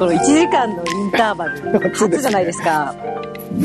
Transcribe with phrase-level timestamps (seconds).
[0.00, 2.94] この1時間のインターバル、 初じゃないですか。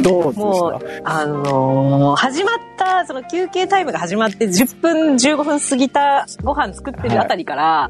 [0.03, 7.89] どうですもうか、あのー始まった、その休憩タイムが始まって10分、15分過ぎたご飯作ってるあたりから、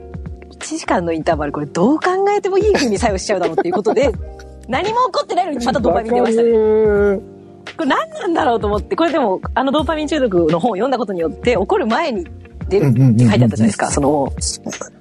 [0.60, 4.11] 1時間のインターバル、これどう考えてもいい風に作用しちゃうだろうっていうことで、
[4.70, 6.52] 何も起こってないのにまたドーパミン出ましたね。
[6.52, 6.55] ね。
[6.55, 12.28] これ何なんだろうと思って、これでも、あのドーパミン中毒の本を読んだことによって、起こる前に
[12.70, 13.89] 出るって書いてあったじゃないですか。
[13.89, 14.32] その、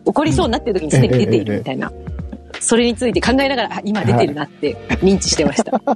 [0.07, 1.93] 起こりそうになってる時にすでに出ているみたいな。
[2.65, 5.81] それについて考えながら、あ今出てるなって認知してました。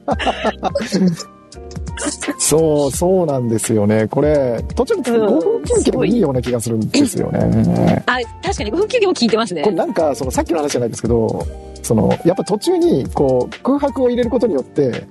[2.38, 4.06] そう、そうなんですよね。
[4.08, 8.04] これ、途中で5分休憩でもいいような気がするんですよね。
[8.06, 9.76] あ、確かに、分休憩も聞いてますねこれ。
[9.76, 11.44] なんか、そのさっきの話じゃないですけど、
[11.82, 15.06] その、やっぱ途中に、こう、空白を入れることによって、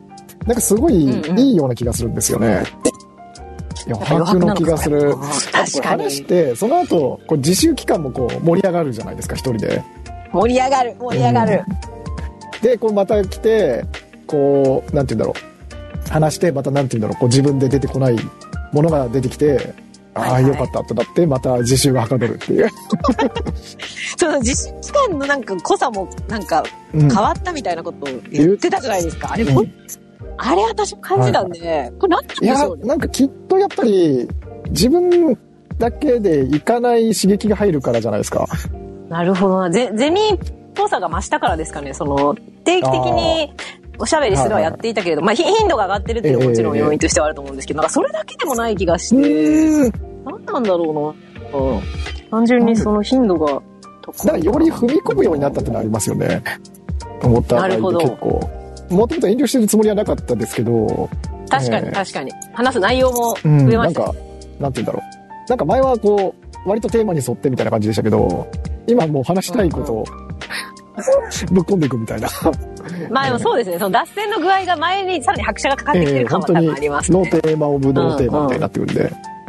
[0.45, 2.63] なんかすごいうんうんいいような気がするんですよね。
[3.85, 5.13] 余白の気がする。
[5.13, 5.15] あ
[5.51, 6.03] 確かに。
[6.03, 9.83] 話して、その後、こう自習期間もこう盛り上がるじゃないですか、一人で。
[10.31, 11.63] 盛り上がる、盛り上がる。
[12.61, 13.85] で、こうまた来て、
[14.25, 15.45] こう、なんて言うんだろ
[16.05, 16.09] う。
[16.09, 18.17] 話して、またなんて言うんだろう、こう自分で出てこない
[18.71, 19.73] ものが出てきて、
[20.13, 22.69] ああ、はいはいよかったってなって、また自習がはかどるっていう。
[24.17, 29.33] その実習期間のなんか濃さもなんかうん変わったみたいなことを言ってたじゃないですか。
[29.33, 29.63] あれも、
[30.37, 32.83] あれ私も感じたんで、これ何なんいやでしょう、ね。
[32.85, 34.27] なんかきっとやっぱり、
[34.69, 35.37] 自分
[35.77, 38.47] だけでいかない刺激が入るからじゃないですか。
[39.09, 39.69] なるほどな。
[39.69, 40.37] ゼゼミっ
[40.75, 41.93] ぽさが増したからですかね。
[41.93, 43.53] その、定期的に
[43.99, 49.91] おしゃべりするはやっていたけれど、まあひ頻度が上がってるっていうのはもちろん要因としてはあると思うんですけど、なんかそれだけでもない気がして、
[50.25, 51.15] 何なんだろ
[51.51, 51.59] うな。
[51.59, 51.81] うん
[52.29, 53.61] 単純にその頻度が
[54.01, 54.41] 高い。
[54.41, 56.43] だより踏み込むようになったってのありますよね。
[57.23, 58.49] 思ったなるほど結構。
[58.89, 61.09] もともと遠慮してるつもりはなかったですけど、
[61.49, 62.31] 確かにええ確かに。
[62.53, 64.01] 話す内容も増うん、えました。
[64.01, 64.19] なんか、
[64.59, 65.49] なんて言うんだろう。
[65.49, 66.35] なんか前はこ
[66.65, 68.47] う、割とテーマに沿ってみたいな感じでしたけど、
[68.87, 70.05] 今もう話したいことを
[71.51, 72.27] ぶっ込んでいくみたいな。
[73.11, 73.77] まあでもそうですね。
[73.77, 77.29] その脱線の具合が前にさらに拍車がかかってきてええる感は多分ありますノね。
[77.31, 79.03] ーテーマオブノーテーマみたいになってくるんで。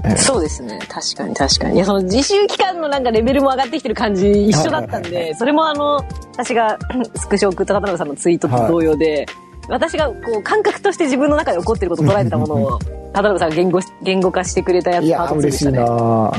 [0.05, 0.79] ええそうですね。
[0.89, 1.77] 確かに確かに。
[1.77, 5.97] いや、その自習期間のなんかレベルも上がってきてる感じ一緒だったんはいはいで、それもあの、
[6.35, 6.79] 私が
[7.17, 9.27] スクショを送った片野さんのツイートと同様で、
[9.69, 12.79] 私がこう感覚として自分の中で起こってることを捉えてたものを、
[13.13, 15.89] 片野さんが言語し言語化してくれたやつパート2で嬉しいなしたね。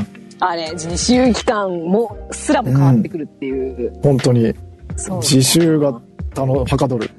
[0.06, 3.92] ーあれ、自習期間も、すらも変わってくるっていう。
[4.02, 4.54] 本当に。
[4.96, 6.00] そう自習が、
[6.36, 7.10] あの、はかどる。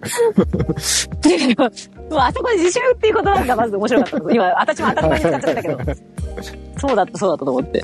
[1.58, 1.66] も
[2.18, 4.32] うあそこで自習っていう言葉がまず面白かったの。
[4.32, 5.78] 今、私も当たり前に使っちゃったけど。
[6.80, 7.84] そうだった、そうだったと思って。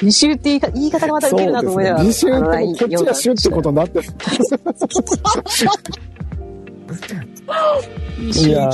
[0.00, 2.04] 自習って言いか言い方がまたウケるなと思いながら。
[2.04, 4.08] 自習ってこっちがシュってことになってる。
[8.22, 8.70] いや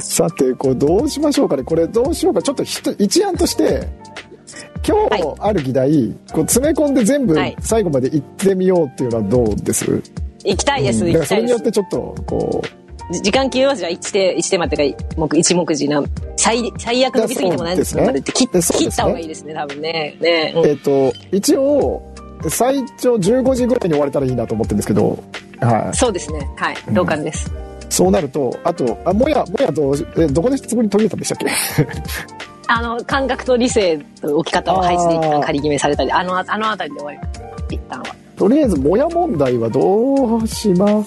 [0.00, 1.62] さて、これどうしましょうかね。
[1.62, 2.42] これどうしようか。
[2.42, 2.64] ちょっと
[2.98, 3.86] 一案として、
[4.86, 5.20] 今はい。
[5.20, 7.56] 日ある議題、こう詰め込んで全部はい。
[7.60, 10.02] 最後まで行ってみようっていうのはどうです、
[10.44, 11.12] 行きたいです、うん。
[11.12, 16.02] だからそれによってちょっと、こう、じ時間切りますじゃあ1テ1テーマっていうか目一目次な
[16.36, 18.22] 最最悪伸びすぎてもないんですけどね。
[18.22, 20.16] 切った方がいいですね多分ね。
[20.20, 20.66] ね、うん。
[20.66, 22.02] えっ、と、一応、
[22.48, 25.18] 最長15時ぐらいに終われたらいいなと思ってるんですけど、
[25.60, 25.96] はい。
[25.96, 26.48] そうですね。
[26.56, 26.76] はい。
[26.92, 27.50] 同感です、
[27.88, 29.94] そうなると、あと、あ、もや、もやど
[30.32, 31.46] どこでつぶり途切れたんでしたっけ？
[32.68, 37.22] あの感覚と理性と置き方を配置で一旦仮決めされたりあのあのあたりで終わ
[37.68, 38.16] り一旦は。
[38.36, 41.02] とりあえず、もや問題はどうしま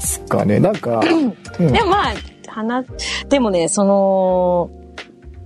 [0.00, 0.58] すかね。
[0.58, 1.00] なんか、
[1.58, 1.72] うん。
[1.72, 2.14] でもまあ
[2.48, 2.86] 話
[3.28, 4.70] でもねその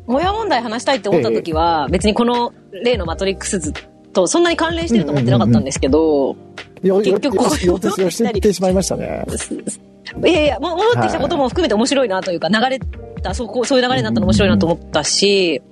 [0.07, 3.73] もや問題話したいって思った時は、別にこの例のマトリックス図
[4.13, 6.37] とそんなに関連してると思ってなかったんですけど、
[6.83, 9.25] よ結局こうよよよしてってしまいましたね。
[10.25, 12.87] いやいや、もう戻ってきたことも含めて面白いなというか、流れた、
[13.35, 15.63] そうこうそういう流れになったの面白いなと思ったし、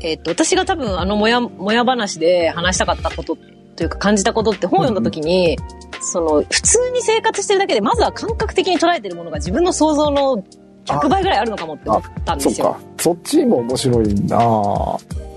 [0.00, 3.36] えっと、私が多分あのもや、もや話で話したかったこと
[3.76, 5.56] というか感じたことって本を読んだ時に、
[6.00, 10.42] その、普通に生活してるだけで、まずは感覚的に捉えてるものが自分の想像の
[10.86, 12.66] 100倍ぐらいあるのかもって思ったんですよ。
[12.66, 12.80] そっか。
[12.98, 15.28] そっちも面白いなぁ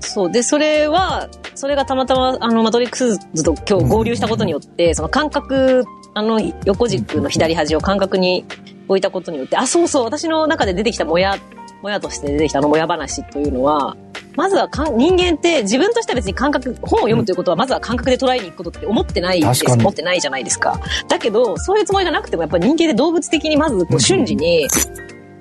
[0.00, 0.30] そう。
[0.30, 5.84] で、それは、それがたまたま、あの、マトリックス図と今日合流したことによって、その感覚、
[6.14, 8.44] あの、横軸の左端を感覚に
[8.90, 11.36] 置いたことによって、あ、そうそう、私の中で出てきたもや、
[11.82, 13.96] もやとして出てきたあのもや話というのは、
[14.36, 19.64] まずはかん人間って自分としては別に感覚、本を読むということはまずは感覚で捉えに行くことって思ってないです。
[19.66, 20.80] 思ってないじゃないですか。
[21.08, 24.66] だけど、そういうつもりがなくてもやっぱり人間で動物的にまずこう瞬時に、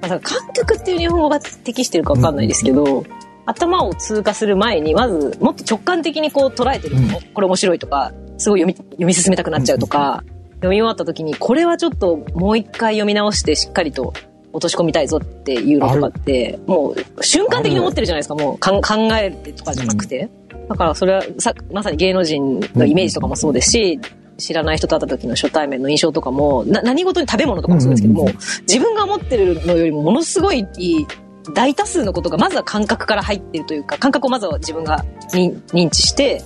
[0.02, 3.04] まあ、感覚っていう日本語が適してるかわかんないですけど、
[3.46, 10.24] 頭を通過する前に、まずもっと直感的にこう捉えてるもの、これ面白いとか、すごい読み読み進めたくなっちゃうとか、
[10.60, 14.14] 読み終わった時に、これはちょっともう一回読み直してしっかりと
[14.52, 18.82] 落とし込みたいぞっていうのとかって、もう瞬間的に思ってるじゃないですか、もう考
[19.14, 20.30] えてとかじゃなくて。
[20.68, 24.00] だからそれはさ、まさに芸能人のイメージとかもそうですし、
[24.38, 28.28] 知らない人と会った時の初対面の印象とかも、な何事に食べ物とかもそうですけども、うん。
[28.30, 28.36] うん
[28.68, 30.66] 自分が思ってるのよりもものすごい
[31.54, 36.42] 大多数のことがまずは感覚から入ってるというか、感覚をまずは自分が認認知して、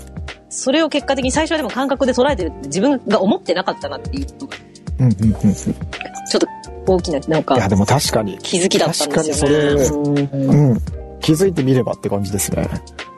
[0.54, 4.58] それを結果的に最初はでも感覚で捉えてるって自分が思ってなかったなっていうのが、
[5.00, 5.52] うんうんうんうん。
[5.52, 6.48] いちょっと
[6.86, 8.38] 大きな、なんや、かでも確かに。
[8.40, 10.30] 気づきだったんですよ確かにそね。
[10.32, 10.82] うんうん。
[11.22, 12.70] 気づいてみればって感じですね。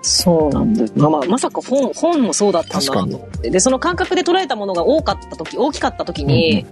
[0.02, 0.90] そうなんだよ。
[0.96, 3.50] まあまあ、まさか本、本もそうだったんだと思って。
[3.50, 6.66] で、その感覚で捉えたものが多かった時、大きかった時に、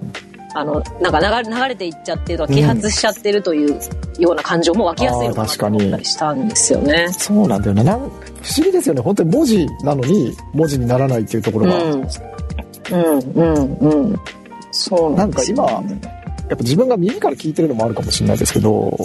[0.55, 3.79] あの、なんか流れ流れていっちゃってるとか、揮発しちゃってるという
[4.19, 7.07] ような感情も湧きやすいのかなと思ったりしたんですよね。
[7.11, 7.83] そうなんだよね。
[7.83, 8.11] なん不思
[8.63, 9.01] 議ですよね。
[9.01, 11.83] 本当に文字なのに文字にならないっていうところが。
[11.83, 12.01] うん。
[12.91, 14.19] うん、うん、うん。
[14.71, 16.07] そうなんですよ、なんか
[16.49, 18.97] やっぱ自分が耳から聞いてるのもあるかもしれないですけど、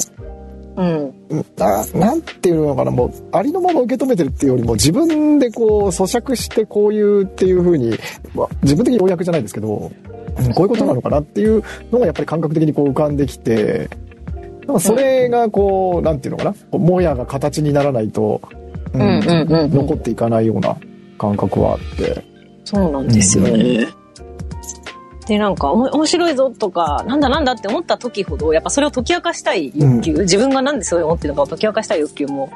[0.77, 1.15] うん。
[1.31, 7.99] うんななんていうのかな、もう、ありのまま受け止めてるっていうよりも、自分でこう、咀嚼してこういうっていう風に、
[8.35, 10.18] まあ、自分的に要約じゃないですけど、うん
[10.55, 13.91] こういうことなのかなっていうのがやっぱり感覚的にこう浮かんできて、
[14.79, 18.41] それがこう、なんていうのかな、こうもやが形にならないと、
[18.93, 19.75] ううん、うん、うんうん。
[19.75, 20.77] 残っていかないような
[21.19, 22.25] 感覚はあって。
[22.65, 23.89] そうなんですよね。
[25.27, 32.51] で、なんか、面白いぞとか、なんだなんだって思った時ほど、やっぱそれを解き明かしたい欲求、自分がなんでそう思ってるのかを解き明かしたい欲求も、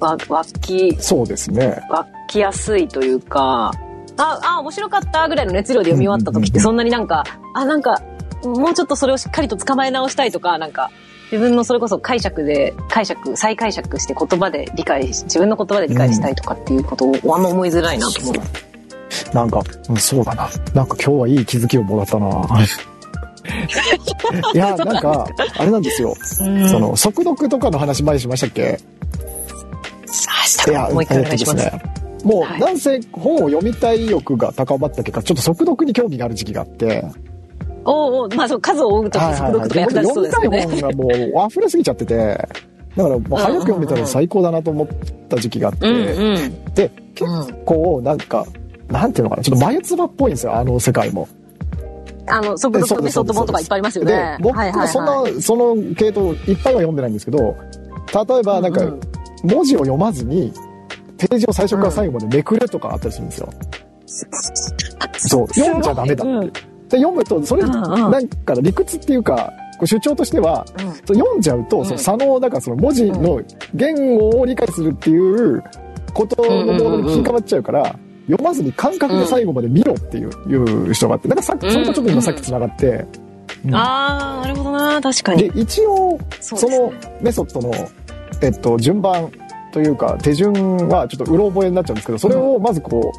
[0.00, 1.82] わ湧き、そうですね。
[1.90, 3.72] 湧きやすいというか、
[4.16, 7.24] あ、あ、面白かったぐらいの熱量で読み終わった時って、そんなになんか、
[7.54, 8.00] あ、なんか、
[8.44, 10.90] もうちょっとそれをしっかりと捕まえ直したいとか、なんか、
[11.32, 18.34] 自分のそれこそ解釈で、解釈、再解釈して言葉で理解し、自分の言葉で理解したいとかっていうことをあんま思いづらいなと思う。
[19.34, 20.48] なんか、うんそうだな。
[20.74, 22.28] なんか今日はいい気づきをもらったな。
[24.54, 25.26] いや、なんか、
[25.58, 26.14] あれなんですよ。
[26.40, 28.78] うんその、速読とかの話前にしましたっけ？
[30.42, 31.70] あしたかもう一回お願いします。
[32.24, 37.04] もう、はいなんせ本を読みたい欲が高まった結果、ちょっと速読に興味がある時期があって、
[37.84, 40.62] おうおうまあそう、数を追うとき速読とか役立ちそうですよね。
[40.62, 42.16] 読みたい本がもう溢れすぎちゃってて、
[42.96, 44.88] だからもう早く読めたら最高だなと思っ
[45.28, 46.74] た時期があって、うんうん。
[46.74, 47.30] で、結
[47.66, 48.46] 構なんか、
[48.88, 51.28] なんていうのかな、ちょっと眉唾っぽいんですよ、あの世界も。
[52.26, 57.56] あの、速読メソッド本とかいっぱいありますよでね。、僕はいはいもそんな、はいその系統いっぱいは読んでないんですけど、
[58.14, 60.52] 例えばなんかうんうん、文字を読まずに、
[61.18, 63.48] ページを最初から最後までめくれとかあったりするんですよ。
[65.18, 66.32] そう、読んじゃダメだって。
[66.32, 66.52] うん。
[66.88, 70.64] で読むと、それ、なんか理屈っていうか、こう主張としては、
[71.06, 71.84] そう読んじゃうと、うん。
[71.84, 73.40] その左脳、だからその文字の
[73.74, 75.62] 言語を理解するっていう
[76.12, 83.06] ことのモードに切り替わっちゃうから、読まずに感覚で最後まで見ろっていう,、いう人があって、なんかさっき、それとちょっと今さっき繋がって、
[83.66, 83.74] うん。
[83.74, 87.74] ああ、なるほどな、確かでに。、一応、そのメソッドの、
[88.40, 89.30] えっと、順番
[89.74, 90.52] というか、手順
[90.86, 93.12] はちょっとうろ覚えになっちゃうんですけど、それをまずこ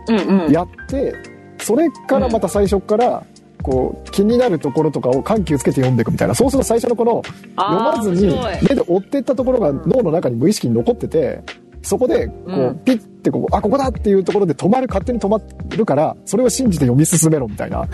[0.48, 0.52] う。
[0.54, 1.13] やって、
[1.57, 3.25] それからまた最初から、
[3.62, 6.34] こう、気になるところとかを緩急つけて読んでいくみたいな。
[6.34, 7.22] そうすると最初のこの、
[7.57, 11.42] 読まずに目で追っていったところが脳の中に無意識に残ってて、
[11.81, 15.42] そこで、こう、うんピッてこう、あ、ここだっていうところで止まる、勝手に止ま
[15.75, 17.86] るから、それを信じて読み進めろみたいな。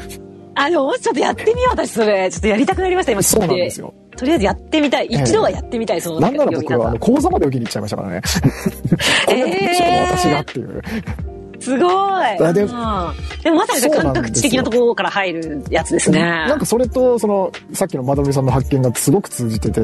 [0.54, 2.30] あ、でもちょっとやってみよう、私それ。
[2.30, 3.40] ちょっとやりたくなりました、今そう。
[3.40, 3.94] なんですよ。
[4.22, 5.08] とりあえずやってみたい。
[5.10, 7.00] ええ一度はやってみたい、そのなんなら僕は、あの。
[7.00, 8.22] 講座まで受けに行っちゃいましたからね。
[9.26, 10.82] これはどうしよう私がっていう。
[11.60, 11.90] すごい。
[11.90, 12.68] あでうん
[13.44, 16.22] でもまさに感覚知的なところから入るやつですね。
[16.22, 19.82] なんかそれと、その、さっきのまどみさんの発見がすごく通じてて、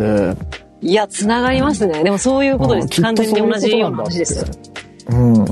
[0.82, 2.04] いや、つながりますね。
[2.04, 3.02] でもそういうことです。
[3.02, 4.46] 完全に同じような話です
[5.10, 5.46] うん。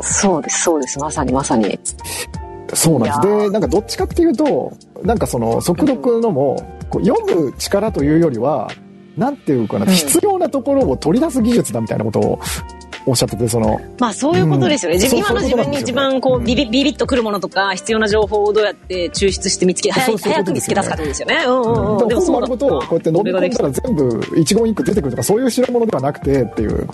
[0.00, 0.98] そうです、そうです。
[0.98, 1.78] まさにまさに。
[2.74, 3.44] そうなんです。
[3.44, 6.56] で、なんかどっちかっていうと、なんかその速読のも、
[6.90, 8.70] こう読む力というよりは、
[9.16, 12.40] なんていうかな、うん必要なところを取り出す技術だみたいなことを
[13.04, 14.96] おっしゃってて、その、まあそういうことですよね。
[14.96, 21.44] うん自分今の自分に一番こそううビビビビッとくるものとか必要な情報をどうやって抽出して見つけ、早早く見つけ出すかってことですよね。
[21.46, 22.08] うんうんうん。
[22.08, 26.88] でも本丸ごとこうやって飲み込んだらう全部一言一句出てくるとか、そういう代物ではなくてっていう。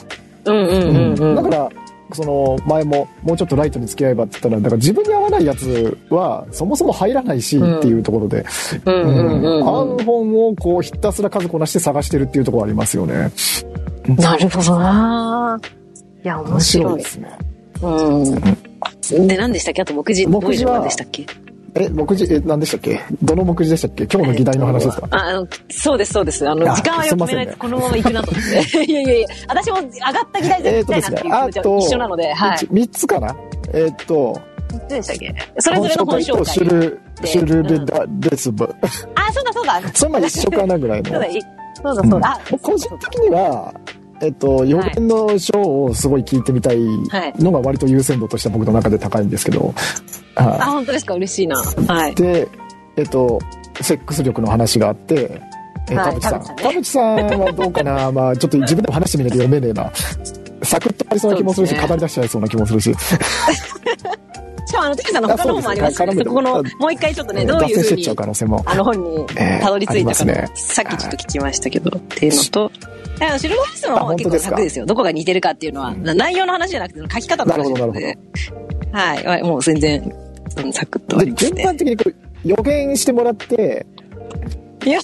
[0.46, 1.34] うんうんうんうん。
[1.36, 1.68] だから、
[2.12, 8.46] その前ももうちょっとライトに付き合えばって言ったら、だから自分に合わないやつはそもそも入らないしっていうところで、
[8.84, 13.30] うんうんうんうん合う本をこうひたすら数こなして探してるっていうところありますよね。
[14.16, 15.60] なるほどな。
[16.24, 17.04] いや、面白いで。
[17.04, 17.38] すね。
[17.82, 18.30] う
[19.22, 19.26] ん。
[19.28, 19.82] で、何でしたっけ？
[19.82, 21.26] あと目次、目次は番でしたっけ？
[21.78, 23.00] え、目次、え、何でしたっけ？
[23.22, 24.04] どの目次でしたっけ？
[24.04, 25.08] 今日の議題の話ですか？
[25.10, 26.48] ああの、そうです、そうです。
[26.48, 28.84] あの、あ時間はよく決めないと、このまま行くなと思って。
[28.84, 32.58] いやいやいや、私も上がった議題でえっ、行きたいなっていう気持ちあとは一緒なので、はい。
[32.58, 33.36] 3つかな？
[33.72, 35.34] えっ、と、どうでしたっけ？
[35.58, 36.74] それぞれの本紹とシュ介。
[36.80, 38.64] ル、シュルレダレスブ。
[39.14, 39.82] あ、そうだそうだ。
[39.94, 41.10] そんな一緒かなぐらいの。
[41.12, 41.40] そうだ、い
[41.82, 42.28] そうだそうだ。
[42.28, 43.72] あ僕個人的には、
[44.20, 46.78] えっと、予言の章をすごい聞いてみたい
[47.10, 49.72] はいのが割と優先度としては僕の中で高いんですけど、
[50.34, 51.14] あ、は本当ですか？
[51.14, 51.56] 嬉しいな。
[51.56, 52.14] はいい。。
[52.16, 52.48] で、
[52.96, 53.38] えっと、
[53.80, 55.40] セックス力の話があって、
[55.90, 56.56] えはい田淵さん。
[56.56, 58.10] 田淵さんはどうかな？
[58.12, 59.92] まあちょっと自分でも話してみないと読めねえな。
[60.64, 62.92] サクッとありそうな気もするし、ね語り出しちゃいそうな気もするし。
[64.66, 68.62] しかもあの、テキさんの他の本もありますあそうですねここの、もう一回ちょっとね、どういうふうに脱線してっちゃう、可能性も。
[68.66, 72.70] あの本にええたどり着いたかねさっきちょっと聞きましたけど、っていうのと、
[73.20, 74.86] あのシルバーリストの方は結構あ本当ですよ。
[74.86, 78.18] どこが似てるかっていうのは、な内容の話じゃなくて、書き方の話なのなで。
[78.92, 79.42] はいはい。
[79.42, 80.24] もう全然、う
[80.68, 81.32] んサクッとね。
[81.32, 83.86] 順番的にこう予言してもらって、
[84.84, 85.00] いや、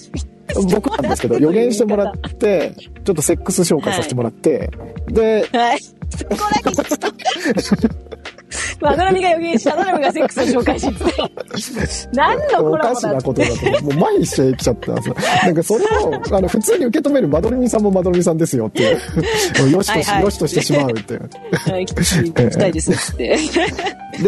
[0.71, 4.69] 僕なんですけど、予言してもらって、ちょっとセックス紹介させてもらって、
[5.07, 5.79] で、はい。
[5.79, 6.75] そこだけ
[8.79, 12.09] マドラミが予言した、マドラミがセックスを紹介しつつ。
[12.13, 15.15] 何のコおラボだかしなことだと、もう前にしてきちゃったんですよ。
[15.43, 18.93] なんかそれを、あの、普通に受け止めるマドルミさんもマドルミさんですよってい
[19.67, 21.29] う、よしとし、はいはいよしとしてしまうっていう。
[21.51, 23.37] はい聞きたいですって。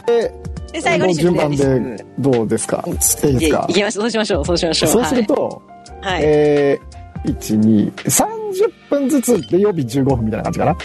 [0.05, 0.31] で、
[0.73, 3.17] で、最後に順番でどうですかいいです
[3.51, 4.03] か行きましょう。
[4.03, 4.45] そうしましょう。
[4.45, 4.89] そうしましょう。
[4.89, 5.61] そうすると、
[6.01, 6.21] はい、はい。
[6.23, 10.77] えー、1、2、30分ずつで曜日15分みたいな感じかな。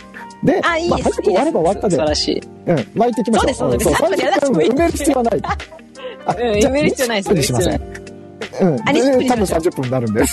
[0.42, 1.10] で、あ、いいまあ、です。
[1.10, 2.42] 早く終われば終わったで素晴、らしい。
[2.66, 3.54] うん、巻いていきましょう。
[3.54, 5.42] そうですそうですん3分やらなくてもいい30分埋める必要はない。
[6.62, 7.72] 埋める必要ないです20分にしません。
[7.72, 8.80] うん。
[8.80, 10.24] あ20分で多分にしましょう30分になるんで。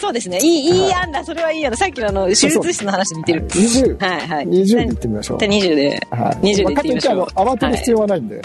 [0.00, 0.38] そうですね。
[0.42, 1.24] いい、いい案だ。
[1.24, 1.76] それはいい案だ。
[1.76, 3.46] さっきのあの、手術室の話に似てる。
[3.46, 4.46] 20、はいはい。
[4.46, 5.48] 20でいってみましょうで。
[5.48, 6.06] 20で。
[6.10, 6.46] はい。
[6.46, 8.42] 20でってみましょう慌てる必要はないんで。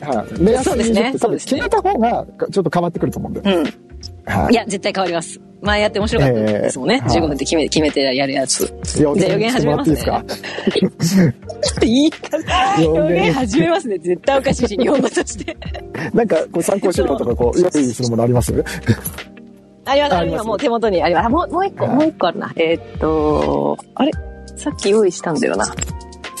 [0.00, 0.40] はい。
[0.40, 3.40] 目安そうですね20分多分そうですね決めた方が、ちょっと変わってくると思うんで。
[3.40, 3.64] うん。
[4.26, 5.40] はいや、絶対変わります。
[5.62, 7.00] 前やって面白かったですもんね。
[7.02, 8.72] ええ15分で決め、決めてやるやつ。
[8.84, 9.96] じゃあ予言始めますね
[11.82, 12.76] い いですか？
[12.80, 13.98] い予言始めますね。
[13.98, 15.56] 絶対おかしいし、日本語として。
[16.14, 18.52] なんか、こう参考資料とか、こう、用意するものあります？
[19.84, 21.26] あります、あります今もう手元にあります。
[21.26, 22.52] あもう、もう一個、はいもう一個あるな。
[22.56, 24.10] えーっと、あれ？
[24.56, 25.64] さっき用意したんだよな。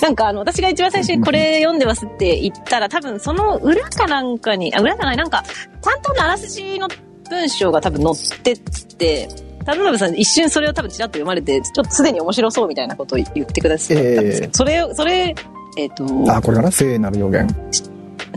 [0.00, 5.44] なんかあの、私が一番最初にこれ読んでますって言ったら、多分その裏かなんかに、あ、裏じゃない、なんか、
[5.80, 6.88] 担当のあらすじの
[7.30, 8.58] 文章が多分載ってっ
[8.96, 9.28] て、
[9.64, 15.34] 田辺さん一瞬それを多分ちらっと読まれて、ちょっとすでに面白そうみたいなことを言ってくださったんですけど、ええそれを、それ、
[15.78, 15.94] えーっ
[16.26, 16.70] と、あ、これかな？
[16.70, 17.46] 聖なる予言。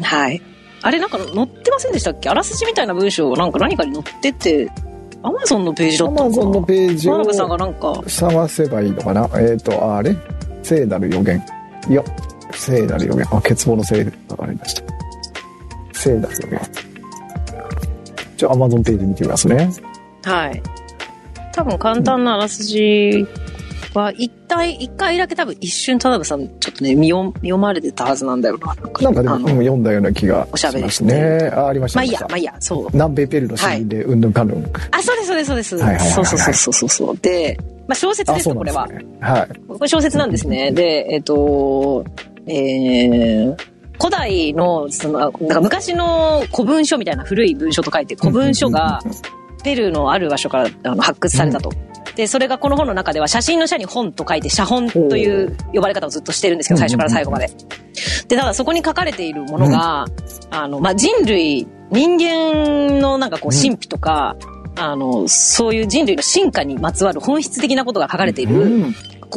[0.01, 0.41] はい。
[0.81, 2.29] あれなんか載ってませんでしたっけ？
[2.29, 4.71] あらすじみたいな文章がなんか何かに載ってて、
[5.23, 6.29] アマゾンのページだアったのかな？
[6.29, 9.29] マゾンのページをさんがなんか、探せばいいのかな？
[9.35, 10.15] えっ、と、あれ？
[10.61, 11.43] 聖なる予言。
[11.89, 12.03] いや、
[12.51, 13.25] 聖なる予言。
[13.25, 14.83] あ、欠乏の聖がありました。
[15.93, 16.61] 聖なる予言。
[18.37, 19.69] じゃあ、アマゾンページ見てみますね。
[20.23, 20.61] はい。
[21.53, 23.25] 多分簡単なあらすじ
[23.93, 28.75] は、一体、一回だけ多分一瞬田辺さん、ちょっとね、見読読まれてたはずなんだよな。
[29.01, 31.49] なんかでも、読んだような気がおしゃべりしますね。
[31.53, 31.99] あ、ありました。
[31.99, 32.91] まあいいや、りまあいいや、そうた。
[32.93, 34.65] 南米ペルーの詩人で、うんぬんかんぬん。
[34.91, 35.75] あ、そうです、そうです、そうです。
[35.75, 37.17] はいはいはいはいそうそうそうそうそう。
[37.17, 38.87] で、まあ小説あ、ですよ、これは。
[38.87, 39.05] ね。
[39.21, 39.59] はい。
[39.67, 40.71] これ小説なんですね。
[40.71, 42.03] で、えっ、と、
[42.47, 43.55] えー、
[43.99, 48.99] 古代の、その、なんか昔の古文書みたいな古い文書と書いて、古文書が
[49.63, 51.71] ペルーのある場所からあの発掘されたと。
[52.15, 57.49] で、それがこの本の中では写真の写に本と書いて写本という呼ばれ方をずっとしてるんですけど、最初から最後まで。
[58.27, 60.05] で、ただそこに書かれているものが、
[60.51, 64.35] あの、まあ、人類、人間のなんかこう、うん神秘とか、
[64.77, 68.93] あの、そういう人類の進化にまつわる本質的なことが書かれている、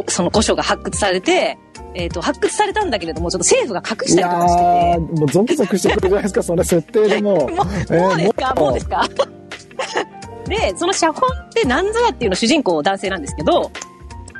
[0.08, 1.58] その古書が発掘されて、
[1.94, 7.46] えっ、と、発掘されたんだけれども、ちょっと政府が隠したりとかしてー、もうゾクゾクしてくるじゃないですか、その設定でも。
[7.46, 7.86] う。
[7.86, 8.54] て、もう、ですか？
[8.54, 8.64] もう。
[8.66, 9.08] もうですか？
[10.48, 13.70] で、その写本って何ぞやっていうの主人公男性なんですけど、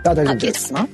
[0.04, 0.72] あ、大丈あ、夫です。
[0.72, 0.88] かな、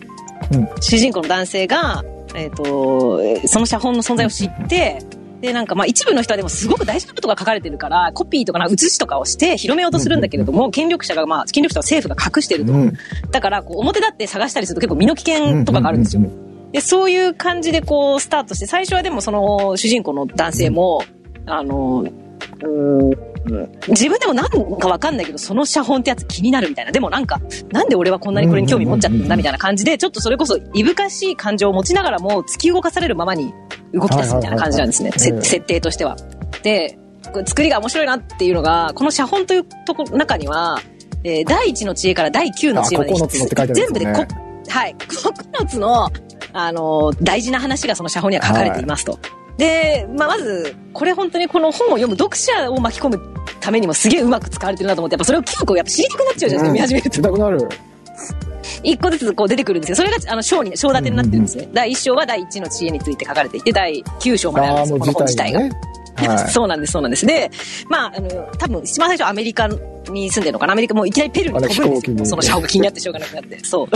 [0.53, 0.69] うん。
[0.81, 4.99] 主人公の男性が、えっ、ーその写本の存在を知って、
[5.45, 12.73] で、なんかまあ一部の人はでもすごく大事なことが書かれてるから、コピーとかな写しとかをして広めようとするんだけれども、権力者がまあ、権力者は政府が隠してると。
[12.73, 12.93] うん。
[13.31, 16.23] だから、こう、表立って探したりすると結構身の危険とかがあるんですよ。
[16.73, 21.03] で、そういう感じでこう、スタートして、最初はでもその、主人公の男性も、
[21.47, 22.01] あの、
[22.63, 23.34] う
[23.89, 26.93] 自分でもなんかわかんないけど、その写本ってやつ気になるみたいな。
[26.93, 27.41] でもなんか、
[27.73, 33.53] なんで俺はこんなにこれに興味持っちゃったんだみたいな感じで、ちょっとそれこそ、いぶかしい感情を持ちながらも、突き動かされるままに
[33.93, 35.13] 動き出すみたいな感じなんですね。
[35.13, 36.17] 設定としては。
[36.63, 36.99] で、
[37.47, 40.81] 作りが面白いなっていうのが、この写本というとこ中には、
[41.25, 44.35] えー第1の知恵から第9の知恵まであ9つのって書いてあるんですよね全部でこ、
[44.69, 46.11] はい、9つの、
[46.53, 49.19] あの、大事な話がその写本には書かれていますと。
[49.57, 53.21] で、まあ、まず、これ本当にこの本を読む読者を巻き込む
[53.61, 57.25] ためにもすげえうまく使われてるなと思って、やっぱそれを9個やっぱ知りたくなっちゃうじゃないですか、見始めると見。
[57.25, 57.69] たくなる。
[58.83, 59.97] 一個ずつこう出てくるんですよ。
[59.97, 61.69] それが、あの、章に、章立てになってるんですね。
[61.73, 65.61] 第一章は第一の知恵について書かれていて、第9章まであるんですよ、この本自体が。
[65.61, 65.71] ね。
[66.17, 66.51] はい。
[66.51, 67.27] そうなんです、そうなんです。
[67.27, 67.51] で、
[67.89, 69.69] まあ、あの、多分、一番最初アメリカ
[70.11, 72.27] に住んでるのかなアメリカもういきなりペルーに飛ぶんですよ。
[72.27, 73.59] その車が気になってしょうがなくなって。
[73.65, 73.89] そう。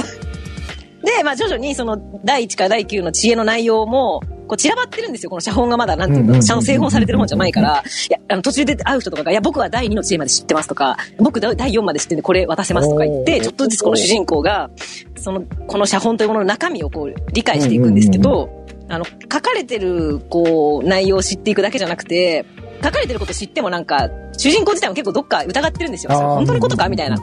[1.08, 5.30] で、まあ、徐々にその、第1から第9の知恵の内容も、こう散らばってるんですよ。
[5.30, 14.70] この写本がまだ、なんていうの、うんうんうんちゃんと製本されてる本じゃないから、いや、あの、途中で会う人とかが、いや、僕は第2の知恵まで知ってますとか、僕第4まで知ってるんでこれ渡せますとか言って、ちょっとずつこの主人公が、
[15.16, 18.48] その、この写本というものの中身をこう、理解していくんですけど、
[18.88, 22.44] あの、書かれてる、こう、内容を知っていくだけじゃなくて、
[22.82, 26.12] 書かれてること知ってもなんか、主人公自体も結構どっか疑ってるんですよ。
[26.12, 27.18] 本当のことかみたいな。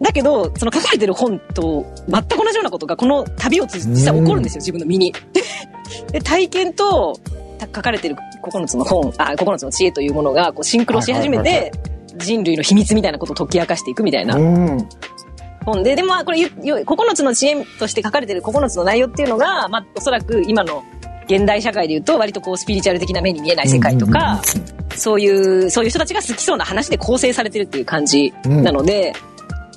[0.00, 5.14] だけど、その書かれてる本と全く同じようなことがこの旅を通じて実際起こるんですよ、自分の身に。
[6.12, 7.18] で、体験と
[7.58, 11.78] た書かれてる9つの本、あ、9つの知恵というものがこうシンクロし始めはいはいはいて、
[12.18, 14.88] 人類の秘密みたいなことを解き明かしていくみたいなうん。
[15.64, 20.84] 本で、でもまあこれゆゆ9つの知恵として書かれてる9つの内容っていうのが、まあおそらく今の
[21.28, 24.40] 現代社会で言うと割とこうスピリチュアル的な目に見えない世界とか、
[24.94, 29.12] そういう、そういう人たちが好きそうな話で構成されてるっていう感じなので、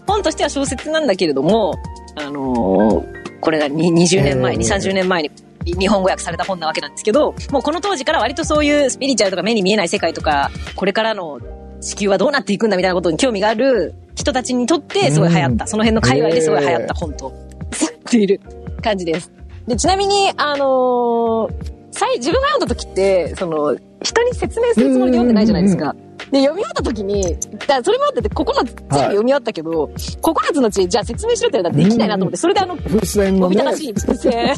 [0.10, 1.76] 本としては小説なんだけれども、
[2.16, 4.60] あのーこれがに20年前、えー。
[4.60, 5.32] 2、30年前に
[5.64, 11.40] 日本語訳された本なわけなんですけど、もうこの当時から割とそういうスピリチュアルとか目に見えない世界とか、これからの
[11.80, 17.34] 地球はどうなっていくんだみたいなことに興味がある人たちにとってすごい流行った、うんその辺の界隈ですごい流行った本と
[17.72, 18.42] されている
[18.84, 19.32] 感じです。
[19.68, 21.79] で、ちなみに、あのー最
[22.18, 25.96] 自分が読んだ時って、その、人に説明するつもりで読んでないじゃないですか。
[26.32, 34.56] で、読み終わった時に、だそれもあってて、9つ全部読み終わったけど、9つの知恵、じゃあ説明しろって言われたらできないなと思って、それであの、風船のねおびただしい伏線。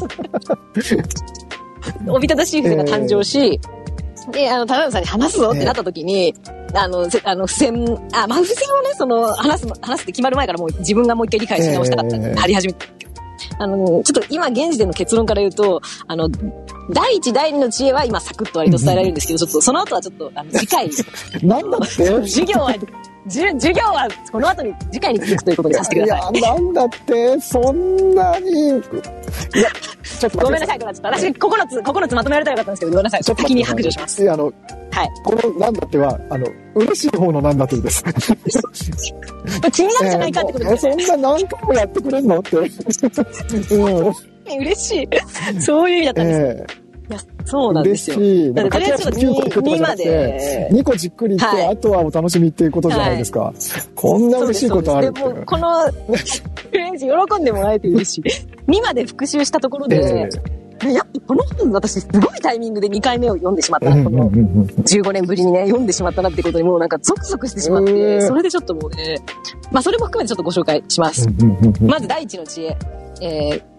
[2.06, 3.60] おびただしい 伏線が誕生し、
[4.30, 6.34] で、あの、田辺さんに話すぞってなった時に、
[6.74, 12.86] あの、せあの、付箋、あ、まあ、付箋をね、その、話すの、話すって決まる前からもう自分がもう一回理解し直したかったんで、ええ貼り始めた。
[13.58, 16.30] あの、ちょっと今現時点の結論から言うと、あの、
[16.92, 20.90] 第一、第二の知恵は今サクッと割と伝えられるんですけど、ちょっとその後はちょっと、あの、次回、
[21.42, 22.74] なんだって授業は、
[23.24, 26.38] 授業はこの後に、次回に続くということにさせてください。
[26.38, 28.50] いや、なんだって、そんなに。
[28.50, 29.70] いや、
[30.02, 31.12] ちょっとごめんなさい、ごめんなさい。
[31.12, 33.24] 私、9つ、9つまとめられたらよかったんですけど、ごめんなさい。
[33.24, 34.22] ちょっと先に白状します。
[34.22, 34.52] いや、あの、
[34.90, 35.10] はい。
[35.24, 38.04] このなんだっては、あの、嬉しい方のなんだってです。
[39.72, 40.86] 気になるじゃないかってことです。
[40.88, 42.56] えーそんな何回もやってくれんのって。
[43.74, 44.14] うん。
[44.58, 45.08] 嬉し
[45.54, 45.60] い。
[45.60, 46.76] そういう意味だったんです。
[46.78, 46.81] え
[47.12, 48.16] いや、そうなんですよ。
[48.16, 48.54] 嬉しい。
[48.54, 53.52] だからとりあえず駆け足で9個行くとかじゃなくて、2個じっくり行って、はいあとはお楽しみっていうことじゃないですか。
[53.94, 58.22] こんな嬉しいことあるでも、この、フレンジ喜んでもらえて嬉しい。
[58.70, 60.30] 2まで復習したところで、
[60.90, 69.18] やっぱこの本私すごいタイミングで2回目を読んでしまったな、この15年ぶりにね、読んでしまったなってことにもうなんかゾクゾクしてしまっうて、んそれでちょっともうね、
[69.70, 71.28] まあそれも含めてちょっとご紹介します。
[71.82, 72.76] まず第一の知恵。
[73.20, 73.72] えー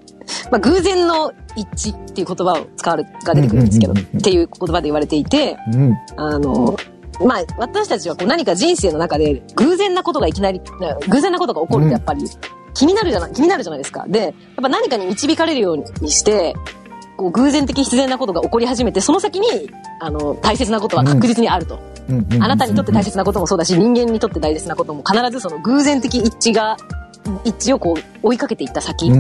[0.52, 6.76] まあ、偶然の一致っていう言葉を使われ、が出てくるんですけど、っていう言葉で言われていて、うんあの、
[7.26, 10.62] まあ、私たちはこう何か人生の中で偶然なことがいきなり、
[11.10, 12.26] 偶然なことが起こるとやっぱり
[12.74, 14.06] 気になるじゃない、気になるじゃないですか。
[14.08, 16.56] で、やっぱ何かに導かれるようにして、
[17.18, 19.48] こう偶然的必然なことが起こり始めて、その先に、
[20.00, 21.80] あの、大切なことは確実にあると。
[22.40, 26.78] あなたにとって大切なこともそうだし、人間にとって大切なことも必ずその偶然的一致が、
[27.46, 29.12] 一致をこう追いかけていった先。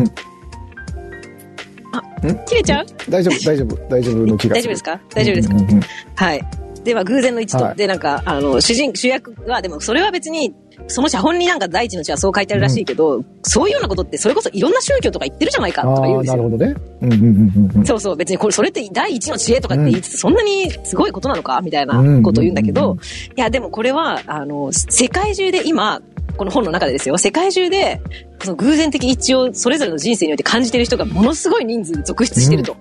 [2.23, 2.45] うん？
[2.45, 2.85] 切れちゃう？
[3.09, 4.99] 大丈夫、大丈夫、大丈夫の気が大丈夫ですか？
[5.13, 5.81] 大丈夫ですか、うんうんうん
[6.15, 6.41] はい。
[6.83, 7.63] では、偶然の一致と。
[7.63, 7.75] はい。
[7.77, 10.53] で、なんか、あの、主人、主役は、でも、それは別に、
[10.87, 16.37] その写本になんか第一の血はそう書いてあるらしいけど、そういうようなことって、それこそいろんな宗教とか言ってるじゃないか、とか言うんですよ。
[16.37, 16.75] なるほどね。
[17.03, 22.77] うんうんうんうんそうそう、別にこれ、それって第一の知恵とかって言いつつ、そんなにすごいことなのかみたいなことを言うんだけうん。
[22.77, 23.01] うんうんど、
[23.37, 26.01] いや、でもこれは、あの、世界中で今、
[26.37, 28.01] この本の中でですよ、世界中で、
[28.41, 32.75] その偶然的一致をそれぞれの人生において感じている人がものすごい人数続出してると。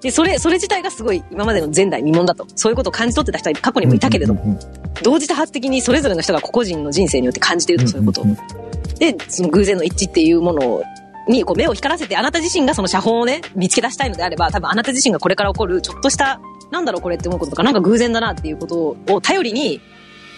[0.00, 2.46] で、それ、それ自体がすごい今までの前代未聞だと。
[2.54, 4.58] そういうことを感じ取ってた人は過去にもいたけれども、うんうん
[5.02, 8.20] 同時多発的にそれぞれの人が個々人の人生によって感じていると、そういうこと。
[8.20, 8.36] をんんん
[8.98, 10.82] で、その偶然の一致っていうもの
[11.26, 19.80] にこう目を光らせて、あなた自身がその写本をね、見つけ出したいのであれば、多分あなた自身がこれから起こるちょっとした、なんだろうこれって思うこととか、なんか偶然だなっていうことを頼りに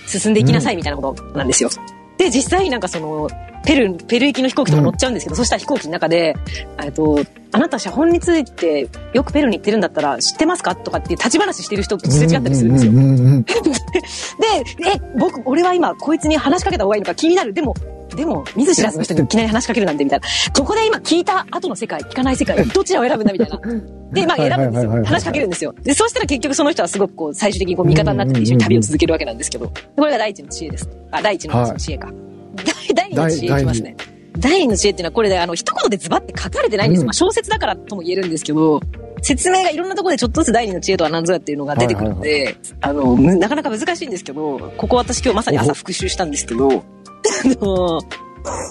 [0.06, 1.70] 進んでいきなさいみたいなことなんですよ。
[2.18, 3.28] で、実際なんかその、
[3.64, 6.34] ペル、ペル行きの飛行機とか乗っちゃうんですけど、そしたら飛行機の中で、
[6.82, 7.20] えっと、
[7.52, 12.92] あなた写本についてよくペルに行ってるんだったら知ってますかとかって立ち話してる人とすれ違ったりするんですよ。
[12.92, 17.52] うんうんうんうん で、え、僕、俺は今、こいつに話しかけた方がいいのか気になる。
[17.52, 17.74] でも、
[18.16, 20.26] でも、見ず知らずの人にいきなり話しかけるなんて、みたいな。
[20.54, 23.60] ここで今聞いた後の世界、聞かない世界、どちらを選ぶんだ、みたいな。
[24.12, 24.90] で、まあ選ぶんですよ。
[25.04, 25.74] 話しかけるんですよ。
[25.82, 29.72] で、そうしたら結局その人はすごくこう、最終的にこう、味方になってて一緒に旅を続けるわけなんですけど。
[29.96, 30.88] これが第一の知恵です。
[31.10, 32.12] あ、第一の知恵か。
[32.94, 33.96] 第第二の知恵いきますね。
[34.38, 37.00] 第二の知恵っていうのはこれで、あの、一言でズバって書かれてないんです。
[37.00, 38.80] うんまあ小説だからとも言えるんですけど、
[39.22, 46.82] 説明がいろんなところでちょっとずつ第二の知恵とは何ぞやっていうのが出てくるので、あの、むなかなか難しいんですけど、ここ私今日まさに朝復習したんですけど、
[47.60, 48.00] あの、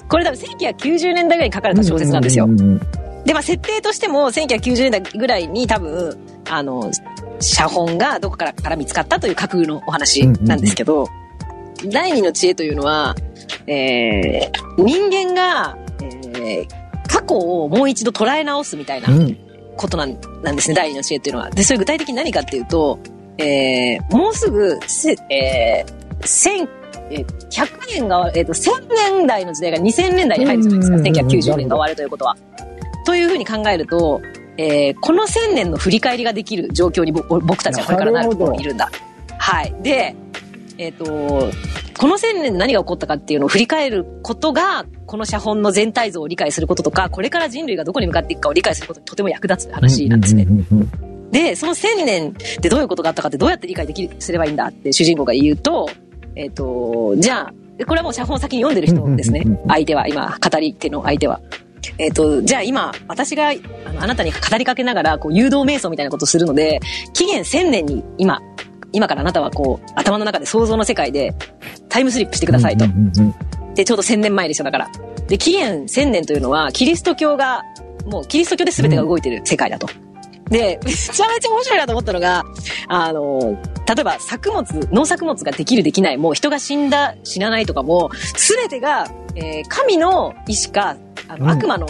[0.08, 2.48] これ多分1990年代ぐらいに書かれた小説なんですよ。
[3.26, 6.18] で、まあ、設定としても、1990年代ぐらいに多分、
[6.50, 6.92] あの、
[7.40, 11.08] 写本がどこからから見つかったという架空のお話なんですけど、
[11.86, 13.16] 第二の知恵というのは、
[13.68, 15.78] えー、人間が、
[16.36, 16.68] えー、
[17.08, 19.10] 過去をもう一度捉え直すみたいな
[19.78, 21.50] ことなん,、なんですね、第二の知恵っていうのは。
[21.50, 23.00] で、それ具体的に何かっていうと、
[23.38, 26.68] えー、もうすぐ、せえー、千、
[27.12, 30.98] えー、100年が、えっ、ー、と、1000年代の時代が2000年代に入るじゃないですか。
[30.98, 32.38] 1990年が終わるということは。
[33.06, 34.22] というふうに考えると、
[34.58, 38.90] えー、この1000年の振り返りができる状況に僕たちはこれからなるといるんだ。
[39.38, 39.74] はい。
[39.82, 40.16] で、
[40.78, 41.52] えっ、ー、と、
[41.98, 50.48] この1000年で何が起こったかっていうのを振り返ることが、この写本の全体像を理解することとか、これから人類がどこに向かっていくかを理解することにとても役立つ話なんですね。
[51.32, 55.90] で、その1000年でどういうことがあったかってどうやって理解できすればいいんだって主人公が言うと、
[56.42, 57.54] えっ、ー、と、じゃあ、
[57.86, 59.46] これはもう写本を先に読んでる人ですね。
[59.68, 61.40] 相手は、今、語り手の相手は。
[62.00, 66.80] えっ、ー、と、じゃあ今、私があのあなたに語りかけながら、こう、誘導瞑想みたいなことをするので、
[67.14, 68.42] 紀元1000年に今、
[68.92, 71.34] 今からあなたはこう、頭の中で想像の世界で
[71.90, 72.86] タイムスリップしてくださいと。
[73.76, 74.90] で、ちょうど1000年前でしょ、だから。
[75.28, 77.62] で、紀元1000年というのは、キリスト教が、
[78.08, 79.88] もうキリスト教で全てが動いてる世界だと。
[80.52, 82.44] で、めちゃめちゃ面白いなと思ったのが、
[82.88, 90.98] あの、例えば作物、農作物ができるできない、もう人が死んだ、死なないとかも、全てが、えー、神の意志か、
[91.30, 91.88] あの、悪魔の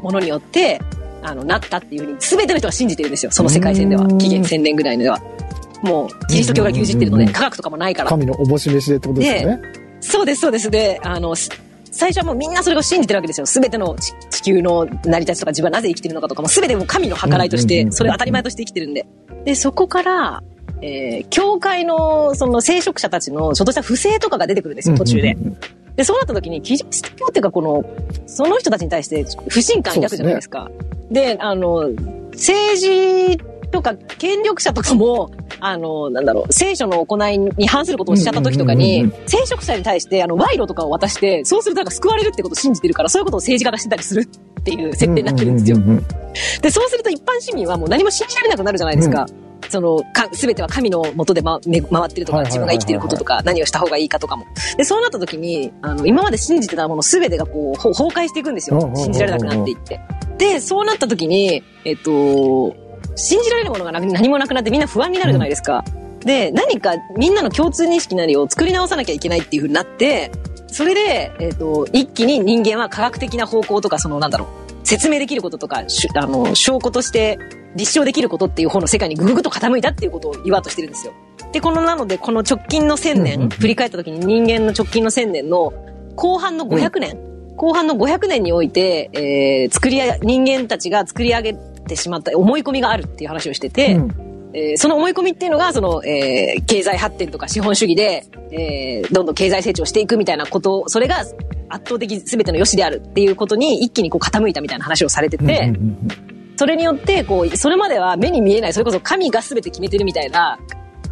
[0.00, 0.80] ものによって、
[1.22, 3.32] あの、なったっていうふうに、全ての人が信じてるんですよ。
[3.32, 4.06] その世界線では。
[4.06, 5.20] 紀元1000年ぐらいのでは。
[5.82, 8.10] もう、キリスト教が牛耳ってるので、科学とかもないから。
[8.10, 9.62] 神のおぼし飯でってことですよね。
[10.00, 10.70] そうです、そうです。
[10.70, 11.34] で、あの、
[11.94, 13.46] 最初はもうみんなそれを信じてるわけですよ。
[13.46, 13.94] すべての
[14.30, 19.06] 地球の成り立ちとか自分はなぜ生きてるのかとかもすべても神の計らいとして、それが当たり前として生きてるんで。
[19.44, 20.42] で、そこから、
[20.82, 25.36] えー、教会の、その聖職者たちのちょっとした不正とかが出てくるんですよ、途中で。
[25.94, 27.84] で、そうなった時に、キリスト教っていうか、この、
[28.26, 30.70] その人たちに対して不信感抱くじゃないですか。
[31.10, 31.90] で、ね、あの、
[32.32, 33.38] 政治
[33.70, 35.30] とか権力者とかも、
[35.66, 44.28] あの、なんだろう、聖書の行いに反することをしちゃった時とかに、聖職者に対して、あの、賄賂とかを渡して、そうするとなんか救われるってことを信じてるから、そういうことを政治家がしてたりする
[44.60, 45.78] っていう設定になってるんですよ。
[46.60, 49.26] で、そうすると一般市民はもう何も信じられなくなるじゃないですか。
[49.62, 51.72] うん、その、か、すべては神の元で、ま、回
[52.10, 54.44] ってるとか、自分が生きてることとか、何をした方がいいかとかも。
[54.76, 58.92] で、そうなった時に、あの、今まで信じてたものすべてがこう、崩壊していくんですよ。
[58.94, 59.98] 信じられなくなっていって。
[60.36, 62.83] で、そうなった時に、えっと、
[63.16, 65.84] 信じられるものが何もなくなってみんな不安になるじゃないですか。
[65.86, 70.30] うん、で、何かみんなの共通認識なりを作り直さなきゃいけないっていう風になって、
[70.68, 77.38] それで、えっ、ー、と、一気に人間は科学的な方向とか、その、なんだろう、説明できることとか、あの、証拠として
[77.76, 81.12] 立証できることっていう方の世界にぐぐぐと傾いたっていうことを言わうとしてるんですよ。
[81.52, 85.72] で、この、なので、この直近の1000年、振り返った時に人間の直近の1000年の
[86.16, 101.34] 後半の500年、うん、後半の500年において、えー、作り上げ、人間たちが作り上げてしまった思い込みがあるっていう話をしてて、うん、えー、その思い込みっていうのが、その、えー、経済発展とか資本主義で、えー、どんどん経済成長していくみたいなこと、それが圧
[101.68, 105.72] 倒的全ての良しであるっていうことに一気にこう傾いたみたいな話をされてて、
[106.56, 110.58] それによって、こう、それまでは目に見えない、それこそ神が全て決めてるみたいな、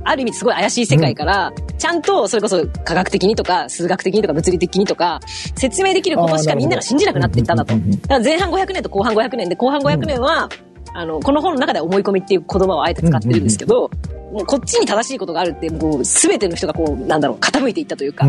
[0.05, 5.21] ある意味すごい怪しい世界から、ちゃんとそれこそ科学的にとか数学的にとか物理的にとか
[5.57, 7.75] 説明できることしかみんなが信じなくなっていったんだと。
[7.75, 10.49] だから前半500年と後半500年で後半500年は、
[10.95, 13.91] あの、この本の中では思い込みっていう言葉をあえて使ってるんですけど、
[14.33, 18.27] もうこっちに正しいことがあるって、もう全ての人がこう、なんだろう、傾いていったというか。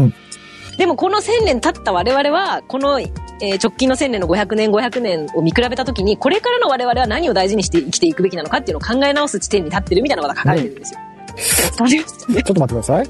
[0.78, 11.00] でもこの1000年経った我々は、この、えー、直近の1000年の500年500年を見比べたときに、これからの我々は何を大事にして生きていくべきなのかっていうのを考え直す地点に立ってるみたいなのが書かれてるんですよ。
[11.00, 13.08] うん、ちょっと待ってください。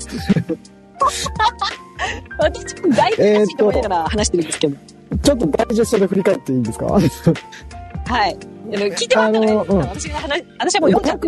[2.40, 4.78] 私、だいぶ難しいと思いながら話してるんですけど。
[5.22, 6.86] ちょっとダイジェストで振り返っていいですか？
[6.86, 8.38] はい。
[8.70, 11.20] 聞いてもらったら、うん、私が話、私はもう読ん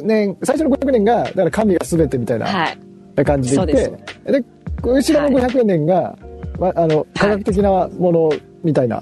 [0.00, 2.76] 500年、最初の500年が、だから神が全てみたいな
[3.24, 4.44] 感じでいて、はい、で
[4.82, 8.30] 後ろの500年が、はい、まあ、あの、科学的なもの
[8.64, 9.00] みたいな、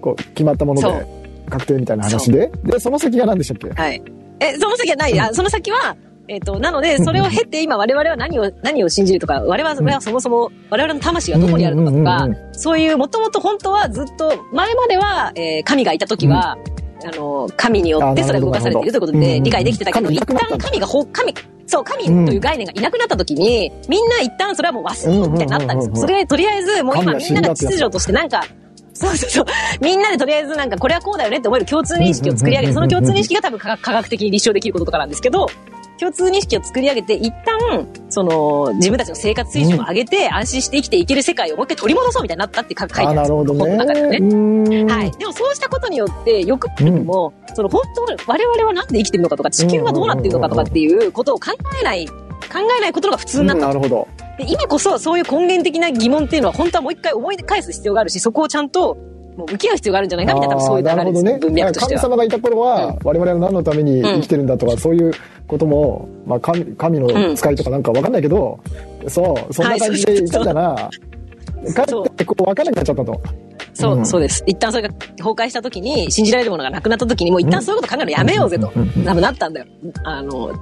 [0.00, 1.06] こう、決まったもので、
[1.50, 3.68] 確定みたいな話で、で、その先が何でしたっけ？
[3.80, 4.02] はい。
[4.40, 16.56] え、その先はない、あ、その先は、えっ、ー、と、なので、それを経て今我々は何を、何を信じるとか、我々はそもそも、我々の魂がどこにあるのかとか、そういう、もともと本当はずっと、前までは、えー、神がいた時は、
[17.02, 17.08] うん。
[17.08, 21.34] あの、神によってそれが動かされているということで理解できてたけど、一旦神がほ、神、
[21.66, 25.96] そう、神という概念がいなくなった時に、みんな一旦それはもう忘れようみたいになったんですよ。
[25.96, 28.42] それ、とりあえず、もう今みんなが秩序としてなんか、
[28.94, 29.44] そうそうそう。
[29.82, 32.74] みんなでとりあえずなんかこれはこうだよねって思える共通認識を作り上げる。
[32.74, 35.48] その共通認識が多分科学的に立証できることとかなんですけど、
[35.98, 43.36] 共通認識を作り上げて、一旦、その、自分たちの生活水準を上げて、安心して生きていける世界をもう一回取り戻そうみたいになったって書いてあるんですよ。
[43.44, 44.84] 本の中ではね。
[44.92, 45.10] はい。
[45.12, 52.12] でもそうしたことによって、よく見ても、その本当、我々はなんで生きてるのかとか、地球はどうなってるのかとかっていうことを考えない、考
[52.78, 53.68] えないことが普通になった。
[53.68, 54.08] なるほど。
[54.36, 58.96] で今こそそういう根源的な疑問っていうのは本当はもう一回思い返す必要があるし、そこをちゃんと
[59.36, 61.24] もう向き合う必要があるんじゃないかみたいな多分そういう流れです。
[61.24, 61.38] ね。
[61.38, 62.00] 文脈としては。
[62.00, 65.12] 神様がいた頃は、我々は何のために生きてるんだとか、そういう
[65.46, 68.60] ことも、まあ、神、神の使いとかなんかわかんないけど、
[69.08, 70.90] そう、そんな感じで言ってたら、
[71.74, 73.20] 帰ってこう分かんなくなっちゃったと。
[73.72, 74.06] そう、うん。
[74.06, 74.42] そうです。
[74.46, 78.82] 一旦それが崩壊した時に、信じられるものがなくなった時に、もう一旦そういうこと考えるのやめようぜと、うん。
[78.82, 78.92] うん。
[78.96, 79.04] うん。
[79.04, 79.66] 多分なったんだよ。
[80.04, 80.52] あの、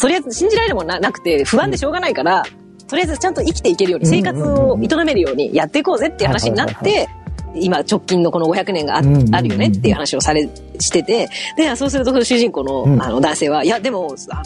[0.00, 2.44] とりあえず信じられるものななくて、不安でしょうがないから、
[2.88, 7.08] とりあえずちゃんと生きていけるように、生活を営めるようにやっていこうぜっていう話になっはいはて、
[7.54, 13.02] 今直近のこの500年があ,、うんうんうんあるよねっていう話をされ、してて、で、そうするとその主人公の,、うん。
[13.02, 14.42] あの男性は、いや、でも、あ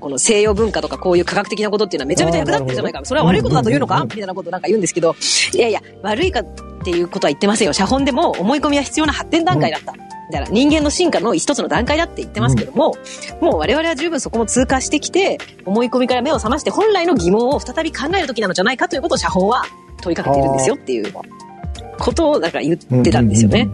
[0.00, 3.00] この西洋文化とかこういう科学的なことっていうのはめちゃめちゃ役立ってるじゃないか。
[3.04, 3.94] それは悪いことだというのか？
[3.94, 5.14] うんうんうんみたいなことなんか言うんですけど、
[5.54, 6.44] いやいや、悪いかっ
[6.84, 7.72] ていうことは言ってませんよ。
[7.72, 9.92] 写本でも思い込みは必要な発展段階だった。
[9.92, 9.98] み
[10.32, 10.46] たいな。
[10.48, 12.96] 人間の進化の一つの段階だって言ってますけども、
[13.40, 19.62] もう我々は十分そこも通過してきて、思い込みから目を覚まして本来の疑問を再び考える時なのじゃないかということを写本は
[20.00, 21.12] 問いかけてるんですよっていう
[22.02, 23.68] ことをだから言ってたんですよね。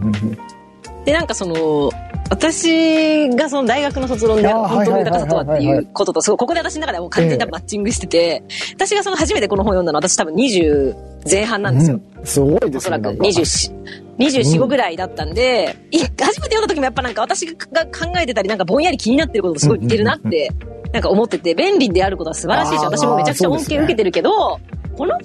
[1.03, 1.91] で、なんかその、
[2.29, 8.43] 私がその大学の卒論で本当の豊かさとはってはいうことと、すごいここで私の中ではもう完全に多分マッチングしてて、
[8.75, 10.95] 私がその初めてこの本を読んだのは私多分20
[11.29, 11.95] 前半なんですよ。
[11.95, 12.77] うんすごいですね。
[12.77, 13.71] おそらくなんか24、
[14.19, 17.53] 24、5ぐらいだったんで、い初めて読んだ時もやっぱなんか私が
[17.85, 20.51] 考えてたりなんかぼんやり気になってることとすごい似てるなって、
[20.93, 24.59] なんか思ってて、便利であることは素晴らしいし、私もめちゃくちゃ恩恵受けてるけど、
[24.97, 25.17] この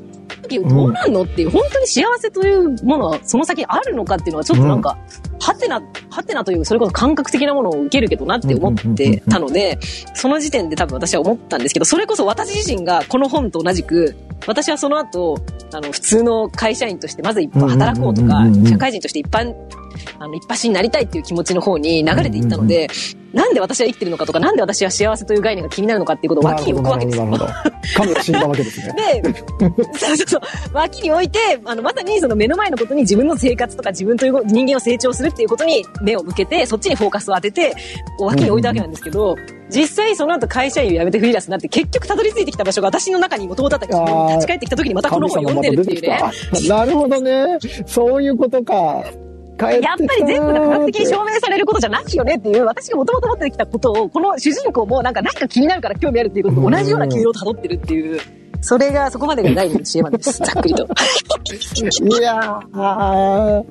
[0.43, 4.97] 時どうなんのっていう、本当に幸せというものはその先にあるのかっていうのはちょっとなんか、
[5.41, 9.79] はてな、はてなという、それこそ感覚的なものを受けるけどなって思ってたので、
[10.15, 15.39] その時点で多分私は思ったんですけど、それこそ私自身がこの本と同じく、私はその後、
[15.73, 19.55] あの、普通の会社員としてまず一歩働こうとかうんうんうんうん、社会人として一般、
[20.19, 22.89] あの、一発になりたいっていう気持ちの方に流れていったので、
[23.35, 27.25] なんで私は生きてるのかとか、なんで私は幸せという概念が気になるのかっていうことを脇に置くわけですよ。
[27.27, 27.53] なるほど。
[27.97, 29.23] 神が死んだわけですね。
[29.23, 29.35] で、
[29.99, 30.41] そうそうそう、
[30.73, 37.75] 脇に置いて、あの、まさにその目の前のことに自分の生活とか自分という人間を成長するっていうことに目を向けて、そっちにフォーカスを当てて、
[38.21, 39.37] 脇に置いたわけなんですけど、
[39.69, 46.21] 実際その後会社員を辞めてフリーランスになって、結局たどり着いてきた場所が私の中にもともとあったけど、立ち返ってきた時にまたこの本を読んでるっていうね。
[46.69, 47.59] なるほどね。
[47.87, 49.03] そういうことか。
[49.59, 58.21] やっぱり全部が科学的に証明されることじゃないよねっていう、私がもともと持ってきたことを、この主人公もなんか何か気になるから興味あるっていうことと同じような経路を辿ってるっていう、
[58.61, 60.39] それがそこまでが第二の知恵までです。
[60.43, 60.85] ざっくりと。
[60.85, 63.65] いやー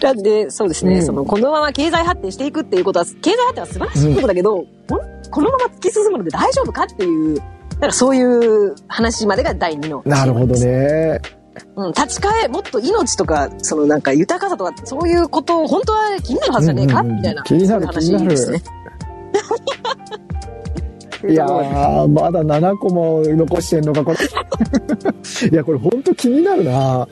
[0.00, 7.42] だって、そうですね、うんその、このまま経済発展していくっていうことは、経済発展は素晴らしいことだけど、ほんこのまま突き進むので大丈夫かっていう、だ
[7.80, 10.02] からそういう話までが第二の。
[10.06, 10.54] なるほど。
[10.54, 11.20] ね。
[11.76, 17.42] うん、立ち返、もっと命とか、そのなんか豊かさとか、そういうことを本当は気になるはずじゃねえか、うんうんうんみたいな。
[17.42, 18.62] 気になる話ですね。
[21.26, 24.18] いやー、まだ7個も残してんのか、これ。
[25.48, 27.08] いや、これ本当気になるな。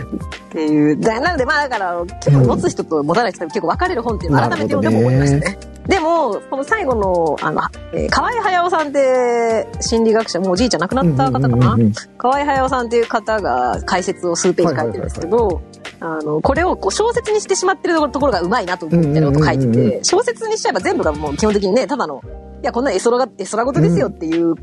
[0.00, 0.98] っていう。
[0.98, 5.58] だなので、まあだから、興味持つ人と持たない人と結構分かれる本っていうのを改めて読んでも思いましたね。
[5.88, 15.62] でも、この最後の、あの、えー河合隼さんって心理学者、もうおじいちゃん亡くなった方かな、うんうんうんうん河合隼さんっていう方が解説を数ページ書いてるんですけど、
[16.00, 22.22] あの、これをこう小説にしてしまってるところがうまいなと思うみたいなこと書いてうんうんうんうて、小説にしちゃえば全部がもう基本的にね、ただの、
[22.62, 24.54] いや、こんな絵空が、絵空事ですよっていう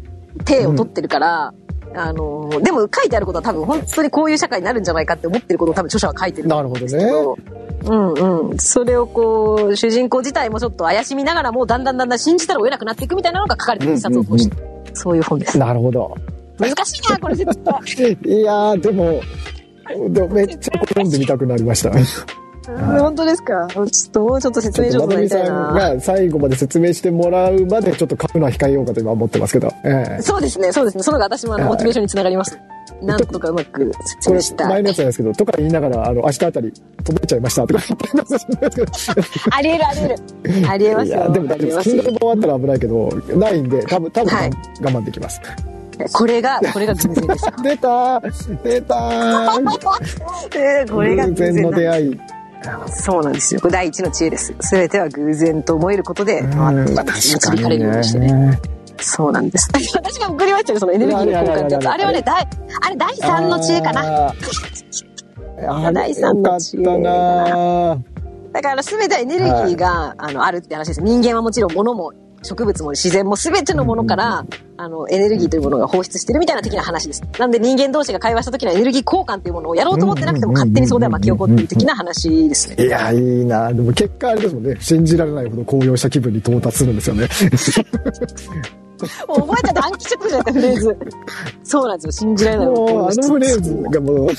[0.44, 1.54] 体を取ってるから、
[1.96, 7.06] あの、でも書いてあることは多分本当にこういう社会になるんじゃないかって思ってることを多分著者は書いてるなるほどね。
[7.86, 8.58] うんうん。
[8.60, 14.56] それをこう、主人公自体もちょっと怪しみながらも、だんだんだんだん信じたら追えなくなっていくみたいなのが書かれてる一冊を通して。
[14.94, 15.58] そういう本です。
[15.58, 16.16] なるほど。
[16.58, 18.18] 難しいな、これ絶対。
[18.24, 19.22] いやー、でも、
[20.10, 21.92] でもめっちゃ読んでみたくなりました。
[22.66, 23.68] 本当ですか？
[23.72, 25.54] ちょっとちょっと説明上手になりさんな。
[25.94, 29.72] が最後まで説明してもらうまでちょっと書くのは控えようかと今思ってますけど。
[29.84, 31.04] ええそうですね、そうですね。
[31.04, 32.58] その方が私もあの、はいモチベーションにつながります。
[33.02, 34.68] なんとかうまく説明したい。
[34.70, 36.74] 前のやつなんですけど、とか言いながら、あの、明日あたり
[37.04, 38.86] 届いちゃいましたとか言ってますけど。
[39.52, 40.70] ありえるありえる。
[40.70, 41.32] ありえますよ。
[41.32, 41.58] でも大丈夫です。
[41.58, 44.50] ありえますよ Kindle 本終わったら危ないけど、ないんで、多分、多分、はい
[44.82, 45.42] 我慢できます。
[46.14, 47.52] これが、これが偶然ですよ。
[47.64, 52.20] 出たー出たーえーこれが偶然の出会い。
[52.88, 53.62] そうなんですよ。
[53.70, 54.56] 第一の知恵です。
[54.60, 58.60] すべては偶然と思えることで、回ってまあ導かれるようにしてね。
[59.00, 59.70] そうなんです。
[59.94, 61.90] 私が送りましたよ、そのエネルギーの交換ってやつ。
[61.90, 62.48] あれはね、第、
[62.82, 64.34] あれ第3の知恵かな。
[65.94, 68.00] 第三よかっの知恵たなー
[68.54, 71.02] だから全てはエネルギーが、あの、あるって話です。
[71.02, 72.14] 人間はもちろん物も
[72.46, 74.46] 植物も自然も全てのものから、
[74.78, 77.24] あの、エネルギーというものが放出してるみたいな的な話です。
[77.40, 82.86] なんで人間同士が会話した時のエネルギー交換っていうものをやろうと思ってなくても勝手にそこでは巻き起こってる的な話ですね。
[82.86, 83.74] いや、いいな。
[83.74, 84.78] でも結果あれですもんね。
[84.80, 87.28] 信じられないほど高揚した気分に到達するんですよね。
[89.28, 90.98] もう覚えた暗記しちゃったじゃないですか、フレーズ。
[91.64, 92.12] そうなんですよ。
[92.12, 92.68] 信じられない。
[92.68, 94.30] もう、あのフレーズがもう、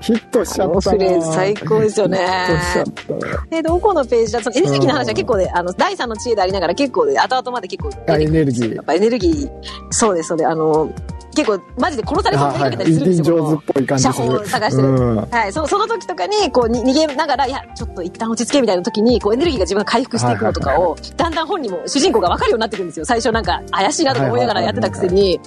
[0.00, 0.80] ヒットしちゃったな。
[0.80, 3.56] フレーズ最高ですよねヒットしちゃった。
[3.56, 7.90] え、どこのページだそのエネルギーの話は結構ね、あの、第三の知恵でありながら結構ね、後々まで結構。
[8.08, 9.50] あエネルギーやっぱエネルギー、
[9.90, 10.48] そうです、そうです。
[10.48, 10.90] あの、
[11.34, 13.60] 結構、マジで殺されそうになりかけたりするんですよ。
[13.60, 23.04] っぽい感じ探してるうんはい、そその時とかに、こう、に逃げながら、いや、ちょっと一旦落ち着けみたいな時に、こう、エネルギーが自分が回復していくのとかを、だんだん本人も、主人公が分かるようになってくるんですよ。
[23.04, 25.40] 最初なんか、怪しいなとか思いながらやってたくせに、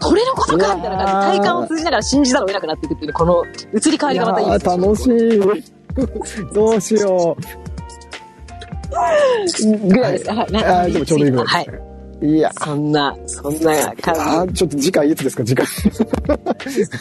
[0.00, 5.80] これのことかみたいな感じで、体感を通じながら信じざるを得なくなっていくっていう、この、移り変わりがまたいいです楽しい。
[6.54, 7.42] どうしよう。
[9.88, 10.34] ぐらいですか。
[10.34, 10.92] はい。
[10.92, 11.76] でもちょうどいいぐらいはいです。
[11.76, 11.86] ね。
[11.86, 11.89] い
[12.22, 15.44] や、そんな、そんなあ感ーちょっと次回いつですか？
[15.44, 15.66] 次回。
[15.66, 16.84] じ。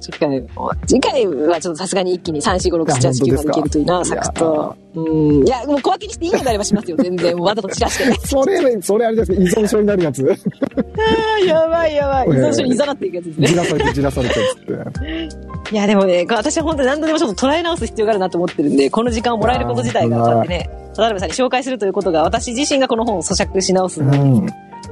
[0.00, 4.76] 次回も、次回はちょっとさすがに一気に3、4、5、6、7、8、9までいけるといいな、サクッと。
[4.94, 5.00] う
[5.42, 5.46] ん。
[5.46, 7.36] いや、もう小分けにしていいのであればしますよ、 全然。
[7.38, 8.26] わざと散らして。
[8.26, 9.40] それ、それあれですか？
[9.40, 10.22] 依存症になるやつ。
[11.46, 12.28] やばいやばい。
[12.28, 13.46] 依存症にいざなっていくやつですね。
[13.48, 14.64] じらされてじらされてっつっ
[15.68, 15.74] て。
[15.74, 24.46] いや、でもね、私は本当に何度でもちょっと捉え直す必要があるなと思ってるんで、この時間をもらえること自体が、こうやってね、田辺さんに紹介するということが、私自身がこの本を咀嚼し直すのにうん。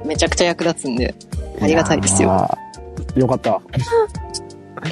[0.07, 1.15] めちゃくちゃ役立つんで、
[1.61, 2.49] ありがたいですよ。
[3.15, 3.61] よかった。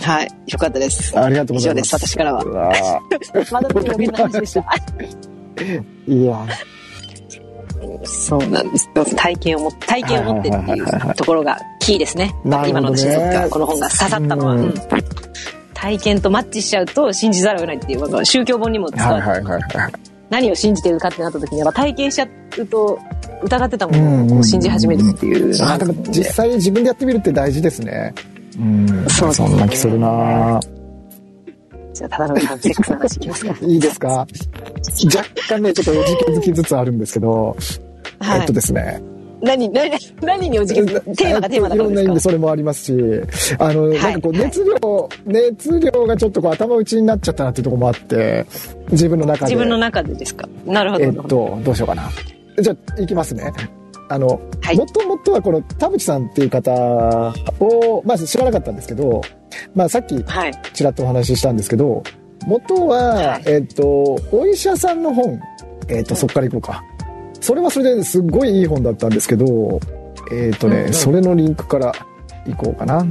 [0.03, 0.29] はい。
[0.47, 1.19] よかったです。
[1.19, 1.89] ありがとうございます。
[1.89, 2.45] 以上です私からは
[3.51, 4.65] まだ余計な話でした。
[5.57, 5.83] ー
[6.23, 6.47] いや
[8.05, 8.89] そうなんです。
[9.17, 12.35] 体験をも、体験を持ってっていうところがキーですね。
[12.45, 14.53] ね今の私にとってはこの本が刺さったのは。
[14.55, 14.75] うんうん
[15.77, 19.93] 体験とマッチしちゃうと信じざるを得ないっていう宗教本にも使われてはいはいはいはい。
[20.31, 22.99] 何を信じてるかってなった時にやっぱ体験しちゃうと
[23.43, 28.15] 疑ってたものを信じ始めるっていうあでも実際自分でやってみるって大事ですね。
[28.59, 28.87] うん。
[29.09, 30.61] そうですねそんな気するな
[31.95, 33.57] じゃあ、ただのさん、セックスの話いきますか。
[33.67, 34.09] いいですか？
[34.09, 34.27] 若
[35.49, 37.57] 干ね、ちょっとおじけづきつつあるんですけど、
[38.19, 38.41] はい。
[38.41, 39.01] えっとですね。
[39.43, 39.91] 何、何、
[40.23, 42.93] 何におじけ、 テーマがテーマだいろんな意味からでそれもありますし、
[43.59, 48.47] あの、いなんかこうはい熱量、熱量がちょっとこう頭打ちになっちゃったなっていうところもあって、
[48.91, 49.53] 自分の中で。
[49.53, 50.49] 自分の中でですか？
[50.67, 51.05] なるほど。
[51.05, 52.11] えっと、どうしようかな。
[52.59, 53.53] じゃあ、いきますね。
[54.09, 56.73] あの、はいもともとはこの田淵さんっていう方
[57.61, 59.21] を、まず知らなかったんですけど、
[59.75, 60.53] まあさっきはい。
[60.73, 62.03] ちらっとお話ししたんですけど、
[62.47, 65.41] 元は、はいえっと、お医者さんの本、
[65.89, 66.83] えっと、そっから行こうか。
[67.41, 69.81] それはそれですっごいいい本だったんですけど、
[70.33, 71.93] えっとね、うんうんそれのリンクから
[72.47, 73.07] 行こうかな。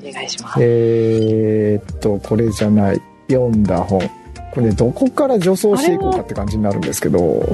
[0.00, 0.58] お願いします。
[0.62, 3.00] えーっと、これじゃない。
[3.28, 4.00] 読んだ本。
[4.52, 7.46] これね、どこから助走していこうかって感じになるんですけど、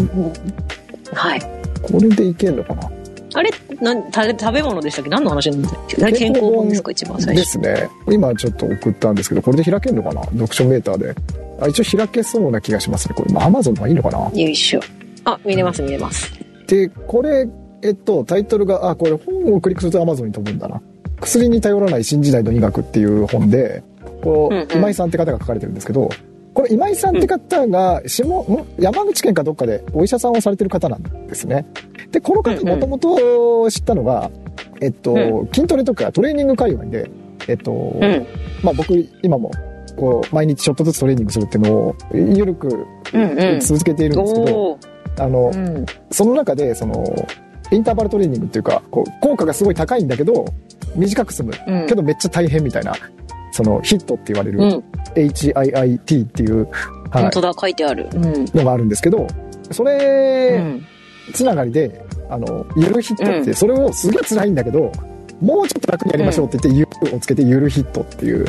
[1.13, 1.41] はい。
[1.83, 2.91] これでいけんのかな？
[3.35, 5.11] あれ、なん、た食べ物でしたっけ？
[5.11, 6.03] 何の話なんだっけ？
[6.03, 6.93] あれ健康本ですか？
[6.93, 7.53] 一番最で初。
[7.53, 7.89] すね。
[8.09, 10.23] 今ちょっと送ったんですけど、これで開けんのかな？
[10.27, 11.15] 読書メーターで。
[11.61, 13.15] あ、一応開けそうな気がしますね。
[13.17, 14.19] これ、まあ、Amazon の方がいいのかな？
[14.31, 14.81] よいしょ。
[15.25, 16.33] あ、見れます見れます。
[16.67, 17.49] で、これ、
[17.83, 20.81] えっと、タイトルが、あ、これ本をクリックすると Amazon に飛ぶんだな。
[21.21, 23.83] 薬に頼らない新時代の医学っていう本で、
[24.23, 26.09] こう、うんうん今井さんって方が書かれてるんですけど、
[26.55, 31.67] これ今井さんって方が、下、ん山口県かどっかでお医者さんをされてる方なんですね。
[32.11, 34.31] で、この方うんうんもともと知ったのが、
[34.81, 37.11] えっと、う筋トレとかトレーニング界隈で、
[37.49, 38.27] えっと、うん。
[38.63, 39.51] まあ僕、今も、
[39.97, 42.69] こう、毎日ちょっとずつトレーニングするっていうのを、ゆるく
[43.13, 43.61] うんうん。
[43.61, 45.87] 続けているんですけど、おーあの、うん。
[46.11, 47.05] その中で、その、
[47.71, 50.45] インターバルトレーニングっていうか、こう、効果がすごい高いんだけど、
[50.97, 51.53] 短く済む。
[51.67, 51.87] うん。
[51.87, 52.95] けどめっちゃ大変みたいな、
[53.53, 54.85] その、ヒットって言われる、うん。
[55.15, 56.69] HIIT っていう、
[57.11, 58.09] はい、本当だ、書いてある。
[58.13, 58.45] うん。
[58.55, 59.27] のがあるんですけど、
[59.71, 60.85] そうれ、ん。
[61.33, 64.93] つながりで、あの、ゆるヒットって、うんそれをすげえ辛いんだけど、
[65.41, 68.47] もうちょっと楽にやりましょうって言って、ゆるをつけてゆるヒットっていう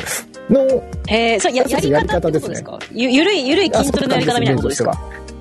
[0.50, 4.92] のを、へえ、そう、や、やりやり方方ですねゆ、ゆるい、ゆるい筋トレのやり方みたいなことですか？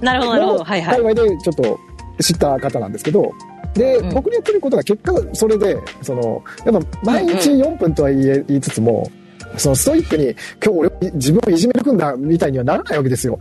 [0.02, 0.64] なるほど、なるほど。
[0.64, 1.02] はいはい。
[1.04, 1.80] 界隈でちょっと
[2.22, 3.32] 知った方なんですけど、
[3.74, 9.10] で、うん僕にやってることが結果それで、その、やっぱ毎日4分とは言え言いつつも、
[9.58, 13.38] そのストイックに今日俺自分をいじめるくんだみたいにはならないわけですよ。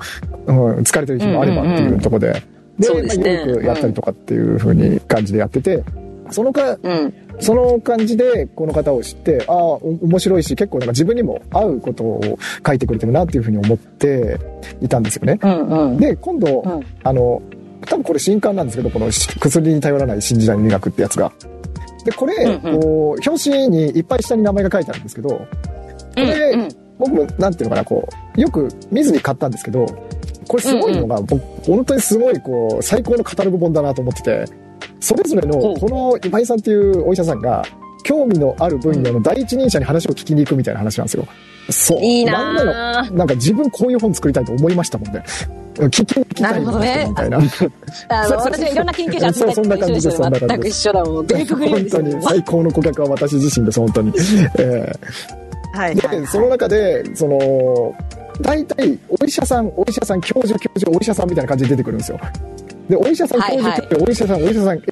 [0.46, 2.42] うん、疲れてる日もあればっていうところで。
[2.78, 5.84] で、そうですねまあ、よくやったりとかっていう風に感じでやってて、
[6.30, 7.14] そのか、うん。
[7.40, 14.38] その感じでこの方を知って、ああ、お面白いし、結構なんか自分にも合うことを書いてくれてるなっていう風に思って
[14.80, 15.38] いたんですよね。
[15.42, 15.96] うんうん。
[15.98, 17.42] で、今度、うんあの、
[17.86, 21.32] 多分これ新刊なんですけど、このし薬に頼らない新時代の医学ってやつが。
[22.04, 25.46] で、これ、うんうんこう、表紙にいっぱい下に名前が書いてあるんですけど、こ
[26.16, 29.84] れ、うんうん僕も、なんていうのかな、こう、よく見ずに買ったんですけど、
[30.46, 34.44] これすごいのが、僕、本当にすごい、こう、最高のカタログ本だなと思ってて、
[35.00, 37.64] それぞれの、この今井さんっていうお医者さんが、
[38.04, 41.26] 興味のある分野の第一人者に話を聞きに行くみたいな話なんですよ。
[41.70, 42.00] そう。
[42.00, 43.12] いいなんなのなぁ。
[43.16, 45.24] なんか自分こういう本作りたいと思いましたもんね。
[45.74, 47.38] 聞きに行きたいなるほどねみたいな。
[48.08, 51.26] あそうの、私はいろんな研究者集めたいそんな感じですそんな感じです全く一緒だもん。
[51.26, 54.12] デリクグリーン本当に 最高の顧客は私自身です、本当に。
[54.58, 54.92] え
[55.72, 57.94] はいーで、その中で、その、
[58.40, 62.20] 大体、お医者さん、お医者さん、教授、教授、お医者さんみたいな感じで出てくるんですよ。
[62.88, 64.84] で、お医者さん、教授、はいはい教授お医者さん、お医者さん、AV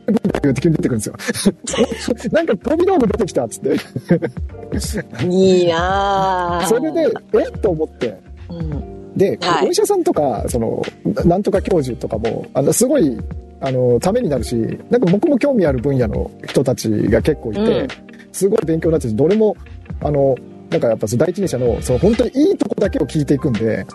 [0.43, 2.33] だって急に出てくるんですよ。
[2.33, 5.27] なんか飛び道具出てきたっつって。
[5.27, 6.67] いいなぁ。
[6.69, 8.19] それで、えっと思って。
[8.49, 10.83] うん、で、はいお医者さんとか、その、
[11.15, 13.19] ななんとか教授とかも、あの、すごい、
[13.61, 14.57] あの、ためになるし、
[14.91, 17.89] なんか僕も興味ある分野の人たちが結構いて、うん
[18.33, 19.57] すごい勉強になってて、どれも、
[20.01, 20.35] あの、
[20.71, 23.87] なんかやっぱその第一人者の、その本当にいいとこだけを聞いていくんで、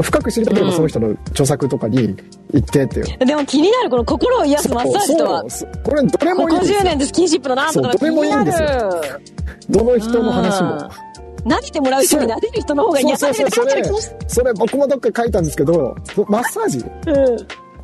[0.00, 2.16] 深く知りたければうんその人の著作とかに
[2.52, 3.18] 行ってっていう。
[3.18, 5.42] でも気になるこの心を癒すマッサージとは。
[5.84, 6.78] これどれここもいいんですよ。
[6.78, 9.02] 10年でスキンシップのなんとかどれもいいんですよ。
[9.70, 10.90] どの人の話も。
[11.44, 13.50] 撫でてもらう人に撫でる人の方が癒される。
[13.50, 15.96] そう それ僕もどっか書いたんですけど、
[16.28, 17.36] マッサージうん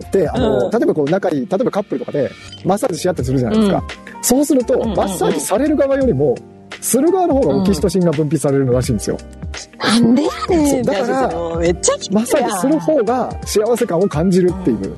[0.07, 0.71] って、あの、うん。
[0.71, 2.31] 例えばこう仲いい、例えばカップルとかで、
[2.65, 3.85] マッサージし合ったりするじゃないですか。
[4.23, 4.97] そうすると、んうんうん。
[4.97, 6.37] マッサージされる側よりも、
[6.81, 9.19] する側の方がオキシトシンが分泌されるらしいんですよ。
[9.79, 14.97] なんでやねんだからめっちゃ聞くマッサージする方が幸せ感を感じるっていう。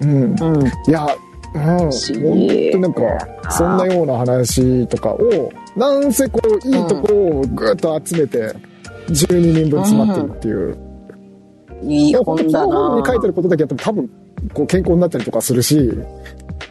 [0.00, 0.36] うん。
[0.40, 1.06] うんいや、
[1.54, 1.62] うん。
[1.62, 3.02] 本当になんか、
[3.50, 8.54] そんなような話とかを、なんせこう、いいとこをぐっと集めて、
[9.08, 10.78] 12人分詰まってるっていう。
[11.82, 14.10] いい本だこの本に書いてなることだけやっても多分、
[14.52, 15.90] こう健康になったりとかするし、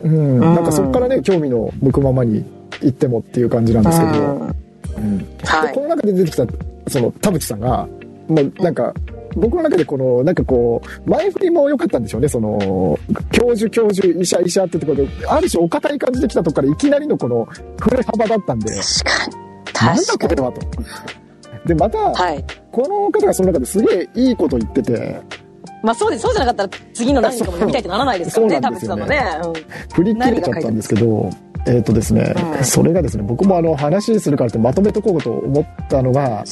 [0.01, 2.43] うん、なんかそこからね、興味の向くままに
[2.81, 4.55] 行ってもっていう感じなんですけど、うん。
[4.97, 5.37] うん。
[5.37, 5.73] ではい。
[5.73, 6.45] この中で出てきた、
[6.87, 7.87] その田淵さんが、
[8.27, 8.93] もうなんか、
[9.35, 12.97] 僕の中でこの、なんかこう、前振りも良かったんでしょうね、その、
[13.31, 17.45] 教授、教授、医者、医者ってところで、ある種お堅い感じで来たとこからいきなりのこの、
[17.79, 19.45] 振れ幅だったんで、確かに。
[19.73, 21.67] 確かにだこれはと。
[21.67, 22.45] で、また、はい。
[22.71, 25.21] この方がその中ですげえいいこと言ってて、
[25.83, 26.23] まあそうです。
[26.23, 29.31] そうじゃなかったら次の何かも読みたいってならないですからね田淵そうなんですよね。
[29.31, 29.59] さんのね。
[29.93, 31.29] 振り切れちゃったんですけど、
[31.67, 36.43] えっ、とですね、うんそれがですね、僕もあの話するからってまとめとこうと思ったのが、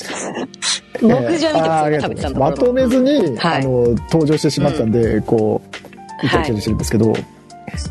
[1.01, 3.61] う ん目次は見てあーあまとめずに、はい。
[3.61, 5.77] あの、登場してしまったんで、こう、
[6.21, 7.13] 言ったりしてるんですけど、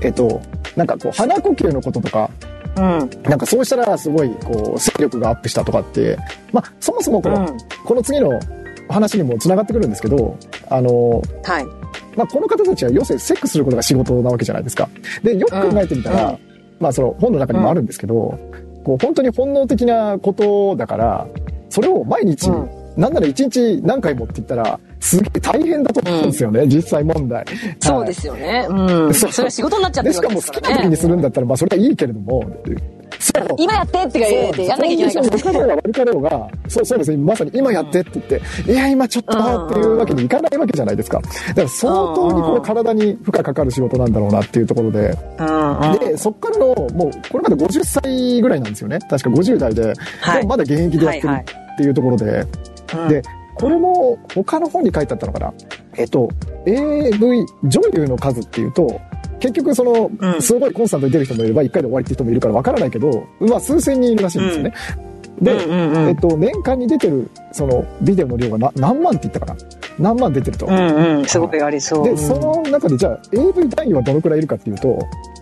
[0.01, 0.41] えっと、
[0.77, 2.31] なんかこう、鼻呼吸のこととか、
[2.77, 3.11] うん。
[3.25, 6.17] なんかそうしたらすごい、こう、勢力がアップしたとかって、
[6.53, 7.59] まあ、そもそもこの、うん。
[7.85, 8.41] この次の
[8.89, 10.37] 話にも繋がってくるんですけど、
[10.71, 11.67] あの、はい。
[12.17, 14.89] まあ、この方たちは要するにセックスすることが仕事なわけじゃないですか。
[15.23, 16.52] で、よく考えてみたら、うん
[16.83, 18.39] まあ、その本の中にもあるんですけど、
[18.85, 21.27] こう、本当に本能的なことだから、
[21.71, 22.82] それを毎日、うん。
[22.97, 27.45] なんなら一日何回もって言ったら、すげえ大変だと思うんですよね、実際問題。
[27.81, 28.67] そうですよね。
[28.69, 29.15] うん。
[29.15, 29.33] そう。
[29.33, 32.45] それは仕事になっちゃってで、しかも好きな時にするんだったら、まあ、それはいいけれども、
[33.19, 33.47] そう。
[33.57, 35.27] 今やってって言ってやんなきゃいけないから。
[35.27, 35.41] そう。
[35.43, 37.17] コンディション良かろうが悪かろうが、そう、そうですね。
[37.19, 41.21] まさに今やってって言って、いや、今ちょっとなっていうわけにいかないわけじゃないですか。
[41.21, 45.99] だから相当にこの体に負荷かかる仕事なんだろうなっていうところで、うんうん。
[45.99, 48.99] で、そっからの、もう、これまで50歳ぐらいなんですよね。
[49.09, 50.37] 確か50代で、はい。
[50.39, 51.29] でもまだ現役でやってる。
[51.29, 51.45] はいはい
[51.83, 52.47] っていうところで、
[52.95, 53.23] うんで、
[53.57, 55.53] これも他の本に書いてあったのかな？
[55.95, 56.29] えっと、
[56.65, 59.01] AV 女優の数っていうと、
[59.41, 64.75] 結局その、うんすごいコンスタントに出る人もいれば、1回で終わりっていう人もいるからわからないけど、まあ数千人いるらしいんですよね。
[65.41, 69.57] で、うんうんうんえっと、年間に出てる、その、ビデオの量がな何万って言ったかな？
[69.99, 70.67] 何万出てると。
[70.67, 74.99] うんうんすごくありそうで、その中でじゃあ AV 男優はどのくらいいるかっていうと、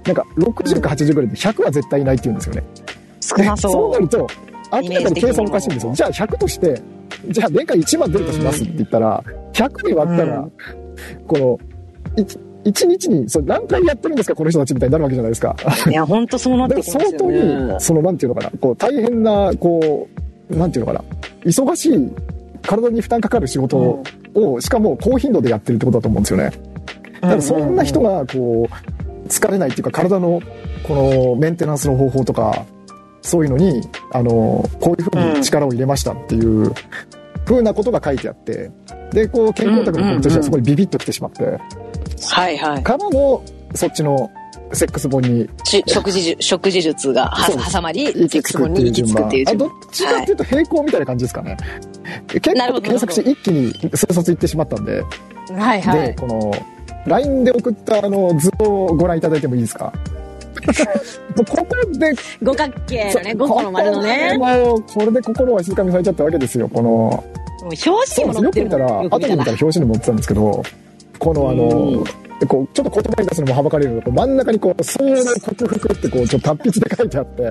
[0.06, 2.64] なんか60か80ぐらいで100は絶対いないって言うんですよね。
[3.20, 4.26] 少なそうそうなると、
[4.72, 5.92] 明らかに計算おかしいんですよ。
[5.94, 6.80] じゃあ100として、
[7.28, 10.52] じゃあ年間1万出るとしますって言ったら、100に割ったら、うん
[11.26, 11.58] この、
[12.64, 15.56] 1日に、そう何回やってるんですか、この人たちみたいになるわけじゃないですか。
[15.88, 20.08] いや本当そうなってきます 相当よねに、その、なんていうのかな、こう、大変な、こ
[20.50, 21.04] う、なんていうのかな、
[21.44, 22.12] 忙しい、
[22.62, 24.02] 体に負担かかる仕事
[24.34, 26.50] を、しかも高頻度でやってるってことだと思うんですよね。
[27.22, 30.40] だからそんな人が、こう、疲れないっていうか、体の、
[30.86, 32.64] この、メンテナンスの方法とか、
[33.22, 36.72] そういうのに、あの、こういうふうに力を入れましたっていう、
[37.44, 38.70] ふうなことが書いてあって、
[39.12, 41.44] で、こう、健康オタクの僕としてはそこにビビッと来てしまって、
[42.30, 42.82] はいはい。
[42.82, 43.42] からの、
[43.74, 44.30] そっちの、
[44.72, 47.34] セックス本にし食事術食事術が
[47.72, 49.68] 挟まりセックス本に行き着くっていう順番。
[49.68, 51.56] っちかっていうと並行みたいな感じですかね、
[52.28, 55.02] 結構検索して一気に数冊行ってしまったんで、
[55.58, 56.52] はいはでいこの
[57.04, 59.92] LINE で送ったあの図をご覧いただいてもいいですか？
[61.36, 61.66] ここ
[61.98, 67.24] で五角形のね5個の丸のねこれで心は静かにされちゃったわけですよこの
[67.62, 70.62] 表紙そうですよく見たら後で見たら表紙にも載ってたんですけど
[71.20, 72.02] このあの、
[72.48, 77.42] こう、ちょっと言葉に出すのもはばかれるのこう真ん中にこう、ソウル克服ってこう、ちょっと達筆で書いてあって、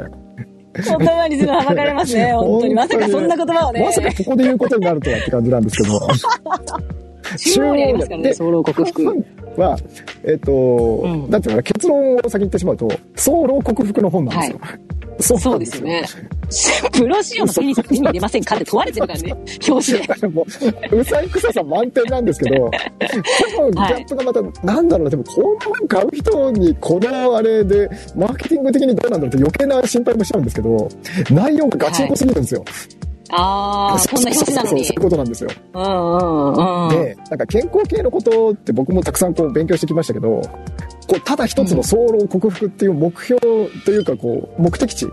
[0.74, 2.74] 言葉にするのはばかれますね、本当に。
[2.74, 3.84] まさかそんな言葉をね。
[3.84, 6.00] まさかここで言うことになるとはって感じなんですけど。
[7.38, 9.26] 中央にありますからね、克服。
[9.58, 9.78] は、
[10.24, 14.60] えっ、と、んなんていうのかな、結論を先に言ってしまうと、ソウル克服の本なんですよ。
[15.22, 16.06] そうそうですよね。
[16.94, 19.36] プロ仕様の手に手に入れませんかって問われてるからね、
[19.68, 20.28] 表紙で。
[20.30, 20.46] も
[20.92, 22.72] う、うさい臭さ満点なんですけど、
[23.58, 30.90] 多分ギャップがまた、なんだろうな、でもこの本買う人にこのあれで、マーケティング的にどうなんだろうって余計な心配もしちゃうんですけど、
[31.32, 32.64] 内容がガチンコすぎるんですよ。
[33.30, 35.02] ああ、こんな表紙なのにそういう。
[35.02, 35.50] ことなんですよ。
[35.74, 36.90] うんうんうん。
[36.90, 40.42] で、なんか健康系のことって僕もたくさんこう勉強してきましたけど、
[41.08, 43.40] こう、ただ一つの早漏克服っていう目標
[43.86, 45.08] というか、こう、目的地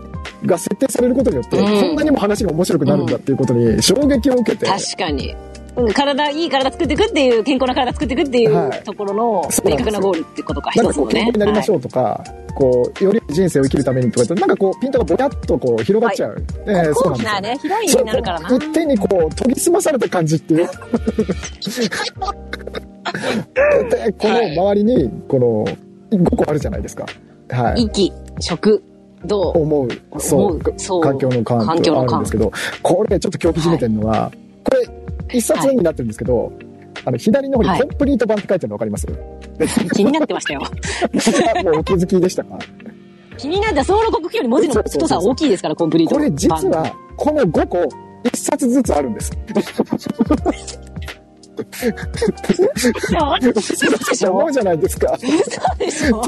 [0.45, 5.35] が設定されることによって、うんこんなにも話が面白くなるんだっていうことに衝撃を受けて、確かに。
[5.77, 11.39] うん体、いい体作っていくっていう、健康な体作っていくっていはいうところの明確なゴールってことか、一つのね健康に。
[11.39, 12.23] なりましょうとか、
[12.55, 16.43] こう、より人生を生きるためにとかなんかこう、ピントがぼやっとこう、広がっちゃう。
[16.65, 18.49] えはいーそうなんですね、広いになるからな。
[18.49, 20.67] 一点にこう、研ぎ澄まされた感じっていう。
[20.67, 20.73] で、
[24.13, 25.39] この周りに、こ
[26.11, 27.05] の、5個あるじゃないですか。
[27.49, 27.83] はい。
[27.83, 28.81] 息、食、
[29.25, 29.87] 道、思う、
[30.19, 32.51] そう思うそう環境の感環境あるんですけど、
[32.81, 34.46] これちょっと狂気じめてるのは、これ、
[35.33, 36.51] 一冊になってるんですけど、
[37.05, 39.07] あの、左の方にはいコンプリート版って書いてるのわかります、
[39.93, 40.61] 気になってましたよ。
[41.63, 42.57] もうお気づきでしたか？
[43.37, 46.15] 気になった、ソウル国旗より文字の太さは大きいですから、コンプリート。
[46.15, 47.87] これ実は、この5個、
[48.23, 49.31] 一冊ずつあるんです。
[54.15, 55.17] そうじゃないですか。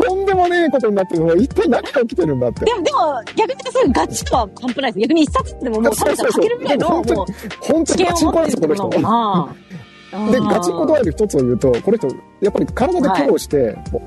[0.05, 2.73] とんでもねえことになってるの一体何が起きてるんだってで。
[2.73, 4.99] も、でも、逆にそういうガチとは半端ないです。
[4.99, 7.03] 逆に一冊でももう食べたら書けるぐらいの、もう、
[7.61, 8.89] 本当にガチンコなんですよ、この人。
[10.31, 12.07] で、ガチンコドライブ一つを言うと、この人、
[12.41, 14.01] やっぱり体で苦労して、も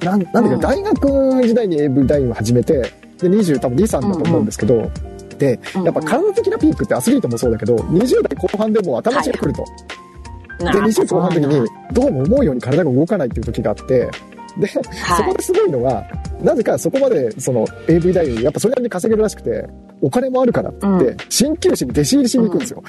[0.00, 4.90] うなん、なんだうんか、大学時代に AV ダインを始めて、で、20多分2、3だと思うんですけど、
[5.38, 9.62] で、やっぱ体的なピークってアスリートもそうだけど、20代後半でもう頭打ちが来ると。
[9.62, 9.68] な
[10.58, 14.10] で、20後半の時に、どうも思うように体が動かないっていう時があって、
[14.58, 16.04] で、そこですごいのは、
[16.42, 19.66] なぜかそこまで、その AV 代をやっぱそれなりに稼げるらしくて、
[20.00, 21.16] お金もあるからって言って、うん。
[21.16, 22.82] 鍼灸師に弟子入りしに行くんですよ。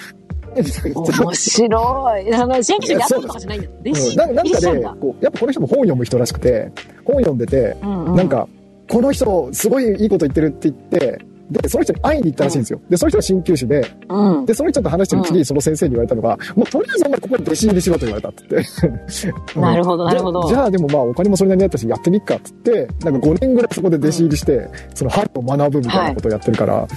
[0.55, 2.33] 面白い。
[2.33, 3.69] あの、新規で会ったことかじゃないんだ。
[3.81, 4.09] 弟子。
[4.09, 4.17] うん。
[4.17, 6.71] ななんかでこう、やっぱこの人も本読む人らしくて、
[7.03, 8.15] 本読んでて、うんうん。
[8.15, 8.47] なんか、
[8.89, 12.81] この人、すごいいいこと言ってるって言って、で、その人に会いに行ったらしいんですよ。
[12.89, 14.45] で、その人が鍼灸師で、うん。
[14.45, 19.29] で、その人と話してるうちに、その先生に言われたのが、もうとりあえずお前ここに弟子入りしろと言われたって言って。
[19.55, 26.87] う んなるほどなるほどじゃあでもまあお金もそれなりにあったし、やってみっかって言って、なんか5年ぐらいそこで弟子入りして、その針を学ぶみたいなことをやってるから、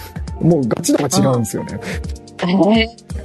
[0.41, 1.81] もうガチ度が違うんですよね。
[2.43, 3.19] えー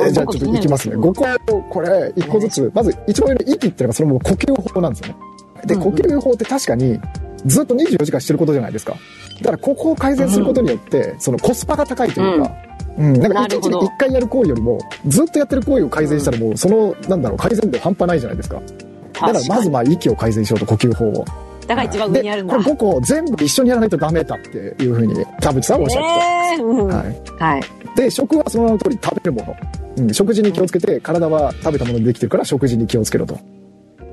[0.00, 0.96] えじゃあちょっといきますね。
[0.96, 5.16] 5個、これ、1個ずつ、まず一番上の息っていうのがそれも呼吸法なんですよね。
[5.64, 6.98] で、呼吸法って確かに、
[7.46, 8.96] ずっと24時間してることじゃないですか。
[9.38, 12.52] だから、ここを改善することによって、そのコスパが高いというか、
[12.98, 18.60] うん、なんか一日になるほど1回やる行為よりも、ずっとやってる行為を改善したらもう、その、なんだろう、改善度半端ないじゃないですか。
[19.12, 21.24] だから、まずまあ、息を改善しようと、呼吸法を。
[21.66, 22.58] だから一番上にあるんだ。
[22.58, 26.96] でこれ5個全部一緒にやらないとダメだっていうふうに、田淵さんはおっしゃってえーうんた。
[27.44, 27.60] ははい。
[27.60, 27.96] い。
[27.96, 29.56] で、食はその名の通り食べるもの。
[29.98, 33.38] うん、食事に気をつけて、体は食べたものでできてるから食事に気をつけろと。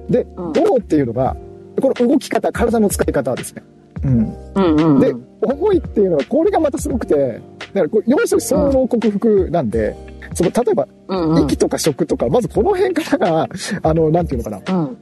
[0.09, 1.35] で、うんどうっていうのが、
[1.81, 3.63] この動き方、体の使い方ですね。
[4.03, 4.35] うん。
[4.55, 4.99] うんうんうん。
[4.99, 7.39] で、重いっていうのは、これがまたすごくて、だか
[7.73, 9.95] らこれ、要するに総合克服なんで、
[10.33, 13.49] その、例えば、うんうん息とか食とか、まずこの辺からが、
[13.83, 14.97] あの、なんていうのかな、うん。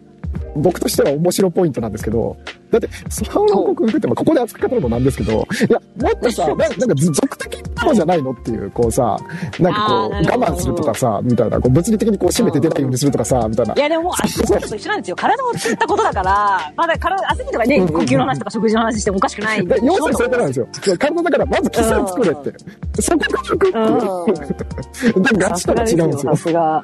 [0.56, 2.38] 僕としては面白ポイントなんですけど、
[2.72, 9.18] だって、総合克服って、まあ、ここで扱い方るのなんですけど、いや、もっとさ、ななんか俗的なものじゃないのっていう、こうさ、
[9.60, 13.74] なんかこう、我慢するとかさ、みたいな、こう物理的にこう締めて出ないようにするとかさ、みたいな。
[13.74, 15.16] いやでももう、アスリートと一緒なんですよ。
[15.16, 20.68] 体を作ったことだから、まだ体、アスリートがね、呼吸の話とか食事の話してもおかしくない要するにそういうことなんですよ。
[20.98, 23.02] 体だから、まず基礎を作れって。
[23.02, 25.20] そこが服って。
[25.20, 26.38] で、ガチとは違うんですよさ。
[26.38, 26.84] すが。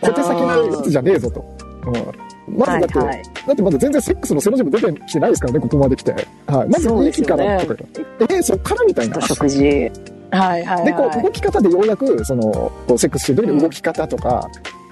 [0.00, 1.44] 小手先のやつじゃねえぞと。
[1.86, 6.12] うんまずだって、はいはいだってまだ全然セックスの背の字も出てきてないですからね、ここまで来て。
[6.12, 6.68] はい。
[6.68, 7.84] まずそうです息よねからとか。
[8.20, 9.20] えー、そっからみたいな。
[9.20, 9.62] 食事。
[9.62, 9.90] はい
[10.30, 10.84] はい、はい。
[10.84, 14.48] で、こう、動き方でようやく、その、こうセックスしてる時の動き方とか、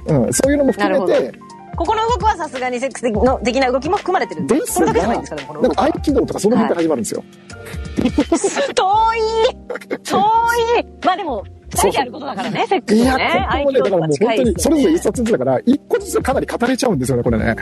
[0.06, 1.32] うん、そういうのも含めなて、
[1.76, 4.54] ここの動きはさすがにセックス的の的な動きも含まれてるんで。
[4.54, 7.24] ですが、これだけじゃないんですかね、この動きはなんか合気道とかその辺から始まるんですよ。
[8.74, 8.84] 遠
[9.14, 9.24] い
[10.04, 13.12] 遠いまあでも、二人でやることだからね、セックスいや。
[13.12, 17.56] ここもね、だからもう本当に、それぞれ一冊ずつだから、一個ずつかなり語れちゃうんですよね、これね。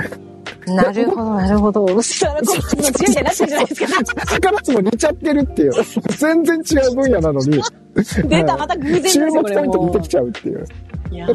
[0.67, 1.87] なるほど、なるほど。
[1.87, 4.27] うっすらこの違いみたいになってるじゃないですか。
[4.27, 5.73] 宝つも似ちゃってるっていう。
[6.19, 7.63] 全然違う分野なのに。
[7.95, 10.67] 出た、また偶然です注よ、これ目タイと似もてきちゃうっていう。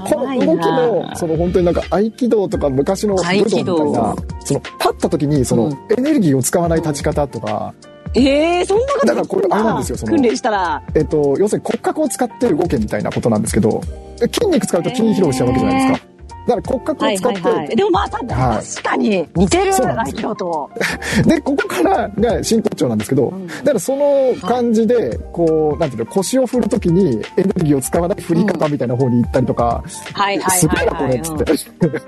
[0.10, 3.24] この動きの、その本当になんか合気道とか昔の武
[3.64, 7.74] 道みたいな、その立った時にそのうんエネルギーを使わない立ち方とか、
[8.18, 10.82] ええそんなことだからこれあれなんですよその訓練したら。
[10.96, 13.82] えっと、要するに骨格を使って動けみたいなことなんですけど、
[14.20, 16.08] 筋肉使うと筋疲労しちゃうわけじゃないですか。
[16.48, 17.76] だから骨格はいを使って、はいはい。
[17.76, 20.70] でもまあ、たはい確かに似てる、そうなんですよ合気道と。
[21.28, 31.28] で、ここからが真骨頂なんですけど、んだからその感じで、こう、なんていうの、腰を振るときにエネルギーを使わない振り方みたいな方に行ったりとか、はいはいすごな、はいいはい。
[31.28, 32.02] これ、つって。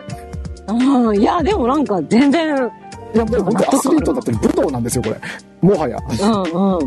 [0.67, 1.19] うんうん。
[1.19, 2.71] いや、でもなんか全然、
[3.13, 5.19] いや、もう本当アスリートだって武道なんですよ、これ。
[5.61, 5.97] もはや。
[5.97, 6.79] うん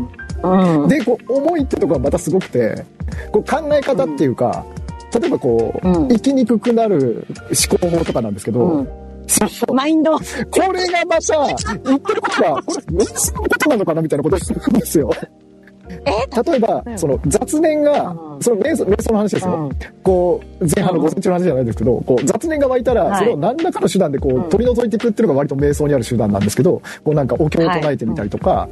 [0.43, 0.83] うん。
[0.83, 0.89] うん。
[0.89, 2.85] で、こう、重いってとこがまたすごくて、
[3.31, 4.65] こう、考え方っていうか、
[5.19, 7.27] 例えばこう、うん生きにくくなる
[7.69, 8.89] 思考法とかなんですけど、うん
[9.25, 10.11] そうマインド。
[10.19, 10.19] こ
[10.73, 11.47] れがまた、
[11.85, 15.11] 言ってることが、これ、瞑想のことなのかなみたいなことをするんですよ。
[15.89, 15.95] え？
[16.51, 18.41] 例えば、その雑念がう、ん。
[18.41, 19.53] その瞑想瞑想の話ですよ。
[19.53, 19.71] うん。
[20.01, 21.05] こう、前半のうん。
[21.07, 23.19] 午前中の話じゃないですけど、こう、雑念が湧いたら、はい。
[23.19, 24.43] それを何らかの手段でこう、ん。
[24.49, 28.67] 取り除いていくっていうのが割と瞑想にある手段なんですけど、こうなんかお経を唱えてみたりとか、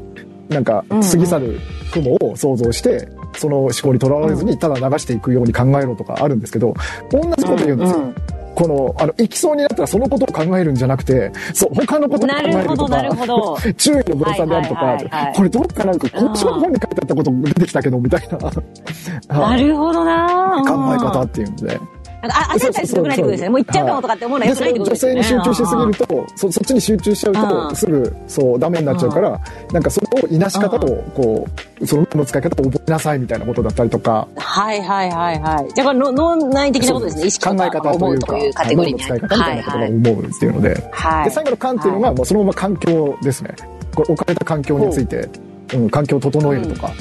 [0.49, 1.59] なんか過ぎ去る
[1.93, 3.07] 雲を想像して、
[3.38, 6.74] その思考にとらわれずにただ流していくように考えろとかあるんですけど、
[7.09, 8.14] 同じこと言うんですよ。
[8.52, 13.58] うんこの、あの、行きそうになったらそのことを考えるんじゃなくて、そう、他のことを考なえるとか、ほど。
[13.78, 18.38] 注意の分散であるとはいはいはいはい、かこれどっかなんか、こっちの本に書いてあったこと出てきたけど、みたいな。
[19.39, 21.80] なはいるほどな考え方っていうんで。
[22.22, 23.49] あ、焦ったりすると良くないってことですね。
[23.49, 25.24] もう行っちゃうかもとかって思うのはで、良くないってことですよね。
[25.24, 29.39] 性に集中しすぎると、そそっちに集中しちゃううと、んすぐ、そう、ダメになっちゃうから、
[29.72, 31.47] なんかそれをいなし方を、こ
[31.80, 35.74] う、その脳の使い方を覚えなさいみたいなことだったりとか、はいはいはいはい。
[35.74, 37.26] じゃあこれ脳脳内的なことですね。
[37.26, 41.24] 意識考え方と思いうか、いうカテゴリーに脳の使い方みたいなことが思うっていうので、はい。
[41.26, 43.55] で、最後の感っていうのが、もうそのまま環境ですね。
[43.95, 45.28] これ置かれた環境について、
[45.74, 46.91] うん、環境を整えるとか。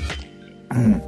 [0.74, 1.02] うん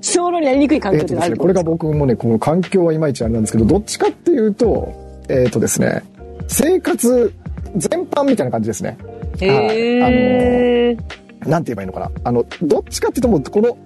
[0.00, 4.92] 小脳になりにくい環境ってあるこれが僕もね、この環境はいまいちあれなんですけど、どっちかっていうと、
[5.28, 6.02] えっ、とですね、
[6.48, 7.32] 生活
[7.76, 8.98] 全般みたいな感じですね。
[9.40, 11.48] へー。
[11.48, 12.10] なんて言えばいいのかな。
[12.24, 13.78] あの、どっちかっていうともう、この、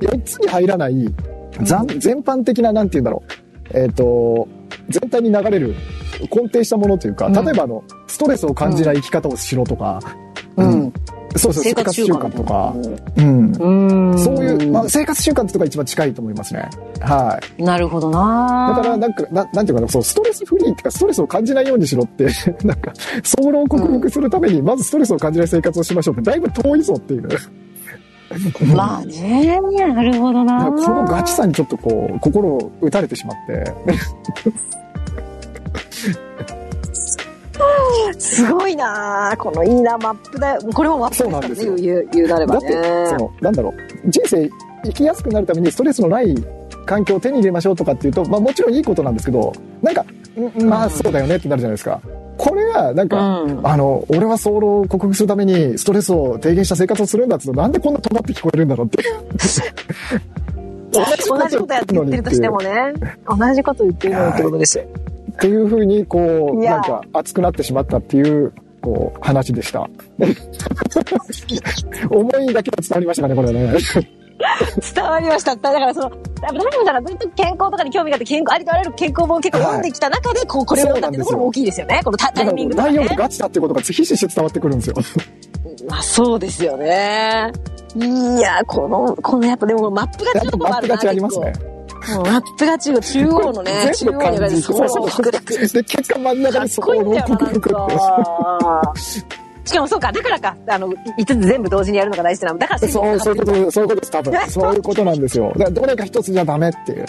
[0.00, 0.94] 4つに入らない、
[1.60, 3.22] 全般的な、なんて言うんだろ
[3.74, 3.78] う。
[3.78, 4.46] えっ、と、
[4.88, 5.74] 全体に流れる、
[6.30, 10.00] 根底したものというか、うん例えばあの、ストレスを感じない生き方をしろとか、
[10.56, 10.92] うん。
[11.36, 12.74] そうそう、生活習慣とか、
[13.16, 13.52] うん。
[13.52, 14.12] うん。
[14.12, 14.18] うん。
[14.18, 16.68] そういう、まあ、生活習慣ってとこが一番近いと思いますね。
[17.00, 17.62] はい。
[17.62, 22.26] なるほどなだから、なんか、ななんていうかな、そう、ストレスフリーっていうか、ストレスを感じないようにしろって、
[22.64, 27.28] なんか、早漏を克服するために、まずストレスを感じない生活をしましょうって、だいぶ遠いぞっていう。
[28.74, 33.72] まあね、なるほどなこのガチさにちょっとこう、心を打たれてしまって、
[38.18, 40.60] すごいなこのいいな、マップだよ。
[40.72, 43.06] これもマップそうなんです言う、言うなればだって、ね。
[43.08, 44.50] その、なんだろう、人生
[44.84, 46.34] 生きやすくなるためにストレスのない
[46.86, 49.52] 環境を手に入れましょうとかっていうと、まあもちろんいいことなんですけど、
[49.82, 50.04] なんか、
[50.58, 52.00] んまあそうだよねってなるじゃないですか。
[52.36, 53.66] これが、なんか、うん。
[53.66, 59.14] あの、俺は早漏を克服するためにストレスを低減した生活をするんだってなんでこんな止まって聞こえるんだろうっていう。
[60.90, 62.92] 同じことやって言ってるとしてもね。
[63.26, 64.84] 同じこと言ってるのにってことですよ。
[65.34, 69.88] っていうふうに、こう、なんか熱くなってしまったっていう、こう、話でした。
[72.10, 73.78] 思いだけは伝わりましたかね、これはね。
[74.94, 75.56] 伝わりました。
[75.56, 76.10] だからその、
[76.42, 82.00] 何もだからずっと健康とかに興味があって、健康、ありとあらゆる健康本を結構読んできた中で、こう、これを読んだってところも大きいですよね。
[82.04, 83.16] このタタイミングとかね内容が。
[83.16, 84.96] ガチだってことがひしひし伝わってくるんですよ。
[85.88, 87.52] まあそうですよね。
[87.96, 91.73] いや、この、このやっぱでもマップがやっ違うとマップが違いますね。
[92.12, 93.00] もうマップが違う。
[93.00, 94.62] 中央のね、中央に。
[94.62, 95.38] そうそう、そうで、
[95.84, 97.70] 結果真ん中にかっこいいんだよな、なん克服って。
[97.72, 98.92] か。
[99.64, 102.58] しかもそうか、だからか、あの、5つ全部同時にやるのが大事なの。
[102.58, 104.40] だからそう、そういうこと、そういうことです、多分。
[104.50, 105.52] そういうことなんですよ。
[105.56, 107.06] だからどれか一つじゃダメっていう。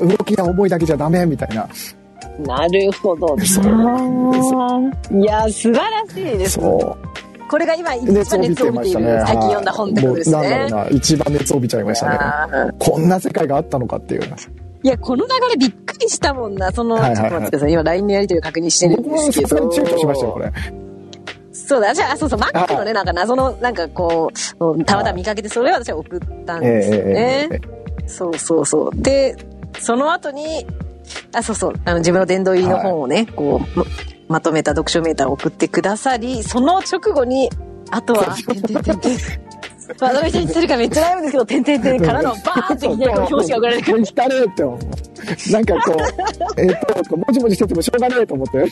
[0.00, 1.66] 動きが重いだけじゃダメみたいな。
[2.46, 3.28] なるほど。
[3.38, 6.52] そういや、素晴らしいです。
[6.60, 7.25] そう。
[7.48, 9.02] これが今一番熱を帯びてい。
[9.02, 10.92] る、最近読んだ本ってことですもうなんだろねう。
[10.92, 12.72] な、一番熱を帯びちゃいましたね。
[12.78, 14.22] こんな世界があったのかっていう。
[14.82, 16.70] いや、この流れびっくりしたもんな。
[16.72, 17.72] その、はいはいはいちょっと待ってください。
[17.72, 19.48] 今 LINE のやりとりを確認してるん僕もですけど。
[19.48, 20.52] さすがに躊躇しましたよ、これ。
[21.52, 27.48] そうだ、じゃあ、そうそう、マックのはね、なんか謎の、なんかこう、たまたま見かけて、それを私は送ったんですよね。
[27.50, 27.60] え
[28.06, 29.02] そうそうそう。
[29.02, 29.34] で、
[29.80, 30.66] その後に、
[31.32, 33.80] あ、そうそう、あの、自分の殿堂入りの本をね、こう、
[34.28, 37.50] ままとめた読書メーターを送ってくださり、その直後に、
[37.90, 39.18] あとは、てんてんてんてん。
[40.00, 43.98] まとめて言ってるかめっちゃ悩むんですけど、てんてんてんからの バーンっていきなり表紙が送られてくる。
[43.98, 45.52] もう汚ねえって思う。
[45.52, 45.96] なんかこ
[46.56, 48.64] う、えっと、もじもじしててもしょうがないと思って。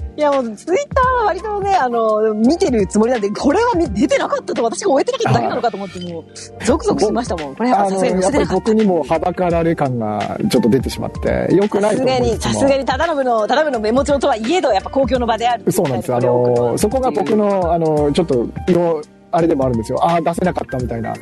[0.16, 7.54] いやもう、ツイッターは割とね、あの、見てるつもりなんで、これは見出てなかったと私が終えてなかっただけなのかと思って、もう、ゾクゾクしましたもん。
[7.54, 11.80] これやっあの、ぱさすがにやっぱり僕にもはばかられ感がちょっと出てしまって、良くた。
[11.80, 15.70] ないとさすがに、さすがに、ただのの、ただのメモ帳とはいえど、やっぱ公共の場である。
[15.70, 16.16] そうなんですよ。
[16.16, 19.02] あの、そこが僕の、あの、ちょっと、の、
[19.36, 20.02] あれでもあるんですよ。
[20.02, 21.14] ああ、出せなかったみたいな。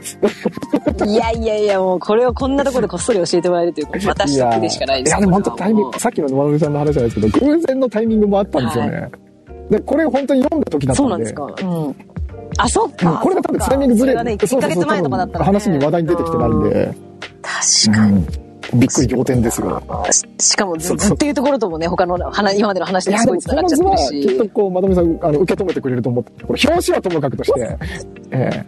[1.04, 9.10] いやいやいや、もうこれをこんなところでこっそり教えてもらえるという、 私得でしかないですいや、でも本当タイミンググ、さっきの野間さんの話じゃないですけど、偶然のタイミングもあったんですよね。
[9.70, 11.06] で、これ本当に読んだ時だったんで。
[11.06, 11.44] そうなんですか。
[11.44, 11.96] うん。
[12.56, 13.20] あ、そっうんか。
[13.22, 15.44] これが多分タイミングずれそれがね、1ヶ月前とかだったら、ね。
[15.46, 16.94] 話に話題に出てきてないんで、
[17.42, 18.12] 確かに。
[18.12, 19.82] うんびっくり仰天ですよ。
[20.10, 24.02] ししかもずずっていうところともね、他の話今までの話ですごい繋がっちゃってるは、き
[24.34, 24.50] っとし。
[24.50, 27.78] こう、まとめさん、あの、受け止めてくれると思って、これ表紙はともかくとして、
[28.30, 28.64] え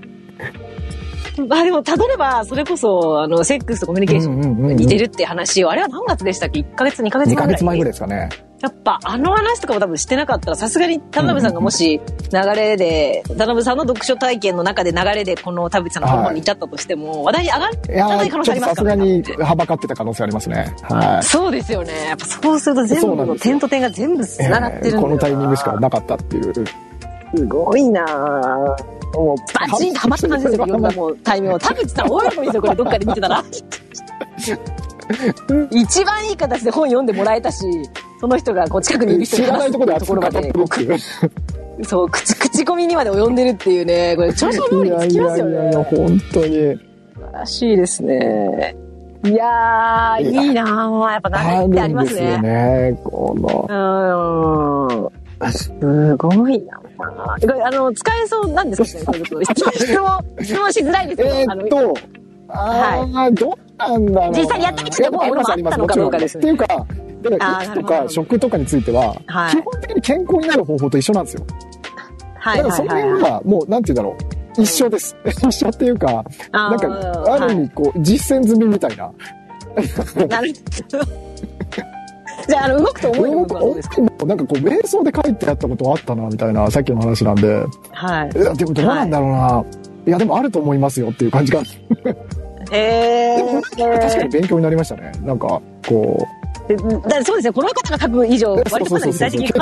[1.49, 8.28] まあでも、たどれば、それこそ、あの、セックスとコミュニケーション似てるって話を、あれは何月でしたっけ ?1 ヶ月、2ヶえ2月前ぐらいヶ月前ぐらいですかね。
[8.62, 12.01] やっぱ、あの話とかも多分してなかったら、さすがに田辺さんがもし、
[12.32, 18.95] 流れで、田辺さんの読書体験の中で流れで、この田淵さんの本に至ったとしても、話題に上がらない可能性ありちょっとさすが。
[18.95, 20.74] にはばかってた可能性ありますね。
[20.82, 21.22] はい。
[21.22, 21.93] そうですよね。
[22.09, 26.55] やっぱそうすると全部の点と点が全部繋がってるんだえーこのタイミングしかなかったっていう。
[27.37, 28.95] すごいなぁ。
[29.14, 31.59] もう、バチンとハマった感じですよ、いろんなもう、タイミングを。
[31.59, 33.44] 田口さん、大喜びですよ、これ、どっかで見てたら。
[35.70, 37.64] 一番いい形で本読んでもらえたし、
[38.20, 40.52] その人がこう近くにいる人知にらないところでところまで。
[41.84, 45.84] そう、口、口コミにまで及んでるっていうね、これ、調子の料理につきますよいやいやいや、ね。
[45.84, 46.46] 本当に。
[46.46, 48.76] 素晴らしいですね。
[49.24, 51.12] いやー、いやいいなぁ。
[51.12, 52.90] やっぱ何ってありまするんですよね。
[52.92, 53.00] ね。
[53.04, 53.66] この。
[53.68, 55.52] うーん。
[55.52, 59.12] すごいなあの、使えそうなんですか？
[59.12, 59.20] ね
[59.74, 61.94] 質問、質問しづらいですけど、えーっと、
[62.49, 64.38] ああ、どうなんだろうな。
[64.38, 65.78] 実際にやってみてもあります、あります。
[65.78, 66.86] もうあったのかどうかもちろんですねっていうか、
[67.22, 71.47] だから、とか食とかについては、はい基本的に健康になる方法と一緒なんですよ。
[72.38, 74.28] はいだからその辺は、もう、なんて言うんだろ
[74.59, 74.62] う。
[74.62, 75.14] 一緒です。
[75.26, 79.11] 一緒っていうか、なんか、ある意味、こう、実践済みみたいな。
[80.28, 80.53] なる
[80.90, 81.26] ほど。
[82.49, 84.01] じゃあ、あの、動くと思いの部分はどうですか？
[84.01, 87.64] もなんかこう、瞑想で書いてあったことあったな、みたいな、さっきの話なんで。
[87.92, 88.30] はい。
[88.30, 89.64] でもどうなんだろうな。
[90.07, 91.62] いや、でもあると思いますよっていう感じが。
[92.70, 95.12] へでも、確かに勉強になりましたね。
[95.22, 96.26] なんか、こ
[96.68, 96.76] だ
[97.11, 99.53] からそうですね、この方が書く以上、う、割とかなり具体的に書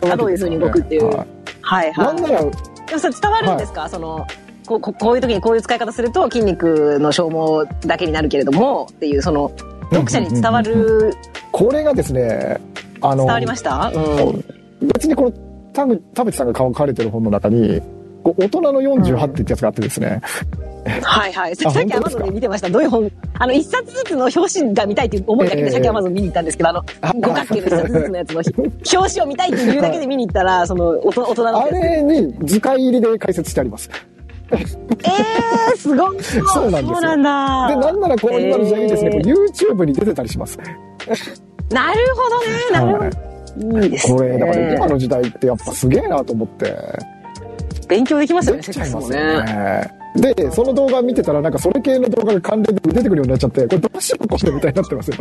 [0.00, 1.08] かどういうふうに動くっていう。
[1.08, 1.26] は
[1.62, 2.16] はいはい。
[2.16, 4.26] いなんなら、でもそれ伝わるんですか、その
[4.66, 9.50] こうここういう時にこういう使い方すると筋肉の消耗だけになるけれどもっていうその
[9.90, 11.14] 読者に伝わる、
[11.52, 12.58] これがですね、
[13.00, 14.44] あの、伝わりました、うん、
[14.88, 15.32] 別にこの、
[15.72, 17.80] 田口田淵さんが書かれてる本の中に、
[18.22, 20.22] こう大人の48ってやつがあってですね、
[21.02, 21.56] はいはい。
[21.56, 22.70] さっきアマゾンで見てました。
[22.70, 23.10] どういう本？
[23.38, 25.70] あの一冊ずつの表紙が見たいっていう思いだけでええ。
[25.72, 26.82] さっきアマゾン見に行ったんですけどあの
[27.20, 28.42] 五角形の一冊ずつのやつの
[28.94, 33.90] 表紙を見たいっていうだけで見に行ったらその大人大人のあれに図解入りで解説してあります。
[34.54, 35.96] えー、すごい。
[35.96, 36.46] そうなんですよ。
[36.48, 37.68] そうなんだ。
[37.68, 40.58] で、なんならこの今の時代にですね、えこう YouTube に出てたりします。
[41.70, 42.46] なるほどね。
[42.72, 43.10] なる
[43.56, 44.18] ほど、い、いですね。
[44.18, 46.76] これ、だから今の時代ってやっぱすげえなと思って、
[47.88, 48.62] 勉強できますよね。
[48.62, 50.03] できちゃいますセッよクスもね。
[50.14, 55.16] で、その動画見てたらなんかそれ系の動画が関連で出てくるようになっちゃって、これどうしようこれみたいになってますよ。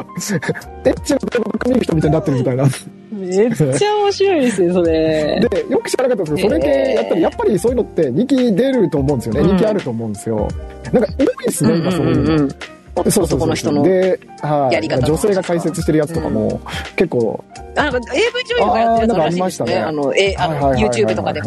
[0.86, 2.68] エッチな動画ばっか見る人みたいになってるみたいな。
[3.12, 5.48] めっちゃ面白いですね、それ。
[5.50, 9.39] で、よく知らなかったんですけど、それ系やったらやっぱりそういうのって人気出ると思うんですよね。
[9.41, 10.48] うん人気あると思うんですよ。
[10.91, 12.46] なんか多いですね、今そういうの。
[12.46, 12.50] ん。
[12.50, 13.84] そうそうそう男の人の。
[13.84, 16.62] で、はい、女性が解説してるやつとかも、
[16.96, 17.44] 結構、
[17.76, 19.82] あ、なんか AV 女優がやってるやつらしいですありましたねね。
[19.82, 21.41] あの、え、あの、YouTube とかで。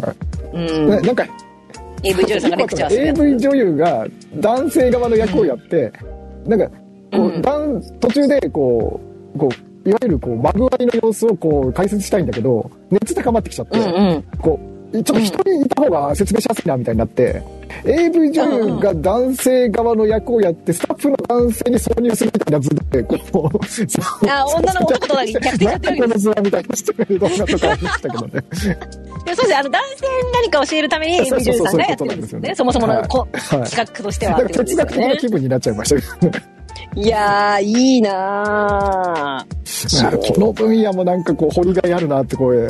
[0.53, 1.01] うんな。
[1.01, 1.25] なんか、
[2.03, 3.07] AV 女優さんがレクチャーする。
[3.07, 5.91] AV 女優が男性側の役をやって、
[6.45, 6.71] なんか、こ
[7.13, 8.99] う、うん男途中で、こ
[9.35, 9.49] う、こ
[9.85, 14.23] う、いわゆるこう、まぐわいの様子をこう、解説したいんだけど、熱高まってきちゃって、うんうん。
[14.39, 14.59] こ
[14.93, 17.41] う、ちょっと一人いた方が説明しやすいな、みたいになって、
[17.85, 26.75] AV 女優が男性側の役をやって、スタッフの男性に挿入するみたいな図で、こう、あ、女の男とだけ逆転てるみたいな
[27.19, 28.43] 動画とかありましたけどね。
[29.25, 32.55] でそうですね、あの、男性に何か教えるために AV 女優さんがやってるんですよね。
[32.55, 35.17] そもそものい企画としては哲学的なね。
[35.17, 36.57] 気分になっちゃいましたけどね。
[36.95, 40.33] いやー、いいなー。
[40.33, 42.69] この分野もなんかこう、掘りがいあるなって、こういう。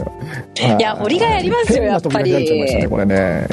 [0.58, 3.48] いや掘りがいありますよ変なところになっちゃいましたね、これね。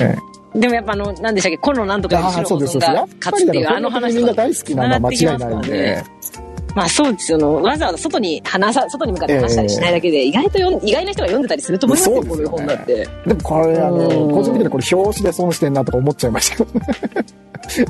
[0.54, 2.78] ええでもやっぱあの、なんでしたっけ、コロナなんとかです、そうです。
[2.78, 6.04] やっぱ勝つっていうあの話みんな大好きなのは間違いないんで。
[6.74, 7.38] まあそうですよ。
[7.62, 13.08] わざわざ外に話さ、外に向かって話したりしないだけで、意外とよ意外な人が読んでたりすると思いますよ、こういう本だって。
[13.26, 16.86] でもこれ、あの、うん個人的にこれ表紙で損してんなとか思っちゃいましたけどね。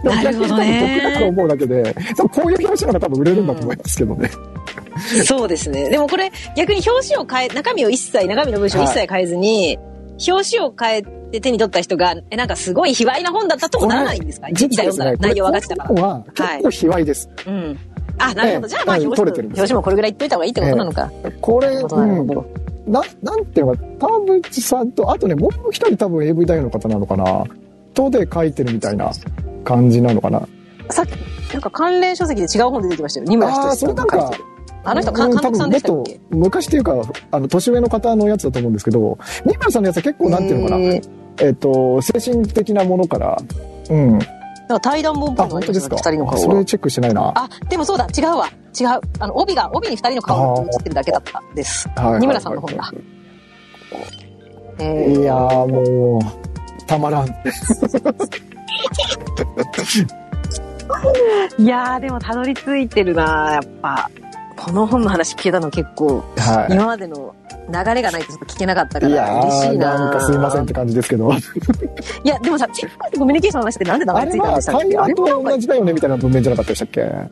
[0.05, 4.31] なるほどね僕だと思うだけで、多分こういう表紙の方が多分売れるんだと思いますけどね。
[5.25, 5.89] そうですね。
[5.89, 9.79] でもこれ、逆に表紙を変え、中身を一切、中身の文章を一切変えずに、
[10.27, 14.49] 表紙を変えて手に取った人が、え、なんかすごい卑猥な本だったともならないんですか？
[14.49, 16.03] 似たような内容分かってたから。
[16.03, 17.29] は結構卑猥です。
[17.47, 17.79] うん。
[18.19, 18.67] あ、なるほど。
[18.67, 21.11] ええじゃあまあうん表紙表紙もこれぐらい言っといた方がいいってことなのか。
[21.41, 22.47] これ、なるほど。
[22.87, 27.45] うん、な、なんていうのか、田淵さんと、あとね、もう一人多分 AV 男優の方なのかな。
[27.95, 29.11] とで書いてるみたいな
[29.65, 30.47] 感じなのかな。
[30.91, 31.11] さっき、
[31.53, 33.27] なんか関連書籍で違う本出てきましたよ。
[33.29, 34.45] 二村ああ、仁さんが書いてる。、
[34.85, 36.15] あの人、監督さんでしたっけ？
[36.15, 36.95] 多分もっと昔っていうか、
[37.31, 40.85] あの、年上の方のやつだと思うんですけど、二村さんのやつは結構なんていうのかな。
[41.47, 43.37] えっ、と、精神的なものから、
[43.91, 44.11] うん。
[44.13, 44.21] なん
[44.69, 46.11] か対談本っぽあ、いのがありました本当ですか？
[46.11, 46.39] 二人の顔が。
[46.39, 47.33] それチェックしてないな。
[47.35, 48.47] あ、でもそうだ、違うわ。
[48.79, 48.89] 違う。
[49.19, 51.89] あの、帯が、帯に二人の顔が映ってるだけだったです。
[51.97, 52.91] はい二村さんの本だ。
[54.81, 56.23] えいやーもう、
[56.87, 57.29] たまらん。
[61.59, 64.11] いやー、でもたどり着いてるなやっぱ。
[64.65, 67.35] この本の話聞けたの結構、は今までの
[67.69, 69.11] 流れがないとちょっと聞けなかったかい。
[69.11, 71.31] いら嬉しいななんかすいませんって感じですけど。
[71.33, 71.37] い
[72.29, 77.03] や、でもさ、チェックってコミュニケーションの話ってなんで名あれ前ついたんはでしたっけ会話あと同じだよねみたいな文面じゃなかったでしたっけ？
[77.03, 77.25] はい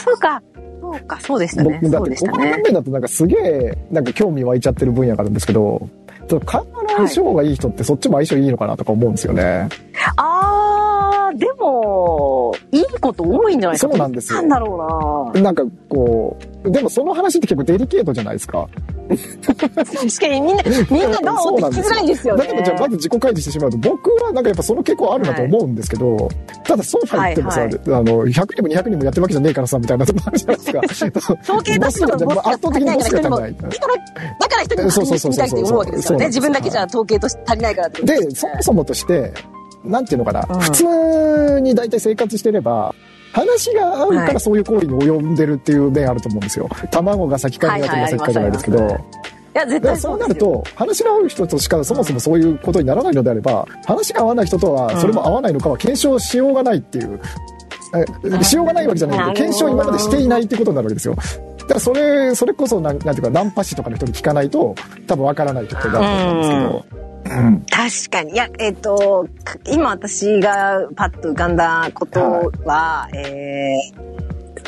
[0.00, 0.42] そうか。
[0.80, 1.78] そうか、そうでしたね。
[1.82, 2.32] 僕だってそうでしたね。
[2.32, 5.88] この文面だとなんかすげえなんか興味湧いちゃってる分野があるんですけど、
[6.28, 9.68] ちょっと会話の相性がいい人ってそっちも相性いいのかなとか思うんですよね。
[10.16, 10.37] あー、
[11.38, 18.68] でも、いいこと多いんじゃないかそうなんですよなんだろなんかこう、でもその話って結構デリケートじゃないですか。
[19.08, 19.12] う
[19.76, 22.44] な確かにみんな、みんなどそうって聞きづらいですよね。
[22.44, 26.28] だけどじゃあまず自己開示してしまうと、僕はなんかやっぱその傾向あるなと思うんですけど、
[26.64, 30.72] ただそうは言ってもさ、はいあの、100人も200人もやってるわけじゃねえからさ、みたいなとこあるじゃないです
[31.10, 31.34] か。
[31.42, 33.54] 統計出すのが圧倒的にボスが足りない。
[33.54, 33.96] だから、
[34.40, 36.26] だから一人もそうそうそうそうみたいって思うわけですよね。
[36.26, 39.32] 自分だけじゃ統計として足りないからで、そもそもとして、
[39.84, 42.94] なんていうのかな、うん普通に大体生活してれば、
[43.32, 46.68] 話が合うかはいらそういう行為に及んでるっていう面あると思うんですよ。
[46.90, 48.78] 卵が先か鶏が先かじゃないですけど。
[48.78, 49.04] はいはい
[49.54, 57.18] いや、絶対そうなると、話が合う人としかそもそもそういうことにならないのであれば、話が合わない人とはそれも合わないのかは検証しようがないっていう、
[58.40, 61.14] えしようがないわけじゃないけど、検証今までしていないってことになるわけですよ。
[61.58, 64.74] だからそれ、それこそなん、なんていうか、ナンパ師とかの人に聞かないと、
[65.06, 66.84] 多分わからないってことだと思うんですけど。
[66.94, 67.17] うん。
[67.70, 68.32] 確かに。
[68.32, 74.08] いや、えっ、と、か今私がパッと浮かんだことは、えー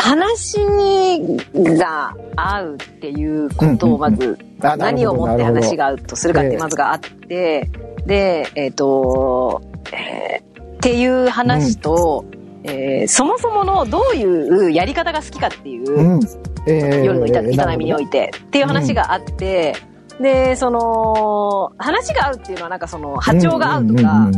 [0.01, 7.71] 話にが合うっていうことをまず、あ何をもって話が合うとするかってええまずがあって、
[8.07, 9.61] で、えっ、と、
[9.93, 12.25] えーっていう話と、
[12.65, 16.21] えーそもそものどういうやり方が好きかっていう、うん。
[16.67, 19.75] えー夜の営営みにおいてっていう話があって、
[20.21, 24.29] で、その、話が合うっていうのはなんかその波長が合うとか、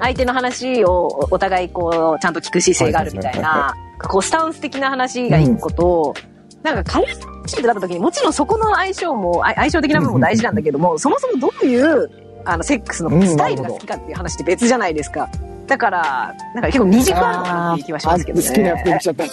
[0.00, 6.14] 相手の話をお互いこう、ちゃんと聞く姿勢があるみたいな、こう、スタンス的な話が一個と、
[6.62, 7.06] なんか彼
[7.46, 12.10] 氏ってなった時にもちろんそこの相性も、あ相性的な部分も大事なんだけども、そもそもどういう、
[12.44, 15.30] あの、セックスのスタイルが好きかっていう話って別じゃないですか。
[15.66, 18.48] だから、なんか結構二軸あるのかなっていう気はしますけどね。
[18.48, 19.24] 好きなちゃった。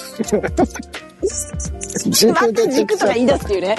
[2.32, 3.76] また軸とか言い出すっていうね。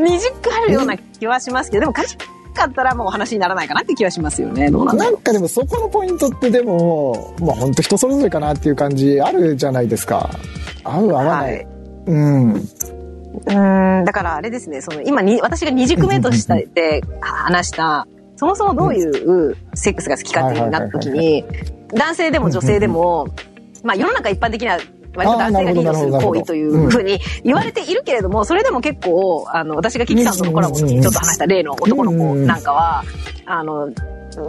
[0.00, 2.16] あるような気はしますけど、でも、かし
[2.54, 4.70] かったらもうお話にならないかなって気はしますよね。
[4.70, 4.96] どうなん。
[4.96, 10.30] なんかでもそこのポイントってでも、まあ本当人それぞれかなっていう感じあるじゃないですか。
[10.84, 11.54] 合う合わない。
[11.54, 11.66] はい
[12.06, 12.52] うん。
[12.52, 21.44] うーん、だからあれですね、その今に、私が二軸目としてで話した、そもそもどういうセックスが好きかっていうなった時に、
[21.94, 23.28] 男性でも女性でも、
[23.84, 24.78] まあ世の中一般的な
[25.14, 33.04] 割と男性がリードする行為というふうに言われているけれども、それでも結構、あの、私がキキさんとのコラボの時にちょっと話した例の男の子なんかは、
[33.46, 33.90] あの、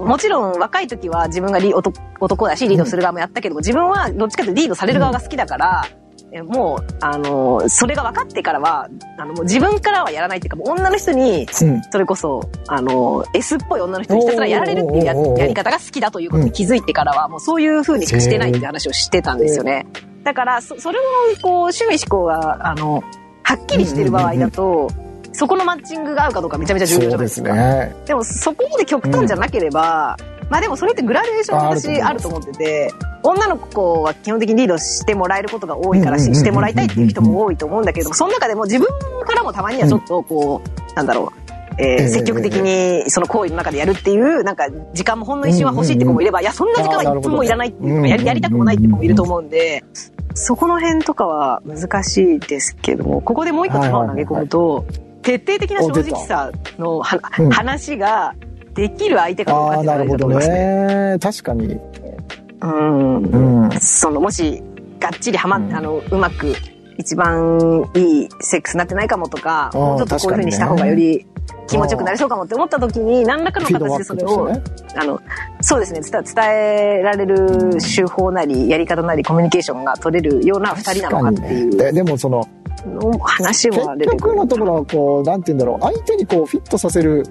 [0.05, 6.00] もちろん若い時は自分がリ男男だしリードする側もやったけども、自分はどっちかというとリードされる側が好きだから、え
[6.43, 11.81] もう、あの、それが分かってからは、あの、もう自分からはやらないっていうか、もう女の人に、うん。
[11.91, 19.85] それこそ、あの、S っぽい女の人にひたすらやられるっていうややり方が好きだということに気づいてからは、もうそういう風にしかしてないって話をしてたんですよね。
[20.23, 23.03] だから、そ、それの、こう、趣味思考が、あの、
[23.43, 24.89] はっきりしてる場合だと、
[25.33, 27.53] そこのマッチングが合うかどうかめちゃめちゃ重要じゃないですか。
[27.53, 27.95] ね。
[28.05, 30.17] でもそこまで極端じゃなければ、
[30.51, 32.91] まあでもそれってグラデーション私あると思ってて、
[33.23, 38.85] 女の子は基本的にリードしてもらえることが多いからし、してもらいたいっていう人も多いと思うんだけど、その中でも自分
[39.25, 41.41] からもたまにはちょっとこう、なんだろう、
[41.77, 49.85] えええー積極的にその行為の中でやるっていう、なんか時間もほんの一瞬は欲しいって子もいれば、いや、そんな時間は1分もいらないっていうか、やりやりたくもないって子もいると思うんで、
[50.33, 54.85] そこの辺とかは難しいですけども、ここでもう一個球を投げ込むと、
[55.21, 57.49] 徹底的な正直さのは、うん。
[57.51, 58.35] 話が
[58.73, 60.47] できる相手かどうかってなるほどね。
[60.47, 61.17] ね。
[61.19, 61.79] 確かに。
[62.61, 63.17] うん。
[63.23, 63.71] うん。
[63.79, 64.61] その、もし、
[64.99, 66.53] がっちりはまっ、うんあの、うまく、
[66.97, 71.25] 一番いいセックスになってないかもとか、もうちょっとこういう風にした方がより
[71.67, 74.61] 気持ちよくなりそうかもって思った時に、何らかの形でそれを、ね。
[74.95, 75.19] あの、
[75.61, 82.47] そうですね、伝伝えられる手法なり、やり方なり、コミュニケーションが取れるような二人なのかっていうででもその、
[82.85, 84.19] の話結も出てくる。
[84.19, 87.23] 局のところはこう、なんて言うんだろう、相手にこうフィットさせる、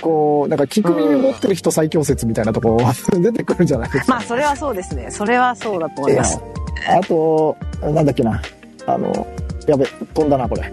[0.00, 2.78] こう、なんか聞く耳持ってる人最強説みたいなところ
[3.20, 4.12] 出てくるんじゃないですか。
[4.14, 5.10] まあ、それはそうですね。
[5.10, 6.40] それはそうだと思います。
[6.88, 8.40] あと、なんだっけな。
[8.86, 9.26] あの、
[9.66, 9.84] やべ、
[10.14, 10.62] 飛んだな、これ。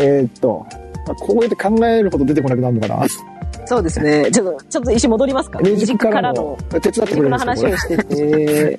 [0.00, 0.64] えーっと、
[1.20, 3.06] こうやって考えるほど出てこなくなるのかな。
[3.68, 4.30] そうですね。
[4.32, 5.58] ちょっと、ちょっと石戻りますか？
[5.60, 7.76] ミュージックからの、手伝ってくれるんですか、これ話を。
[7.76, 7.96] して。
[8.04, 8.78] て、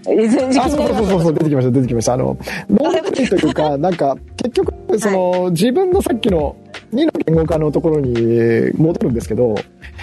[0.59, 2.13] あ、そうそうそうそう、出てきました、出てきました。
[2.13, 2.37] あの、
[2.69, 6.55] 能力というか、なんか、結局、その、自分のさっきの
[6.91, 9.53] 2の言語化のところに戻るんですけど、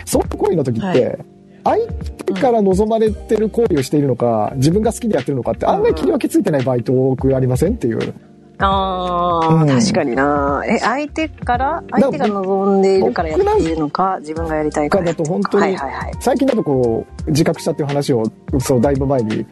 [0.04, 1.18] そういう行為の時って、はい。
[1.64, 1.92] 相
[2.26, 8.14] 手から望まれてる行為をしているのか、自分が好きでやってるのかって案外切り分けついてない場合って多くありませんっていう。
[8.58, 10.62] ああ、うん確かにな。
[10.66, 15.16] え、相手から、相手が望んでいるからやっているのか、自分がやりたいかからだ。
[15.16, 16.12] と本当にはいはいはい。
[16.20, 18.22] 最近だとこう、自覚したっていう話を、
[18.58, 19.46] そう、だいぶ前に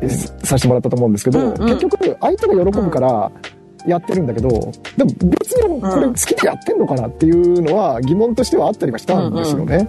[0.00, 3.30] えさせてもらったと思うんですけど、うんうん結局、相手が喜ぶから、
[3.86, 9.88] やってるんだけど、でも別にこれ好きでやってんのかなっていうのは疑問としてはあったりはしたんですよね。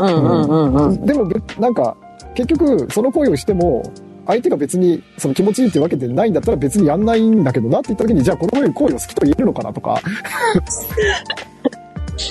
[0.00, 1.06] うんうんうんうん。
[1.06, 1.94] でもべなんか、
[2.34, 3.82] 結局、その行為をしても、
[4.26, 10.00] 相手が別にその気持ちいいっていうわけでないんだったら別にやんないんだけどなって言った時に、じゃあこの行為を好きと言えるのかなとか、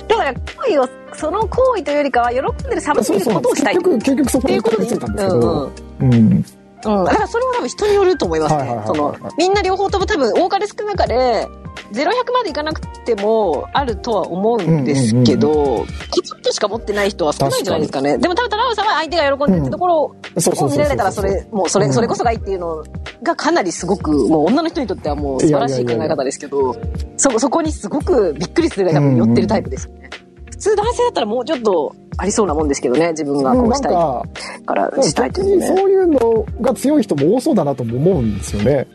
[0.08, 3.76] だから、行為を、その行為というよりかは、喜んでるサブそうそう、ことをしたい。
[3.76, 6.46] 結局、結局そこに行くことでたどり着いたんですけうんうん、うん。
[6.86, 8.56] うん、だからそれは多分人によると思います。
[8.56, 11.48] ねその、みんな両方とも多分多かれ少なかれ、
[11.92, 18.18] 0、100までいかなくてもあるとは思うんですけど、ちょっとしか持ってない人は少ないんじゃないですかね。
[18.18, 20.16] でも多分、田中さんは相手が喜んでるってところ。
[20.36, 22.84] を見られたら、それ、もうそれ、うんそれこそがいいっていうの
[23.22, 26.76] がかなりすごく、もう女の人にとってはもう素晴らしい考え方ですけど、
[27.18, 30.10] そ、そこにすごくびっくりするぐらい多分寄ってるタイプですよね。
[30.12, 30.23] 普
[30.64, 34.24] 通男性だったらもうちょっとありそうなもんですけどね、自分がこうしたいか、
[34.66, 35.68] からしたいというね。
[35.68, 38.88] そういうのが強い人も多そうだなとも思うんですよね。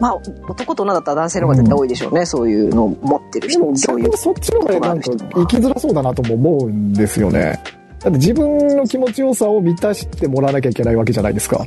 [0.00, 0.14] まあ、
[0.48, 4.16] 男と女だったら男性の方が絶対多いでしょうね、そういうのを持ってる人そういう。
[4.16, 7.62] そっちの方がなんか生きづらそうだなとも思うんですよね。
[8.00, 11.64] だって自分の気持ちよさを満たしてもらわなきゃいけないわけじゃないですか。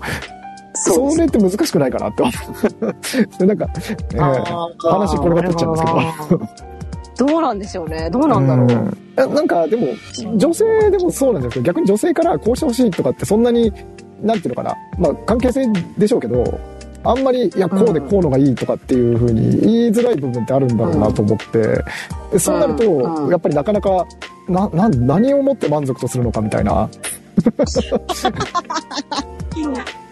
[0.74, 3.38] そうですそれって難しくないかなって思う。
[3.39, 3.70] で なんか、
[4.14, 6.75] えー話転がってっちゃうんですけど。
[7.18, 8.09] どうなんでしょうね。
[8.09, 8.66] どうなんだろう。
[8.68, 9.88] んえなんかでも
[10.38, 13.72] 女性でもそうなんですけど逆に女性からこうしてほしいとかってそんなに
[14.22, 15.66] なんていうのかなまあ関係性
[15.97, 16.43] でしょうけど
[17.03, 21.84] あんまりいやこうでこうのがいいとかっていうふうに言いづらい部分ってあるんだろうなと思って
[22.32, 24.05] でそうなるうんとやっぱりなかなか
[24.49, 26.89] なな何をもって満足とするのかみたいな。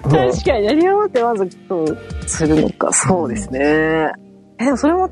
[0.04, 1.98] 確かに、何をもって満足と
[2.28, 2.92] するのか。
[2.92, 4.12] そうですね。
[4.60, 5.10] え、でもそれも、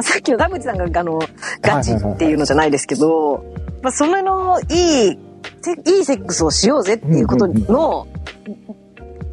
[0.00, 1.20] さっきの田口さんが、あの、
[1.60, 3.44] ガチっていうのじゃないですけど、
[3.82, 5.18] まあ、それのいい、
[5.60, 8.06] せいいセックスをしようぜっていうことの、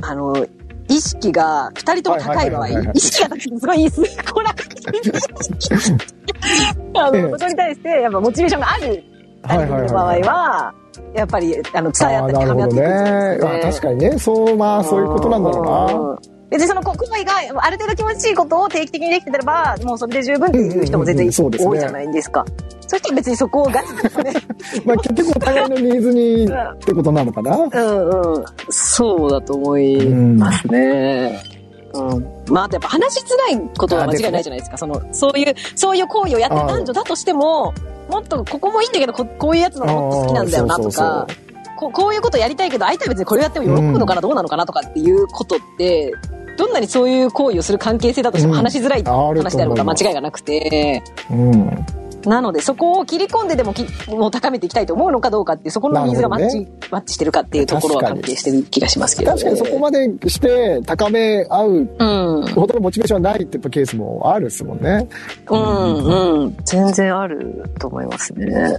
[0.01, 0.45] あの、
[0.89, 4.01] 意識が二人とも高い場合はいはいはいはいは、い意識が高いすごいいいっす。
[4.33, 4.53] こら、あ
[7.13, 9.03] ええの、そこに対して、やっぱモチベーションがある
[9.43, 10.73] 二人の場合は、
[11.13, 12.91] やっぱり、あの、伝え合あったり、噛み合っていくんです
[13.43, 13.59] よね。
[13.59, 14.19] あ確かにね。
[14.19, 15.65] そう、まあ、そういうことなんだろう
[16.25, 16.38] な。
[16.51, 16.57] うん。
[16.57, 17.33] 別にその行為が
[17.63, 22.45] ある程度気持ちいいことを定期的にできてれば、もうそれで十分っていう人も全然多いじゃないですか。
[22.87, 24.33] そういう人は別にそこをガチですね。
[24.85, 27.55] まあ、結局お互いのニーズにってことなのかな。
[27.55, 28.45] うんうん。
[28.69, 31.39] そうだと思いますね。
[31.93, 32.25] うん。
[32.49, 34.77] まあ、あとやっぱ話しづらいことは間違いないじゃないですか。
[34.77, 37.73] その、そういう、そういう行為をやってる男女だとしても、
[38.09, 41.27] もっとここもいいんだけど、ここういうやつのがもっと好きなんだよなとあーそうそうか、
[41.77, 46.13] ここういうことやりたいけど、相手は別にこれをやっても喜ぶのかな、どうなのかなとかっていうことって、
[46.59, 51.01] どんなにそういう行為をする関係性だとしてもうん話しづらい話であることは間違いがなくて、
[51.31, 51.85] うん。
[52.25, 62.47] なのでそこを切り込んででもきもう高めていきたいと思うのかどうかってそこのニーズがマッチ、なるマッチしてるかっていうところは関係してる気がしますけど、確かにそこまでして高め合ううん。
[62.47, 65.07] ほどのモチベーションはないってやっぱケースもあるですもんね。
[65.49, 66.57] うん、うん。
[66.65, 68.77] 全然あると思いますね。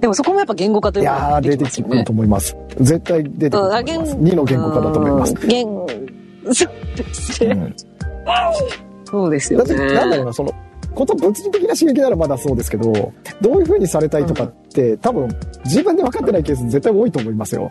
[0.00, 2.56] でもそこもやっぱ言語化といのがいうやー、出てきると思います。
[2.80, 4.16] 絶対出てくると思います。
[4.16, 5.34] 2の言語化だと思います。
[5.40, 6.19] うん言、
[6.52, 7.74] そうですねうん
[9.10, 10.24] そうですよだって、なんだろうね。
[10.26, 10.52] な、その、
[10.94, 12.92] こと物理的な刺激ならまだそうですけど、
[13.40, 15.28] どういう風にされたいとかって、多分、
[15.64, 17.70] 自分で分かってないケース絶対多いと思いますよ。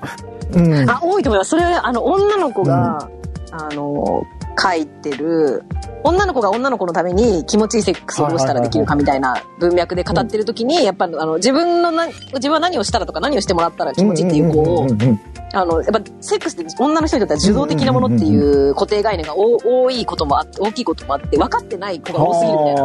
[0.53, 0.89] うん。
[0.89, 1.51] あ、多いと思います。
[1.51, 3.09] それ、あの、女の子が、
[3.51, 4.23] あの、
[4.61, 5.63] 書いてる、
[6.03, 15.19] 女の子が女の子のために気持ちいいセックスをどうしたらできるかみたいな文脈で語ってる時に、やっぱあの、自分のな、自分は何をしたらとか何をしてもらったら気持ちいいっていう子をんんんん
[15.53, 22.81] あの、やっぱ、セックスって女の人にとっては受動的なものっていう固定概念がお多いこともあって、大きいこともあって、分かってない子が多すぎるみたいな。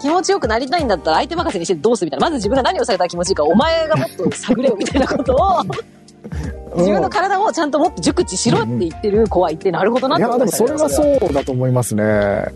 [0.00, 2.26] 気持ちよくなりたいんだったら相手任せにしてどうするみたいな。
[2.26, 5.62] まず自分が何をされたら気持ちいいか、お前がもっと探れよみたいなことを、
[6.76, 12.02] 自分の体をちゃんともっと熟知しろって言ってる子はいて、なるほどなっていや、でもそれはそうだと思いますね。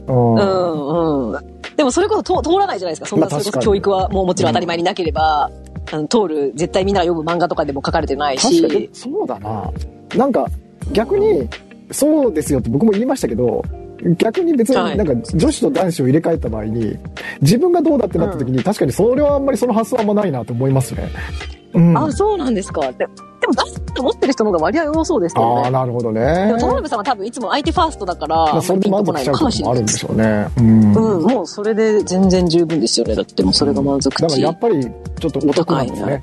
[0.06, 0.34] うん。
[0.34, 1.54] うんうん。
[1.76, 3.06] でもそれこそ通通らないじゃないですか。
[3.06, 5.50] そんな、それこそ教育はもうもちろん当たり前になければ、
[5.92, 8.90] あの通る、絶対みんなが読む漫画とかでも書かれてない確かにし。
[8.92, 9.70] そうだな
[10.16, 10.46] なんか
[10.92, 11.48] 逆に
[11.90, 13.64] そうですよって僕も言いましたけど
[14.18, 16.98] 逆に別はいになんか女子と男子を入れ替えた場合に
[17.40, 21.08] 自分がどうだってなった時に、確かにそれはあんまりその発想はあんまないなと思いますね。
[21.74, 22.92] うん、あ、そうなんですか。
[22.92, 23.06] で
[23.40, 25.62] でも、出すと思ってる人の方が割合多そうですけどね。
[25.66, 26.58] あーなるほどでねも、。
[26.58, 30.46] 田辺さんは多分いつも相手ファーストだから、まあ、それで満足しちゃうこともあるんでしょうね。
[30.56, 30.94] うん。
[30.94, 33.14] うん、もうそれで全然十分ですよね。
[33.14, 36.20] だってもうそれが満足だからや値っぱりちょっとお得なんですね。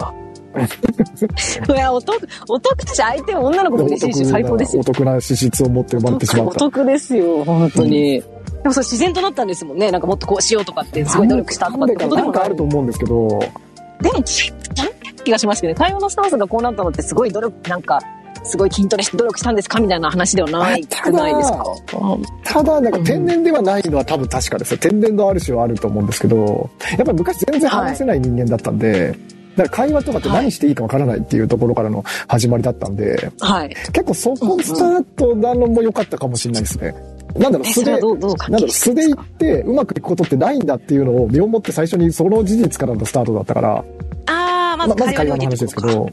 [1.69, 4.83] いや、お得、お得だし、相手は女の子も嬉しいし、最高ですよお。
[4.83, 6.59] 得な資質を持って生まれてしまおった。
[6.59, 8.19] 得ですよ、本当に。
[8.19, 8.23] で
[8.65, 9.91] もそれ自然となったんですもんね。
[9.91, 12.31] なんかもっとこうしようとかって、すごい努力したとかってことでも。
[12.33, 13.39] かあると思うんですけど、
[14.01, 14.23] でも、
[15.23, 15.77] 気がしますけどね。
[15.77, 17.99] 会話のスタンスがこうなったのってすごい努力、なんか、
[18.43, 19.79] すごい筋トレして努力したんですか？
[19.79, 21.63] みたいな話ではない、ただないですか？
[22.43, 24.77] ただ、なんか天然ではないのは多分確かですよ。
[24.79, 29.15] 天然のある種はあると思うんですけど、やっぱり昔全然話せない人間だったんで、
[29.55, 33.69] だから会話とかって何していいかわからないっていうところからの始まりだったんで、はい。
[33.91, 36.95] 結構そこスタートなのも良かったかもしれないですね。
[37.37, 43.85] なんだろう、え、素でなんだろう、係素で行ってうまくいくことってないんだっていうのを身をもって最初にその事実からのスタートだったから、
[44.25, 46.09] あー、まままずず会話の話ですけど、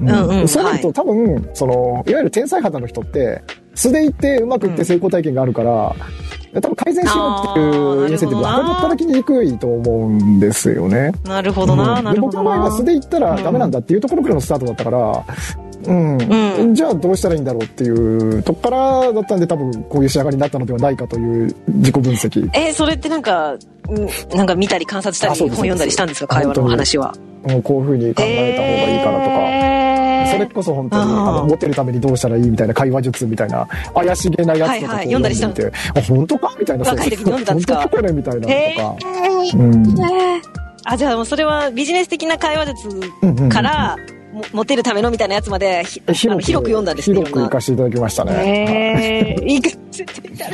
[0.00, 0.08] うん。
[0.40, 3.42] うんそうなると、は多分、その、いわゆる天才肌の人って、
[3.74, 5.94] 素で行ってうまくいって成功体験があるから、
[6.60, 8.74] 多分改善しようっていうインセンティブがあーなるほどな。
[8.74, 11.12] 働きにくいと思うんですよね。
[11.24, 12.04] なるほどな、うん。
[12.04, 12.76] なるほどで僕の場合はな。
[12.76, 15.24] 素で行ったらダメなんだっていうところからのスタートだったから、
[15.86, 16.74] うん、うん。
[16.74, 22.50] じゃあどうしたらいいんだろうっていうとこからだったんで多分こういう仕上がりになったのではないかという自己分析。
[22.54, 27.14] えーそれってなんか、うんなんか見たり観察したり本読んだりしたんですか会話の話は。
[27.48, 29.36] もうこういうふうに考えた方がいいからとか。
[29.40, 29.78] えー
[30.30, 36.54] それこそ本当に、あの、モテるためにどうしたらいいみたいな会話術みたいな、怪しげなやつとかはいはい読んだりして、あ、本当か？
[36.60, 36.84] みたいな。
[36.84, 37.74] 若い時に読んだんですか？
[37.76, 38.54] 本当これみたいなのとか。
[38.54, 40.40] へーうんえー
[40.84, 42.88] あ、じゃあもうそれはビジネス的な会話術
[43.22, 43.96] うんうんから、
[44.34, 47.16] もモテるためのみたいなやつまで広く読んだんですね。
[47.16, 49.36] 広く行かせていただきましたね。
[49.40, 50.50] え、いいかせていただ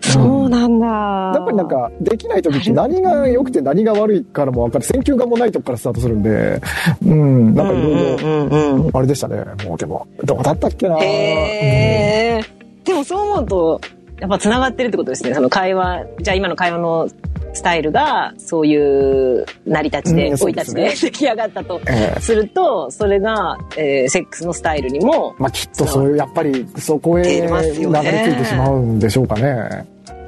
[0.00, 0.86] そうなんだ。
[0.86, 4.84] やっぱりなんか、できない時って何が良くて何が悪いからも分かる。
[4.84, 6.60] 選球眼もないとこからスタートするんで、
[7.04, 8.96] うん、なんかいろいろ、うんうんうん。
[8.96, 9.44] あれでしたね。
[9.64, 12.44] もうでも、どうだったっけなへえ。
[12.84, 13.80] でもそう思うと、
[14.20, 15.34] やっぱ繋がってるってことですね。
[15.34, 17.08] その会話、じゃあ今の会話の
[17.52, 29.42] スタイルが、そういう成り立ちで、うん生い立ちで出来上がったとええすると、それが、えーセックスのスタイルにも、まあきっとそういう、やっぱりそこへ流れ着いてしまうんでしょうかね。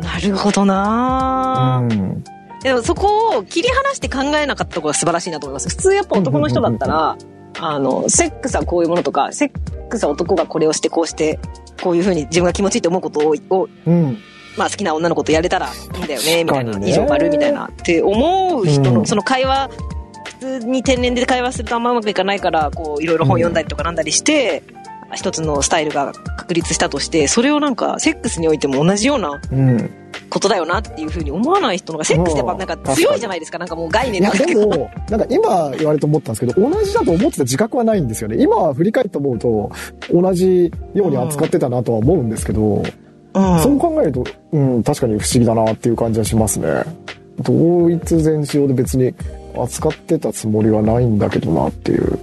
[0.00, 2.24] なるほどなぁうん。
[2.62, 5.68] でもそこを切り離して考えなかったところが素晴らしいなと思います。
[5.68, 7.16] 普通やっぱ男の人だったら、
[7.60, 11.38] あの、セックスはこういうものとか、セックスは男がこれをしてこうして、
[11.82, 14.18] こういうふうに自分が気持ちいいと思うことを、をうん。
[14.56, 16.78] まあ好きな女の子とやれたらいいんだよね、みたいな。
[16.86, 17.66] 以上丸みたいな。
[17.66, 19.70] って思う人の、うんその会話、
[20.40, 24.62] 普通に天然で会話するとあんまうまくいかないから、こう、いろいろ本読んだりとかなんだりして、
[25.14, 29.90] 一つのスタイルが確立したとして、それをなんか、セックスにおいても同じようなうん。
[30.32, 38.36] ことだよなっていうふうに思わない人のが、セックスってやっぱなんか強いじゃないですか、なんかもう概いや、念とかでも、なんか今言われて思ったんですけど、同じだと思ってた自覚はないんですよね。
[38.38, 39.70] 今は振り返って思うと、
[40.10, 42.84] 同じように扱ってたなとは思うんですけど、うん
[43.62, 46.68] そう考えると、うん、確かに不思議だなっていう感じはしますね。
[47.40, 49.14] 同一全使用で別に
[49.56, 52.18] 扱ってたつもりはないんだけどなっていう。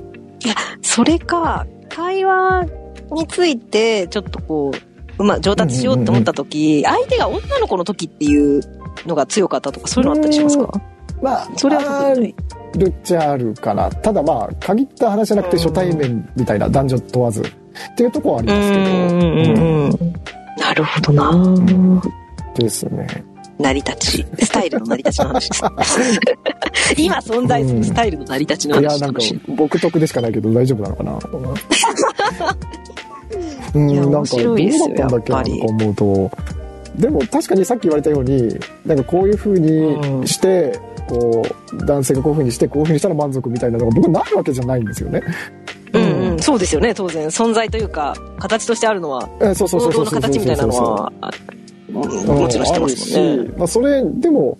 [0.81, 2.65] それか、会話
[3.11, 4.88] について、ちょっとこう、
[5.19, 8.61] まあ、上達しようって思った時、相手が女の子の時っていう
[9.05, 10.81] のが強かったとか、そういうのあったりしますか
[11.21, 12.13] まあ、それはあ。
[12.77, 13.89] るっちゃあるかな。
[13.89, 17.45] ただまあ、限った話じゃなくて初対面みたいな男女問わずっ
[17.95, 19.63] ていうところはありますけど。
[19.63, 20.13] うん
[20.59, 21.31] なるほどな、
[22.55, 23.07] ですね。
[23.57, 24.25] 成り立ち。
[24.45, 25.63] スタイルの成り立ちの話です。
[26.97, 29.21] 今存在するスタイルの成り立ちのいや、なんか
[29.55, 31.19] 僕得でしかないけど大丈夫なのかな。
[33.73, 36.31] うん、なんか、面どうだったんだっけなとか思うと、
[36.95, 40.77] でも確かにさっき言われたようになんかこういうふうにして、
[41.07, 41.43] こ
[41.73, 45.21] う男性がこういうふうにしてこういうふうにしたら満足みたいなのが僕はないわけじゃないんですよね。
[45.93, 47.27] うんうん、そうですよね、当然。
[47.27, 51.31] 存在というか、形としてあるのは、えそうそうそうそう行動の形みたいなのは、あ
[51.91, 53.53] もちろん知ってますもんね。
[53.57, 54.57] まあ、それでも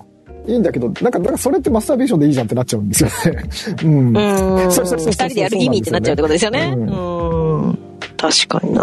[0.48, 3.44] いいんだけどなんかなんかそれってマスターベーションでいいじゃんってなっちゃうんですよね。
[3.84, 4.72] うんうん。
[4.72, 6.74] そうそうそうそう二人でやる意味ってなっちゃうってことですよね。
[6.76, 7.89] ううんん。
[8.20, 8.82] 確かにな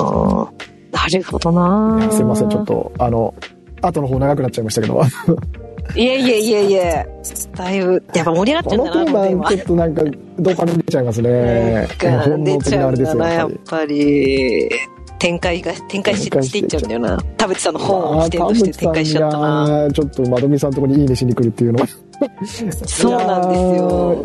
[0.93, 2.65] なるほどなすいませんちょっ。
[2.65, 3.35] とあの
[3.83, 5.03] 後の方長くなっちゃいましたけど
[5.95, 7.07] いえいえいえいえ。
[7.55, 10.03] だいぶ、やっぱ盛り上がっちゃこうんだな、このちょっとなんか
[10.39, 11.89] ドーパ出ちゃいますね。
[12.01, 14.69] 本能的なあれですよやっぱり。
[15.19, 17.19] 展開が、展開していっちゃうんだよな。
[17.37, 19.93] 田淵さんの本を起点として展開しちゃったあな。
[19.93, 21.87] ちょっとまどみさんのところにいいねしに来るっていうのは。
[22.85, 24.25] そうなんですよ。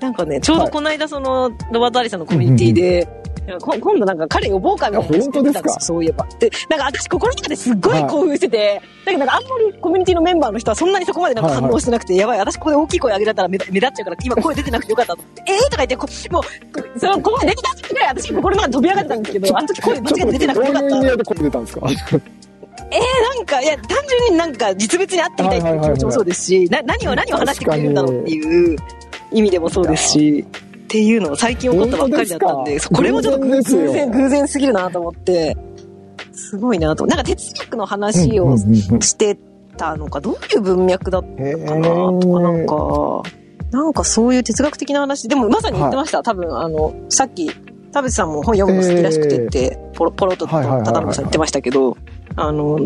[0.00, 3.08] なんかね、ちょうどこの間その、ロバート・アリさんのコミュニティで、
[3.80, 5.80] 今度なんか彼呼ぼうかみたいな話あ本当ですか？
[5.80, 6.26] そういえば。
[6.38, 16.42] で、なんか私心の中ですっごい興奮してて、だけどなんかあんまりコミュニティのメンバーの人はそんなにそこまでなんか反応してなくて、やばい、私ここで大きい声上げられたら目立目立っちゃうから、今声出てなくてよかったとえーとか言って、こもう、
[16.82, 28.76] こその、ここで出てた時ぐらい私心の中で飛び上がってたんですけど、あの時声間違えて出てなくてよかったどういう声出たんですかなんか、いや、単純になんか実物に会ってみたいっていう気持ちもそうですし、な何を何を話してくれるんだろうっていう
[29.32, 30.44] 意味でもそうですし、
[30.94, 35.56] っていうのを最近起こったばっかりだったんで、でこれもちょっと偶偶然偶然すぎるなと思って、
[36.32, 37.04] すごいなと。
[37.06, 39.36] なんか哲学の話をして
[39.76, 43.22] たのか、どういう文脈だったへかなとか、なんか、
[43.72, 46.22] なんかそういう哲学的な話、でもまさに言ってました。
[46.22, 47.50] 多分、あの、さっき、
[47.90, 51.96] 田淵さんも本読むの好きらしくてって、ポロポロっとはいはいはいはい忠信さん言ってましたけど、
[52.36, 52.78] あの、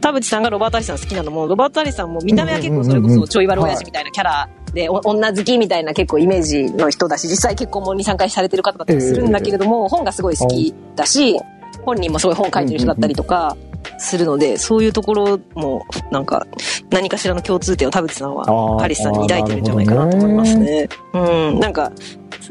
[0.00, 11.38] 田淵さんがロバート・アリスさん好きなのも、ロバート・アリスさんも見た目は結構それこそちょい悪親父みたいなキャラで、お女好きみたいな結構イメージの人だし、実際結婚も2、3回されてる方だったりするんだけれども、本がすごい好きだし、
[11.82, 13.56] 本人もすごい本書いてる人だったりとか、
[13.98, 16.46] するので、そういうところも、なんか、
[16.90, 20.88] 何かしらの共通点を田淵さんはハリスさんに抱いてるんじゃないかなと思いますね。
[21.12, 21.92] うん、なんか、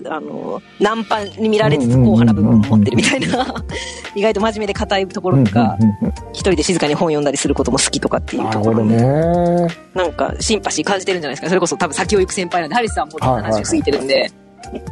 [0.08, 3.64] あの、ナンパに見られつつ硬派な部分を持ってるみたいな、
[4.16, 5.78] 意外と真面目で硬いところとか、
[6.32, 9.68] 一人で静かに本読んだりすることも好きとかっていうなところるほどね。
[9.94, 11.50] なんか、シンパシー感じてるんじゃないですか。
[11.50, 14.32] それこそ多分先を行く先輩なんで、ハリスさんも70過ぎてるんで、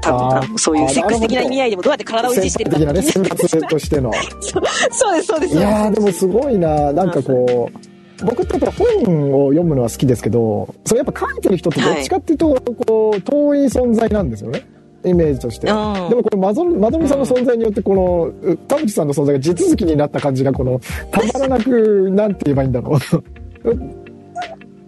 [0.02, 4.12] 多分そういうセックス的な意味合いでもどうやって体を維持してるか的なね、選抜としての。
[4.92, 5.58] そうです、そうです。
[5.58, 12.56] いやーでもすごいななんかこう僕ってやっぱ本を読むのは好きですけどそれやっぱ書いてる人ってどっちかっていうと、
[12.86, 14.64] こう遠い存在なんですよね
[15.04, 15.68] イメージとして。
[15.68, 15.78] でうん。
[15.78, 20.80] もこれマゾマドミさんの存在によってこの田淵さんの存在が地続きになった感じがこの
[21.12, 23.00] たまらなくなんて言えばいいんだろう。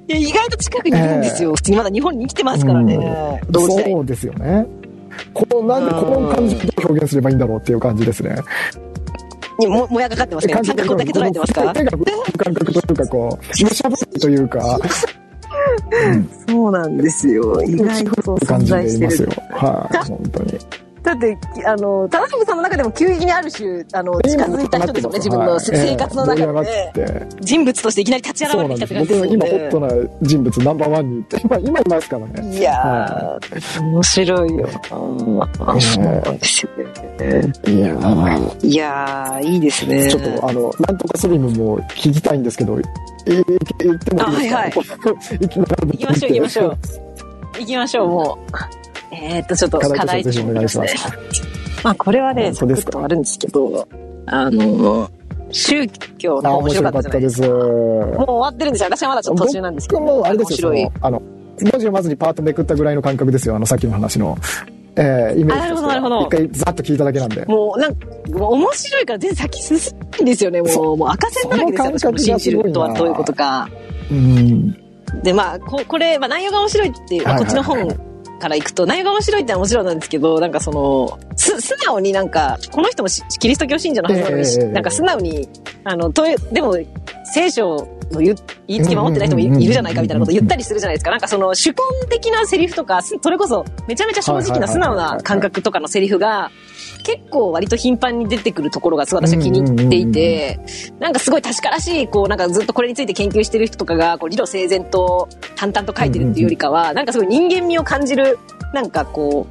[0.05, 1.55] いや意外と近くにいるんですよ。
[1.55, 3.41] 普通にまだ日本に生きてますからね。
[3.49, 4.65] 同時代そうですよね。
[5.33, 8.35] このなんでこの感じをどう表現すればいいんだろうっていう感じですね。
[9.59, 10.53] にも、もやかかってますね。
[10.53, 14.79] 感覚だけ捉えてますか手が感覚というかこうしゃぶというか
[16.47, 17.61] そうなんですよ。
[17.63, 19.31] 意外と感じ存在してでいますよる。
[19.51, 20.59] はい、本当に
[21.03, 25.17] だって、あの、田中さんの中でも急激にある種、あの、近づいた人ですよね。
[25.17, 29.37] 自分のせ生活の中で人物としていきなり立ち現そうれてきたって感じですよね。
[29.37, 34.81] 僕今ホットな人物ナンバーワンにって今今いますからねいやー、面白いよな。
[34.87, 36.83] そうなんですよね。
[37.67, 40.09] いやーいやー、いいですね。
[40.09, 45.09] ちょっとあのなんとかスリムも聞きたいんですけどってもいいですか
[45.39, 45.67] 行きま
[46.15, 46.77] しょう行きましょう。
[47.59, 48.82] 行きましょう、もう。
[49.13, 50.95] えーっと、ちょっと課題とお願いします
[51.83, 53.87] まあ、これはね、サクッとあるんですけど、
[54.25, 55.09] あの、
[55.51, 55.87] 宗
[56.17, 58.89] 教の面面白かったですすもう終わってるんですよ。
[58.89, 60.01] 私はまだちょっと途中なんですけど。
[60.01, 60.91] 僕もあれですよ面白い。
[60.93, 61.21] そのあの
[61.59, 64.37] 文字読まずにパーッとめくったぐらいの感覚ですよあのさっきの話の、
[64.95, 70.61] えー、イメージなるほどなるほど一回ざっと聞いただけなんでもう、なんか、面白いから全然先進むんですよね。
[70.61, 71.91] も、そうもう赤線だらけですよ。
[71.93, 73.69] 私も信じるとはどういうことか。
[74.11, 74.77] うん
[75.21, 78.12] で、まあ、ここれ、まあ、内容が面白いっていう、まあはいはいこっちの本
[78.43, 85.49] から行くと、内容が面白いってのはもちろんなんですけど、なんかその、す、素直になんか、この人もしキリスト教信者のはずなのに、ええなんか素直に、
[85.85, 86.77] あの、という、でも、
[87.33, 88.35] 聖書の言
[88.67, 91.11] いつけ守ってない人もいいるじゃないかみたいなこと言ったりするじゃないですか。
[91.11, 96.51] なんかその主観的なセリフとか、すそれこそめちゃめちゃ正直な素直な感覚とかのセリフが、
[97.03, 100.59] 結構割と頻繁に出てくるところがすごい私は気に入っていて、
[100.99, 108.39] なんかすごい確からしい、こうなんかずっとこれについて研究してる人とかが、こう理路整然と淡々と書いてるっていうよりかは、なんかすごい人間味を感じる、
[108.73, 109.47] なんかこ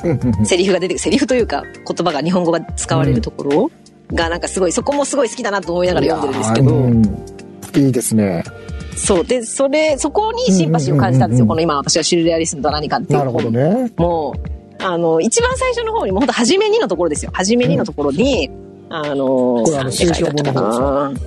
[0.00, 3.70] うセリフが出てくる、セリフというか言葉が日本語が使われるところ
[4.12, 7.34] がなんかすごい、そこもすごい好きだなと思いながら読んでるんですけど、うん
[7.80, 8.44] いいですね。
[8.96, 9.24] そう。
[9.24, 11.46] で、それ、そこにシンパシーを感じたんですよ。
[11.46, 13.18] この今私はシュルレアリスムとは何かっていう。
[13.18, 13.90] なるほどね。
[13.96, 17.30] もう、あの、一番最初の方に、もうほんと初めにのところですよ。
[17.34, 18.50] 初めにのところに、
[18.90, 21.20] あの、これあのなんて書いてあったか新書本のな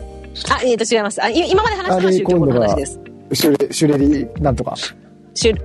[0.50, 1.24] あ、えっ、と、違います。
[1.24, 3.00] あ、い今まで話したのは宗教本の話です。
[3.34, 4.76] シュレ、シュレリなんとか。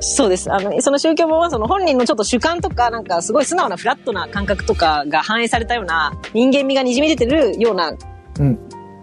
[0.00, 0.52] そうです。
[0.52, 7.94] あの、その宗教本はその本人のちょっと主観とか、なんかすごい素直なフラットな感覚とかが反映されたような、人間味が滲み出てるような
[8.38, 8.59] うん。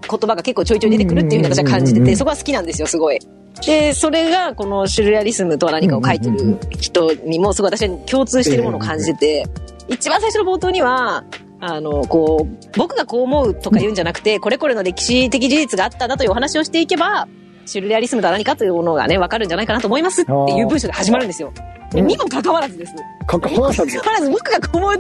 [0.10, 3.20] 言葉が結構ちょいちょい出てくるっていうふうに私は感じてて、うんうんうんうんそこは好きなんですよ、すごい。
[3.66, 9.46] で、それがこのシュルレアリスムとは何かを書いてる人にもすごい私は共通してるものを感じてて、
[9.90, 11.24] 一番最初の冒頭には、
[11.62, 17.28] あの、こう、僕がこう思うとか言うんじゃなくて、これこれの歴史的事実があったんだというお話をしていけば、
[17.70, 21.54] シュルレアリスムとは何かというものがね、わかるんじゃないかなと思いますっていう文章で始まるんですよ。
[21.56, 22.94] うんにもかかわらずです。
[23.26, 24.00] かかわらず。
[24.00, 24.94] 関わらず僕がこう思う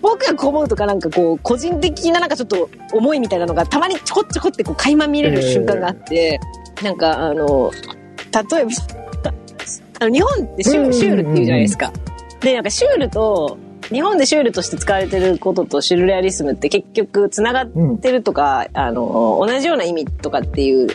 [0.00, 6.40] 僕がこう思うとかなんかこう、個人的ななんかちょっと思いみたいなのがたまにちょこちょこってこう垣間見れる瞬間があって、
[6.82, 8.70] なんかあの、例えば、
[10.00, 11.92] あの日本ってシュ,、うんうんうんうんシュールっていうじゃないですか。
[12.40, 13.58] で、なんかシュールと、
[13.88, 20.88] 日本でシュールとして使われてることとシュルレアリスムって結局繋がってるとか、あの、同じような意味とかっていう、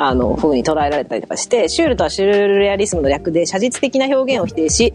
[0.00, 4.94] あの、風に捉えられたりとかして、シュールとはシュルレアリスムの略で写実的な表現を否定し、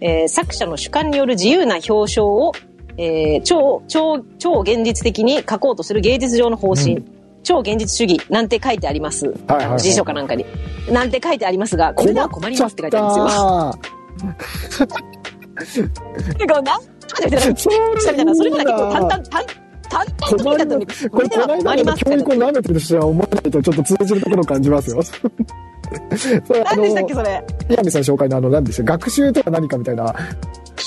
[0.00, 2.52] えー作者の主観による自由な表彰を、
[2.96, 7.04] えー超、超、超現実的に書こうとする芸術上の方針、う
[7.42, 9.26] 超現実主義なんて書いてあります。
[9.26, 9.78] はいはいはい。
[9.78, 10.44] 辞書かなんかに。
[10.90, 13.24] なんて書いてありますが、これでは困りますって書いてあるんですよ。
[16.38, 18.24] なんか、なんとかじゃなそれみたい。
[18.24, 19.44] な、それが結構淡々、淡
[19.94, 22.34] 淡々と書いてあったのに、ここれ、れでは困りますって書教育を。
[22.34, 25.00] 舐めてるとしては思わないとちょっと通じるところを感じますよ。
[26.64, 27.44] 何でしたっけ、それ？
[27.68, 28.82] 岩見さん紹介のあの、何でした？
[28.84, 30.14] 学習とは何かみたいな、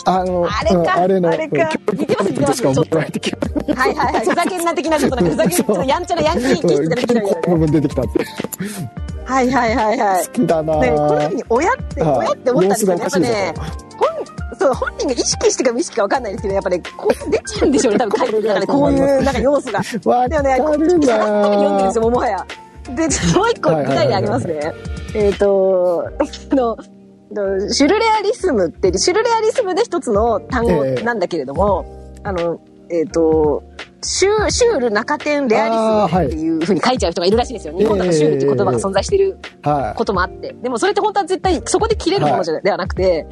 [0.06, 3.76] あの、あれかうんあれの、あれか教育コンテンツとしか思わない的な。
[3.76, 4.26] はいはいはい。
[4.26, 7.42] ふざけんな的な、ちょっとなんかふざけん、ちょっとやんちゃなヤンキー気質が出てきたみたいなね。
[7.48, 8.26] 部分出てきたって。
[9.26, 10.26] はいはいはいはい。
[10.26, 13.02] 好きだなね、このぁ時に親って、はい親って思ったんですよね。
[13.02, 14.07] やっぱね様子がおかしい、本、
[14.60, 19.82] そう、本人が意識してか無意識か分かんないですけど、やっぱね、こう出ちゃうんでしょうね、多分書いてる中で、こういう、なんか要素が。
[20.06, 22.46] わでもね、こかるう読んでるんなですよ、もはや。
[22.86, 24.74] で、もう一個具体例あげますね。
[25.14, 26.10] えっと、
[26.52, 26.78] あの、
[27.70, 31.86] シュルレアリスムって、シュルレアリスムで一つの単語なんだけれども、
[32.24, 32.60] あの、
[32.90, 33.64] えっ、と、
[34.02, 37.78] シュシュール中点レアリスムっていうふうに書いちゃう人がいるらしいんですよ。
[37.78, 40.54] 日本だとシュールっていう言葉が存在しているはこともあって。
[40.62, 43.26] でもそれって本当は絶対そこで切れるものじゃ、ではなくて、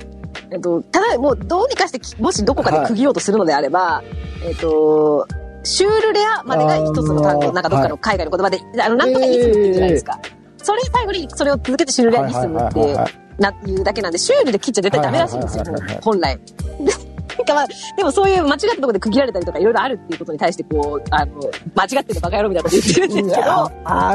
[0.51, 4.03] えっと、ただもうどうにかしてき、もしどこかで区切ろうとするのであれば、
[4.43, 5.27] えっと、
[5.63, 10.19] シュールレアまでが一つの単語、あのーなんかどっかの海外の言葉で、あの、なんとかイズムっていうじゃないですか。
[10.57, 16.37] それ最後にそれを続けてシュールレアリスムってはいはいはいはいな、いうだけなんで、シュールで切っちゃ絶対ダメらしいんですよはいはいはいはい、本来。
[16.37, 17.67] でなんかまあ、
[17.97, 21.33] でもそういう間違ったところで区切られたりとかいろいろあるっていうことに対してこう、あの、
[21.75, 23.23] 間違ってるバカ野郎みたいなこと言ってるんい。
[23.23, 23.69] ですけど、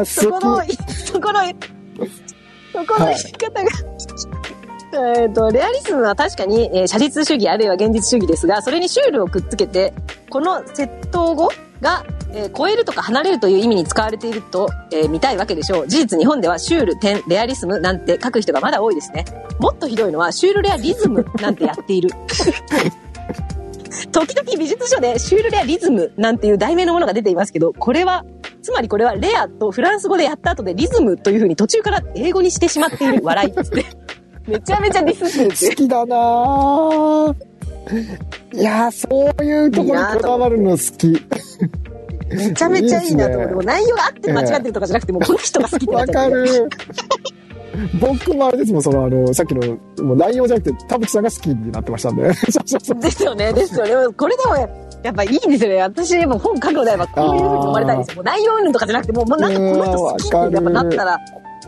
[0.05, 1.43] そこのそこの、
[2.73, 3.71] そこの言い方が、
[4.93, 9.93] えっと、レアリスムは確かに、えー写実主義あるいは現実主義ですが、それにシュールをくっつけて、
[10.29, 11.51] この窃盗語
[11.81, 15.89] が、えー超えるとか離れるという意味に使われていると、えー見たいわけでしょう。
[15.89, 19.25] 事実日本ではシュール、点、レアリスムなんて書く人がまだ多いですね。
[19.59, 22.11] もっとひどいのはシュールレアリズムなんてやっている。
[24.13, 28.25] 時々美術書でシュールレアリズムなんていう題名のものが出ていますけど、これは、
[28.63, 33.85] つまりこれはレアとフランス語でやった後でリズムという風に途中から英語にしてしまっている笑いっつって。
[34.47, 37.35] めちゃめちゃディスってる好きだなぁ
[38.53, 41.21] いやー、そういうところにこだわるの好き。
[42.31, 46.69] めちゃめちゃいいなと思って、ね内容があって間違ってるとかじゃなくて、もうこの人が好きってなわかる。
[48.01, 52.23] 僕もあれですもん、その、あの、さっきの、もう内容じゃなくて、田淵さんが好きになってましたんで。
[52.29, 54.13] ですよね、ですよね。
[54.17, 54.57] これでも、
[55.03, 55.83] やっぱいいんですよね。
[55.83, 58.17] 私、もう本書くのであれば、こういう風に読まれたいんですよ。
[58.17, 61.19] もう内容云々とかじゃなくて、もう、もうなんかこの人好きってやっぱなったら、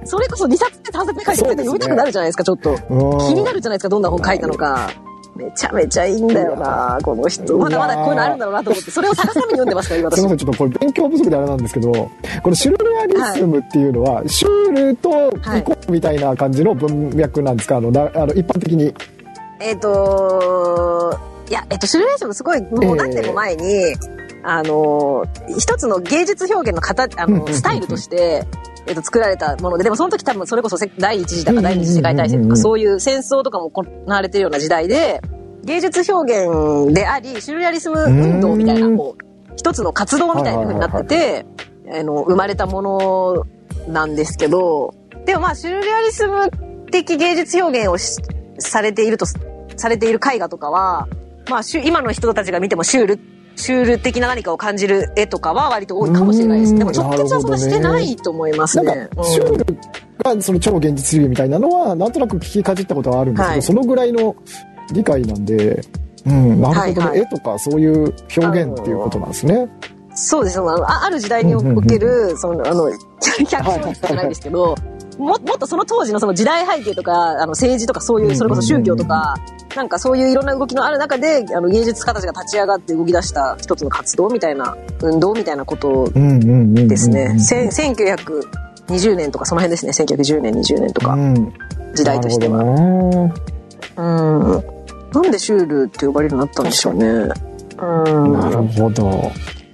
[0.04, 2.70] それこそ2冊目、3冊目書いて絶対読みたくなるじゃないですか、ちょっと。
[2.70, 4.90] うん気になるじゃないですか、どんな本書いたのか。
[5.34, 7.56] めちゃめちゃいいんだよな、この人。
[7.56, 10.28] まだまだこういうのあるんだろうなと思って、それを探すために読んでますから、今私すみま。
[10.30, 12.10] せん、ちょっとこれ勉強不足であれなんですけど、こ
[12.50, 18.94] のシュルレアリスムっていうのは、シュールとイコみたいな感じの文脈なんですか、あの、なあの一般的に。
[19.58, 21.18] えっ、と
[21.48, 23.94] いや、えっ、と、シュルレーションすごい、もう何年も前に、
[24.42, 28.44] あの、一つの芸術表現の形、あの、スタイルとして、
[28.86, 35.20] えっ、と、作られたもので、でもその時多分それこそせ第一次だか第二次世界大戦とか、そういう戦争とかも行われてるような時代で、
[35.64, 38.96] 芸術表現であり、シュルレアリスム運動みたいな、うん。
[38.96, 41.46] こう、一つの活動みたいな風になってて、
[41.92, 43.46] あの、生まれたもの
[43.88, 44.94] なんですけど、
[45.24, 46.50] でもまあ、シュルレアリスム
[46.90, 48.16] 的芸術表現をし
[48.58, 49.26] されていると、
[49.76, 51.06] されている絵画とかは、
[51.48, 53.20] まあ、今の人たちが見てもシュール、
[53.56, 56.72] シュール的な何かを感じる絵とかは割と多いかもしれないです。
[56.72, 59.08] うんでも直結はそんなしてないと思いますね。
[59.14, 59.78] か、シュール
[60.24, 64.34] がその超現実主義みたいなのは、なんとなく聞きかじったことはあるんですけど、はいそのぐらいの
[64.92, 65.80] 理解なんで、
[66.26, 69.68] うん、なるほどね、はいはい絵とかそういう表現っていうことなんですね。
[70.14, 70.58] そうです。
[70.58, 72.90] あのあある時代における、その、あの、
[73.48, 74.74] 百姓じゃないですけど、
[75.18, 79.36] ももっとその当時のその時代背景とか、あの政治とかそういう、それこそ宗教とか、
[79.76, 86.10] なんかそういういろんな動きのある中で、あの芸術家たちが立ち上がって動き出した一つの活動みたいな、運動みたいなこと。
[86.14, 87.38] ですね。
[87.38, 89.92] せん1920年とかその辺ですね。
[89.92, 91.52] 1910年、20年とか、うん。
[91.94, 92.62] 時代としては。
[93.96, 94.82] うん。
[95.12, 97.06] なんでシュールって呼ばれるようになったんでしょうね。
[97.06, 98.32] うん。
[98.32, 99.30] なるほど。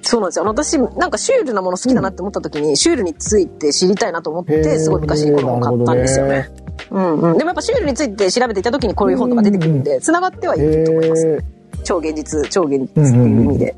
[0.08, 0.44] そうなんですよ。
[0.46, 6.50] 私、なんかシュールなもの好きだなって思った時に、シュールについて知りたいなと思って、すごい昔にこの本買ったんですよね。
[6.90, 7.36] うんうん。
[7.36, 11.26] でもやっぱシュールについて調べていた時にこういう本とか出てくるんで、繋がってはいると思います。
[11.26, 11.38] へ
[11.84, 13.76] 超現実、超現実っていう意味で。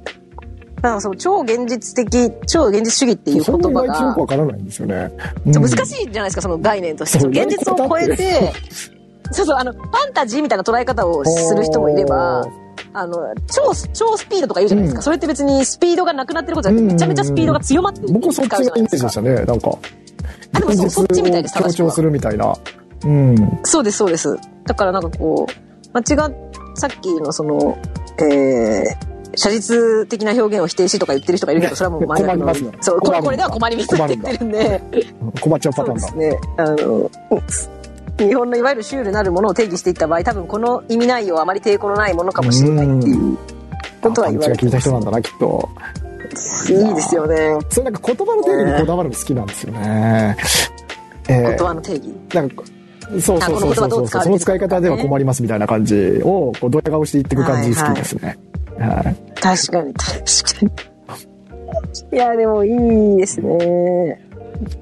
[0.77, 5.11] だからその超現実的、超現実主義っていう言葉がよく、わからないんですよね。
[5.53, 5.87] そう難い。
[5.87, 7.27] しいじゃないですか、その概念として。
[7.27, 8.53] 現実を超えて、
[9.33, 12.47] そうそう、あの、ファンタジーみたいな捉え方をする人もいれば、
[12.93, 14.99] あの、超、超スピードとか言うじゃないですか。
[14.99, 19.35] うんそれって別にスピードがなくなってることじゃなくて、めちゃめちゃスピードが強まってる僕そっちのイメージでしたね。
[19.45, 19.79] なんか。
[20.53, 22.55] あでもそうそっちみたいです強調するみたいな。
[23.05, 23.61] うん。
[23.65, 24.37] そうです、そうです。
[24.67, 26.33] だからなんかこう、間違っ、
[26.75, 27.79] さっきのその、
[28.19, 34.83] えー、写実的な表現を否定しとか言ってる人がいるけど、それはもう真逆の困りますよそう、これこれでは困りますって言ってるんで、
[35.41, 36.33] 困っちゃうパターンだそうです。
[36.33, 36.39] ね。
[36.57, 37.11] あの、
[38.29, 43.39] 日本のいわゆるシュールなるものを定義していった場合、多分この意味内容はあまり抵抗のないものかもしれないっていう
[44.01, 45.69] ことは言われてパンチが効いた人なんだな、きっと。
[46.69, 47.59] いいですよね。
[47.71, 50.37] それなんか言葉の定義にこだわるの好きなんですよね。
[51.29, 52.15] え言ー葉の定義。
[52.35, 52.63] なんか、
[53.11, 58.39] そうそうそうそうそうその使い方では困りますみたいな感じを、こう、ドヤ顔して言っていく感じ好きですね。
[58.79, 59.17] はい。
[59.41, 60.13] 確かに、確
[60.61, 60.67] か
[62.13, 62.17] に。
[62.17, 64.30] いや、でもいいですね。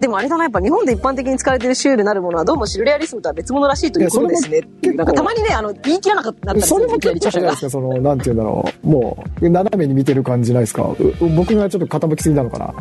[0.01, 4.61] でもあれだな、やっぱ日本で一般的に使われているシュールなるものはどうもシュルレアリスムとは別物らしいということですね。
[4.95, 8.87] なんかたまにね、あの、言い切らなかったりすそれも結構じゃないですか、その、なんて言うんだろう。
[8.87, 10.83] もう、斜めに見てる感じないですか？
[10.83, 12.75] う僕がちょっと傾きすぎなのかな？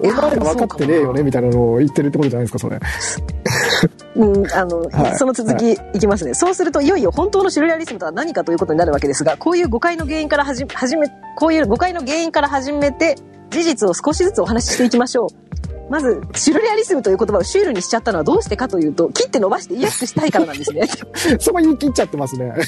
[0.00, 2.78] お前ら分かってねえよね、みたいなのを言ってるってことじゃないですか、それ。
[4.16, 6.34] うん、あの、はいその続きいきますね。
[6.34, 13.16] そうすると、いよいよ本当のシュルレアリスムとは何かということになるわけですが、こういう誤解の原因からはじ、はじめ、こういう誤解の原因から始めて、
[13.50, 15.47] 事実を少しずつお話ししていきましょう。
[15.90, 20.86] まず、シュルレアリスムという言葉をシュールにしちゃったのはどうしてかというと、切って伸ばして言いやすくしたいからなんですね。
[21.40, 22.52] そこ言い切っちゃってますね。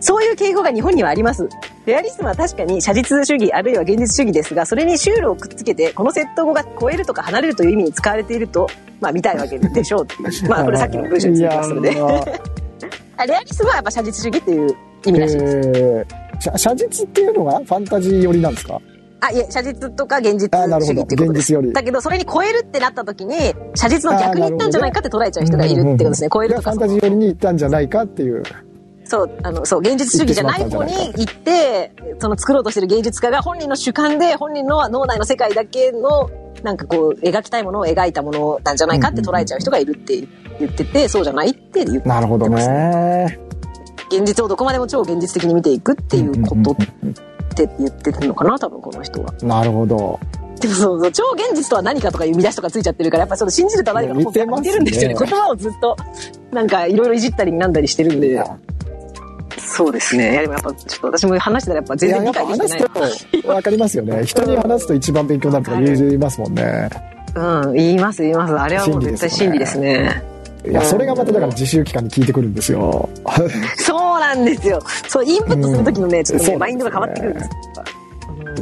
[0.00, 1.46] そういう傾向が日本にはあります。
[1.84, 8.68] レアリスムは確かに写実主義あるいは現実主義ですが、それにシュールをくっつけて、このセット語が超えるとか離れるという意味に使われていると、
[9.00, 10.06] まあ見たいわけでしょう。
[10.48, 11.90] まあこれさっきの文章についてますので。
[11.90, 12.00] レ
[13.18, 14.74] アリスムはやっぱ写実主義っていう
[15.04, 15.68] 意味らしいです。
[15.74, 18.80] えー写写実っていうのがファンタジー寄りなんですか？
[19.20, 21.52] あ、いえ、写実とか現実主義ってことです。
[21.52, 23.36] よりだけど、それに超えるってなった時に、
[23.74, 26.28] 写実の逆に言ったんじゃないかって捉えちゃう人がいるってことですね。
[26.32, 26.80] 超えるとかファン。
[26.80, 28.42] タジー寄りに行ったんじゃないかっていう。
[29.04, 36.30] そう、あの、そう、現実主義じゃない方に行って、その作ろうとしてる芸術家が本人の主観で、本人の脳内の世界だけの、
[36.62, 40.28] なんかこう、描きたいものを描いたものなんじゃないかって捉えちゃう人がいるって
[40.60, 43.38] 言ってて、そうじゃないって言って、なるほどね。
[44.10, 46.76] 現実をどこまでも超現実的に見ていくっていうこと
[47.64, 49.32] って言ってるのかな、多分この人は。
[49.42, 50.18] なるほど。
[50.60, 55.16] でもそうそう、超現実とは何かとかいう見出しとかついちゃってるから、やっぱちょっと信じるとは何かの似てますね似てるんですよね。
[55.20, 55.96] 言葉をずっと、
[56.52, 58.42] なんかいろいろいじったりなんだりしてるんで。
[59.58, 60.32] そうですね。
[60.32, 64.24] いやでもやっぱちょっと私も話してたらやっぱ全然理解できてない話すと分かりますよね。
[64.24, 66.90] 人に話すと一番勉強になるとか言いますもんね。
[67.34, 68.54] うん、言います言います。
[68.54, 70.22] あれはもう絶対真理ですね。
[70.66, 73.08] いや、それがまただから自習期間に効いてくるんですよ。
[73.76, 74.80] そうなんですよ。
[75.08, 77.48] そう、インプットするときのね、ちょっとね、そうマインドが変わってくるんです。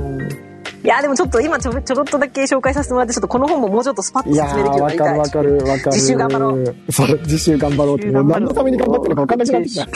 [0.00, 0.46] うん
[0.84, 5.18] いや、でもちょっと今ちょちょろっとだけ紹介させてもらって、ちょっとこの本ももうちょっとスパッといや説明できるようー、になりたい。
[5.18, 5.96] わかるわかるわかる。
[5.96, 6.92] 自習頑張ろう。
[6.92, 8.06] そう、自習頑張ろうって。
[8.12, 9.86] もう何のために頑張ってるのか分かんなくなってきた。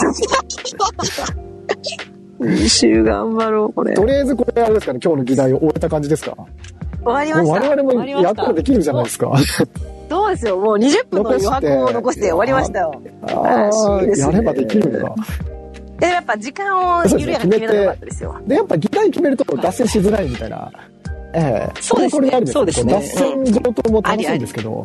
[2.40, 3.94] 自習頑張ろう、これ。
[3.94, 6.34] とりあえずこれあれですかね、今日の議題を終えた感じですか？
[7.04, 7.76] 終わりました。
[7.76, 9.32] もう我々もやったらできるじゃないですか。
[10.08, 10.56] そうですよ。
[10.58, 13.02] もう20分の余白を残して終わりましたよ。
[13.22, 15.14] ああ、ねやればできるんだ。
[16.00, 18.40] で、やっぱ時間を緩やかに決めなかったですよ。
[18.46, 20.70] で、やっぱ議題決めると脱線しづらいみたいな。
[21.32, 24.84] ええそうですねそうですね脱線上等も楽しいんですけど、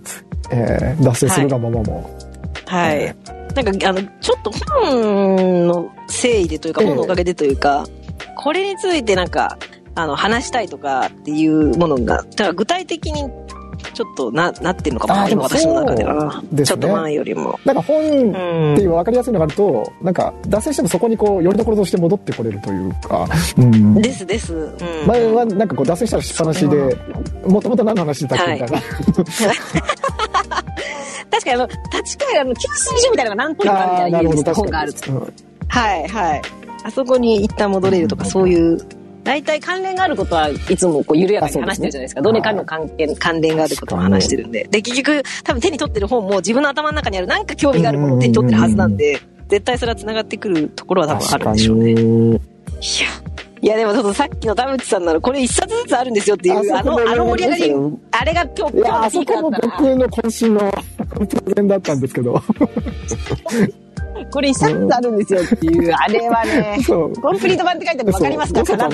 [0.51, 2.19] ええ脱線するがままも。
[2.67, 3.15] はい。
[3.55, 7.87] なんか、あの、ちょっと本の誠意でというか、ええ本のおかげでというか、
[8.35, 9.57] これについてなんか、
[9.95, 13.29] あの、話したいとかっていうものが、だから具体的に
[13.93, 17.59] ちょっとな、なってるのかもでも今私の中ではですねちょっと前よりも。
[17.63, 23.25] なんか本ってうんいう分かりやすいのがあると、なんか脱線してもそこにこう、よりどころとして戻ってこれるというか、
[23.57, 24.01] うん。
[24.01, 24.53] ですです。
[24.53, 25.07] うん。
[25.07, 26.97] 前はなんかこう脱線したらしっぱなしで、
[27.47, 28.81] もともと何の話してたっけみたいな。
[31.31, 35.11] 確かにあの、立川あの、給水所みたいなのが何個かあるみたいな家ですね、本があると。
[35.11, 35.33] うん
[35.67, 36.41] はい、はい。
[36.83, 38.77] あそこに一旦戻れるとか、そういう
[39.25, 42.21] 大体関連があることはいつもこう緩やかに話してるじゃないですか。
[42.21, 44.67] どれかの関係、関連があることを話してるんで。
[44.69, 49.19] で、結局、多分手に取ってる本も自分の頭の中にあるなんか興味があるものを手に取ってるはずなんで、
[49.49, 51.91] 絶対それは繋がってくるところは多分あるんでしょうね。
[51.91, 52.39] いや。
[53.61, 60.71] いやでもちょっとさっきの田淵さんならこれ一冊ずつあるんですよっていう、あの、あの盛り上がり、あれが今日、いや、あそこも僕の渾身の
[61.27, 62.43] プレゼンだったんですけど。
[64.31, 68.63] これ一冊あるんですよっていう、あれはね、コンプリート版って書いてあるの分かりますか？
[68.63, 68.89] かな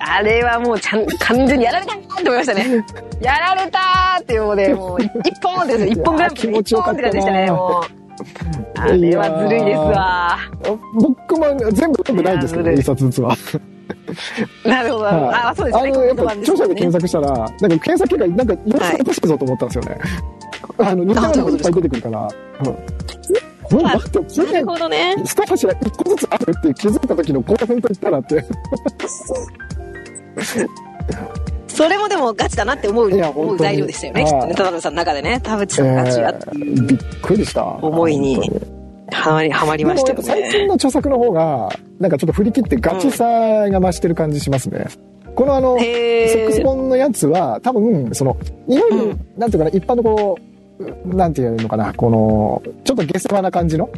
[0.00, 2.84] あれはもうちゃん、完全にやられたって思いましたね。
[3.20, 8.80] やられたーってもうね、もう一本です 一本グランプリ一本って感じでしたね、もう。
[8.80, 10.38] あれはずるいですわ。
[10.94, 13.36] 僕も全部読んでないんですけど、一冊ずつは。
[14.64, 15.08] なるほど。
[15.08, 15.90] あ、そうですね。
[15.90, 19.98] あの、やっぱ、著者で検索したら、なんか検索結果、なんか、4冊欲しいぞと思ったんですよね。
[20.78, 22.28] あの、似たようなのいっぱい出てくるから。
[22.64, 22.76] うん。
[23.62, 25.14] ほん待って、なるほどね。
[25.24, 28.44] 下柱一個ずつあるって気づいた時の興奮と言ったらって。
[31.68, 35.40] それもでもガチだなって思う思う材料でしたよね、きっとね、田辺さんの中でね。
[35.42, 36.82] 田淵さんガチやっていう。
[36.86, 37.64] びっくりした。
[37.64, 38.50] 思いに。
[39.10, 40.24] はまり、はまりましたよね。
[40.24, 41.68] 最近の著作の方が、
[42.00, 43.24] なんかちょっと振り切ってガチさ
[43.70, 44.86] が増してる感じしますね。
[45.26, 48.36] うん、このあの、セックス本のやつは、多分、その、
[48.66, 50.57] いわゆる、うん、なんていうかな、一般のこう、
[51.04, 53.90] なんていうのかな、この、ちょっと下世話な感じの、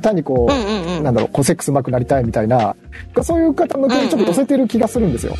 [0.00, 2.74] 単にこう、うんうんうん、なんだろう、こうセックス上手くなりたいみたいな、
[3.22, 5.34] そういう方向けにちょっと寄せてる気がするんですよ。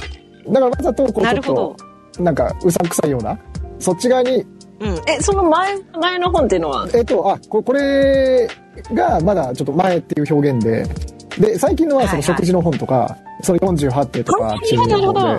[0.48, 1.76] だからわざと、こう、ちょっと、
[2.20, 3.38] なんか、うさんくさいような、
[3.78, 4.44] そっち側に、
[4.80, 4.92] うん。
[5.08, 6.88] え、その前、前の本っていうのは？
[6.92, 8.48] えっと、あ、ここれ
[8.92, 10.84] がまだちょっと前っていう表現で、
[11.38, 15.32] で、最近のはその食事の本とか、はいはい、その48手とか中の本で、は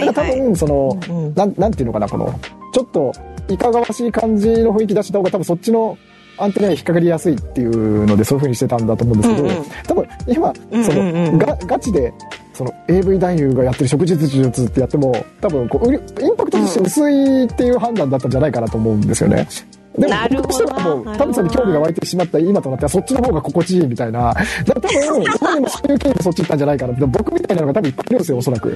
[0.00, 2.40] いはい、多分その、うんうん、なん、なんていうのかな、この、
[2.72, 3.12] ちょっと、
[3.50, 5.96] いかがわしい感じの雰囲気出した方が多分そっちの
[6.38, 12.12] アンテナに引っかかりやすいっていうのでそういう風にしてたんだと思うんですけど、うんうん、多分今、その、うんうんうん、ガガチで
[12.54, 19.46] その AV 男優がやってる食事術ってやっても多分こうインパクトとして薄いっていう判断だったんじゃないかなと思うんですよね。
[19.98, 24.32] でも、僕としてはもう、田淵さんに興味が湧いてしまった今となっては、そっちの方が心地いいみたいな。
[24.64, 25.18] 多分、今
[25.54, 28.68] にもそういう経緯でそっち行ったんじゃないかなって、僕みたいなのが多分いっぱいいるんですよ、おそらく。
[28.68, 28.74] うん、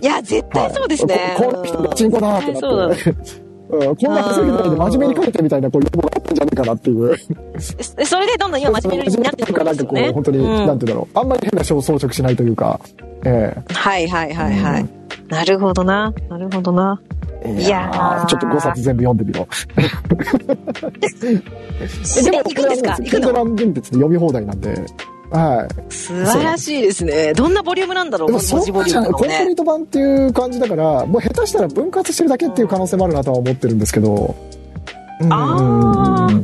[0.00, 1.34] いや、絶対そうですね。
[1.36, 3.51] はい、この人がチンコだってなって。
[3.72, 7.16] うん、こんな稼ぎないで真面目に書いてみたいな、こう、要望があったんじゃないかなっていう。
[8.04, 10.02] それでどんどん今真面目になってくるんですよね。
[10.02, 11.18] なんかこう、本当に、うん、なんていうんだろう。
[11.18, 12.78] あんまり変な装飾しないというか。
[13.24, 14.82] ええー、はいはいはいはい。
[14.82, 14.88] うん、
[15.28, 16.12] なるほどな。
[16.28, 17.00] なるほどな。
[17.44, 19.48] いやちょっと5冊全部読んでみろ。
[22.22, 22.94] でも、行くんですか？
[23.00, 23.28] 行くの？
[23.82, 24.74] 読み放題なんで。
[25.32, 25.92] はい。
[25.92, 27.32] 素晴らしいですね。
[27.32, 29.12] どんなボリュームなんだろう、文字ボリューム、ね。
[29.12, 34.34] コンプリート版っていう感じだから、もう下手したら分割してるだけっていう可能性もあるなとは思ってるんですけど。
[35.20, 36.40] うん、ああ。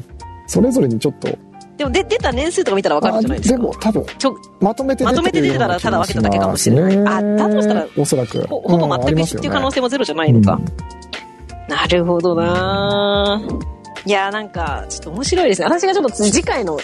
[0.47, 1.28] それぞれにちょっと。
[1.77, 3.56] でもで出た年数とか見たら分かるじゃないですか？
[3.56, 4.06] でも多分、
[4.60, 6.97] まとめて出てまとめて出てたらただ分けただけかもしれない。
[6.97, 8.44] ね、あ、だとしたら、おそらく。
[8.48, 10.55] ほほぼ全く一緒っていう可能性もゼロじゃないのか。
[10.55, 10.65] うん、
[11.69, 13.40] なるほどな
[14.05, 15.66] いやなんか、ちょっと面白いですね。
[15.66, 16.81] 私がちょっと次回の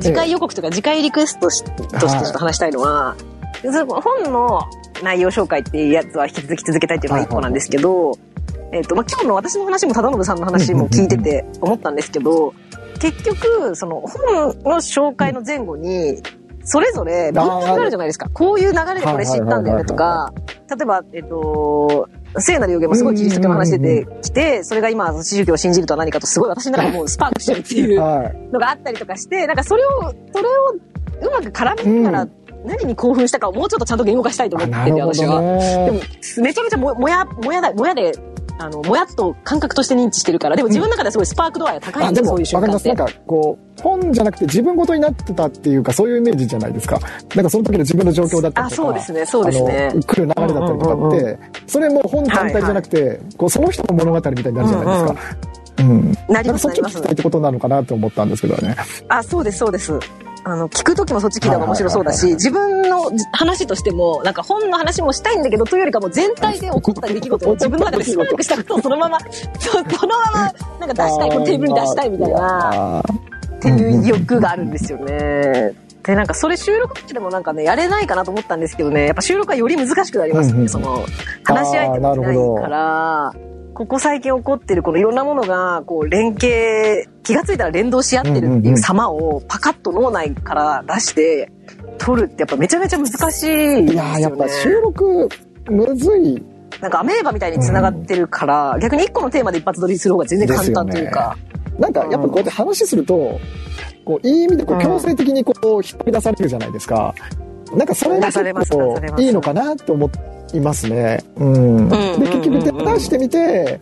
[0.00, 3.16] 次回予告とか次回リクエストとしてちょっと話したいのは、
[3.62, 4.62] 本の
[5.02, 8.12] 内容紹介っていうやつは引き続き続けたいっていうのが一個なんですけど、
[8.72, 12.54] えっ、と、まあ、今日の私の話も忠信さんの話も聞いてて思ったんですけど、
[13.00, 16.22] 結局、その本の紹介の前後に、
[16.62, 18.28] それぞれ文献があるじゃないですか。
[18.28, 20.32] こういう流れでこれ知ったんだよねとか、
[20.68, 22.08] 例えば、えっ、と、
[22.38, 27.98] 聖なる予言もすごいキリスト教の話出てきて、それが今、宗教を信じるとは何かとすごい私の中でもうスパークしてるっていう
[28.52, 30.74] のがあったりとかして、なんかそれを、それを
[31.22, 32.28] うまく絡めながら、
[32.64, 35.40] 何に興奮したかをもうちょっとちゃんと言語化したいと思ってて、私は。
[35.40, 36.00] でも、
[36.42, 38.12] めちゃめちゃももや、もやだ、もやで
[38.60, 42.88] あの、もやっと感覚として認知してるから、でも自分の中ではすごいスパーク度合いが高いんですよ、そういう瞬間って。
[42.88, 47.00] なんか、こう、本じゃなくて自分ごとになってたっていうか、そういうイメージじゃないですか。
[47.34, 48.82] なんかその時の自分の状況だったりとか。
[48.82, 49.92] あ、そうですね、そうですね。
[50.06, 55.14] 来る流れだったりとかって、うんうんうん、それも本単体じゃなくて、はいはい、こう、その人の物語みたいになるじゃないですか。
[55.78, 56.94] うん、うん、なります、なります。
[56.94, 58.76] そっちってことなのかなと思ったんですけどね。
[59.08, 59.98] あ、そうです、そうです。
[60.44, 69.18] あの、聞く時もそっち聞いた方が面白そうだし、自分の話としても、なんか本の話もしたいんだけど、というよりかも全体で起こった出来事を自分の中でスパークしたことをそのまま、
[69.58, 75.74] そのまま、なんか出したい、こうテーブルに出したいみたいな、っていう欲があるんですよね。
[76.02, 81.04] で、なんかそれ収録でもなんかね、やれないかなと思ったんですけどね、やっぱ収録はより難しくなりますね、その、
[81.44, 83.32] 話し相手もいないから、
[83.80, 91.50] ここ最近起こってるこのいろんなものがこう連携気が付いたら連動し合ってるっていう様をパカッと脳内から出して
[91.96, 95.30] 撮るってやっぱめちゃめちゃ難しいですよ、ね、いややっぱ収録
[95.70, 96.44] むずい。
[96.82, 101.36] なんかアメーバみたいに繋がってるから、うん、逆に一個のテーマで一発撮りする方が全然簡単というか。
[101.64, 103.40] ね、なんかやっぱこうやって話すると、
[104.04, 107.14] こういい意味でこう強制的にこう引っ張り出されるじゃないですか。
[107.74, 108.28] なんかそれが
[109.18, 110.10] いいのかなと思
[110.54, 111.22] いますね。
[111.36, 111.88] うん。
[111.88, 112.20] で、うん。
[112.20, 113.80] 結局出してみて、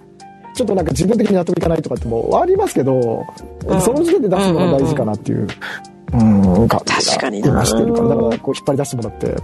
[0.54, 3.26] ちょっとなんか自分的に納得いかないとかってもありますけど、
[3.66, 3.80] うん。
[3.80, 5.48] その時点で出すのが大事かなっていう、
[6.12, 7.48] うん、感じ確かにな。
[7.48, 9.36] 今してるから、だからこう引っ張り出してもらって、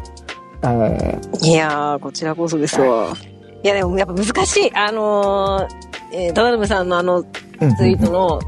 [0.67, 1.53] えい。
[1.53, 3.09] やー、こちらこそですわ。
[3.63, 3.69] い。
[3.69, 4.75] や、でもやっぱ難しい。
[4.75, 8.41] あのー、えー、タダルムさんのあのーツイートの、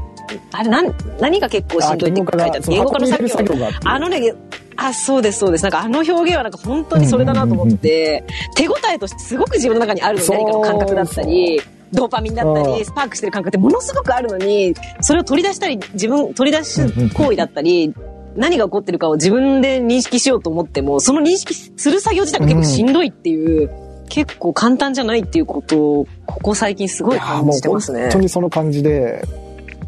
[0.51, 3.29] あれ、なん、何が結構しんどいって書いてあって、言語化の作業。
[3.29, 4.33] 作業があのね、
[4.75, 5.63] あ、そうです、そうです。
[5.63, 8.23] なんかあの表現はなんか本当にそれだなと思って、
[8.55, 17.93] 手応えとしてすごく自分の中にあるのに何かの感覚だったり、ドーパミンだったうんり、スパークしてる感覚ってものすごくあるのに、それを取り出したり、自分、取り出しうんうん行為だったり、
[18.35, 23.71] 何が起こってるかを自分で認識しようと思っても、その認識する作業自体が結構しんどいっていう、
[24.09, 28.19] 結構簡単じゃないっていうことを、ここ最近すごい感じてますね本当。
[28.19, 29.23] にその感じで、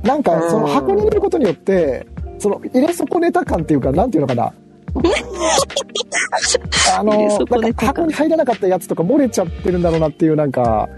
[0.04, 2.06] なんかその箱に入れることによって、
[2.38, 4.54] その入れ損ねた感っていうか、なんていうのかな。
[6.98, 7.12] あの、
[7.62, 10.90] なんか箱に入らなかったやつとか漏れちゃってるんだろうなっていうなんか、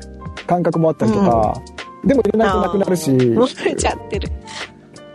[0.48, 1.54] 感覚もあったりとか、
[2.06, 4.30] でも入れないとなくなるし、漏れちゃってる。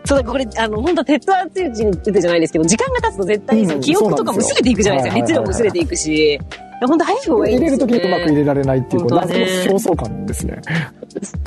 [0.04, 5.20] そうだ、これ、あの、本当鉄圧いうちに出てじゃないですけど、時間が経つと絶対、うん記憶とかも薄れていくじゃないですか。
[5.20, 6.40] 熱量も薄れていくし。
[6.86, 7.78] 本当早い方がいい入れる。
[7.78, 10.60] ときにうまく入れられないっていう、こう、謎本当はねの焦燥感ですね。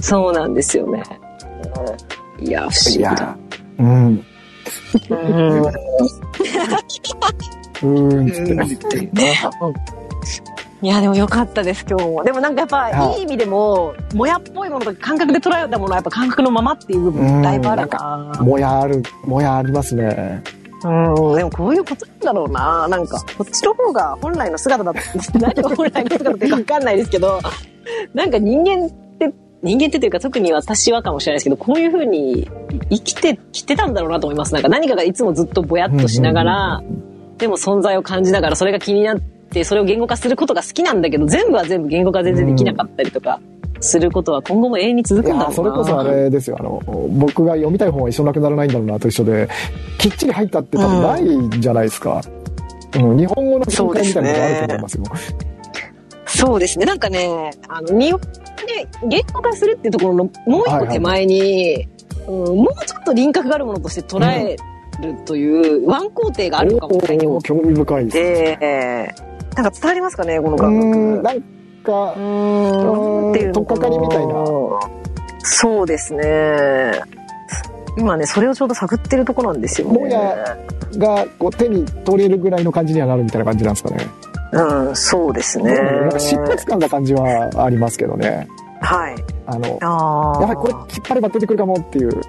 [0.01, 1.03] そうなんですよね。
[2.41, 3.37] いや、不思議だ。
[3.77, 3.87] うん。
[3.87, 4.23] うん
[7.81, 8.23] うーん。
[10.81, 12.23] いや、でもよかったです、今日も。
[12.23, 18.31] でもなんかやっぱ、はいいい意味でも、もやっぽいものとか感覚で捉えたものはやっぱ感覚のままっていう部分だいぶあるな。
[18.41, 20.41] もやある、もやありますね。
[20.81, 20.87] う
[21.33, 22.87] ん、でもこういうことなんだろうな。
[22.87, 25.01] なんか、こっちの方が本来の姿だって、
[25.37, 27.41] 何 が本来の姿ってかわかんないですけど、
[28.13, 29.08] なんか人間って、
[29.61, 32.49] 人間ってというか特に私はかもしれないですけど、こういう風に
[32.89, 34.53] 生きてきてたんだろうなと思います。
[34.53, 36.83] なんか何かがいつもずっとぼやっとしながら、
[37.37, 43.39] でも存在を感じながらそれが気になって、それを言語化することが好きなんだけど、全部は全部言語化全然できなかったりとか、
[43.81, 45.53] することは今後も永遠に続くんだろうな。
[45.53, 46.57] それこそあれですよ。
[46.59, 46.81] あの、
[47.11, 49.47] 僕が読みたい本は一緒なくならないんだろうなと一緒で、
[49.97, 52.21] きっちり入ったって多分ないんじゃないですか。
[52.95, 55.03] うん、日本語の紹介みたいなのがあると思いますよ。
[56.29, 56.85] そうですね。
[56.85, 61.87] なんかね、あの、日本で言語化するっていうところのもう一個手前に、
[62.27, 64.55] うん、もうちょっと輪郭があるものとして捉え
[65.01, 68.15] るというワン工程があるのかもみたいに思っおー興味深いです。
[68.59, 69.15] て、
[69.55, 70.97] なんか伝わりますかね、このう感覚。
[70.97, 74.33] ん、なんか、うーんっていうのとっかかりみたいな。
[75.41, 76.91] そうですね。
[77.97, 79.99] 今ね、それをちょうど探ってるとこなんですよね。
[79.99, 80.57] もや
[80.97, 84.07] がこう手に取れるぐらいの感じにはなるみたいな感じなんですかね。
[84.51, 85.73] うん、そうですね。
[85.73, 88.47] なんか疾発感な感じはありますけどね。
[88.81, 89.15] はい。
[89.45, 90.41] あの、ああ。
[90.41, 92.21] やばい、これ引っ張れば出てくるかもっていう。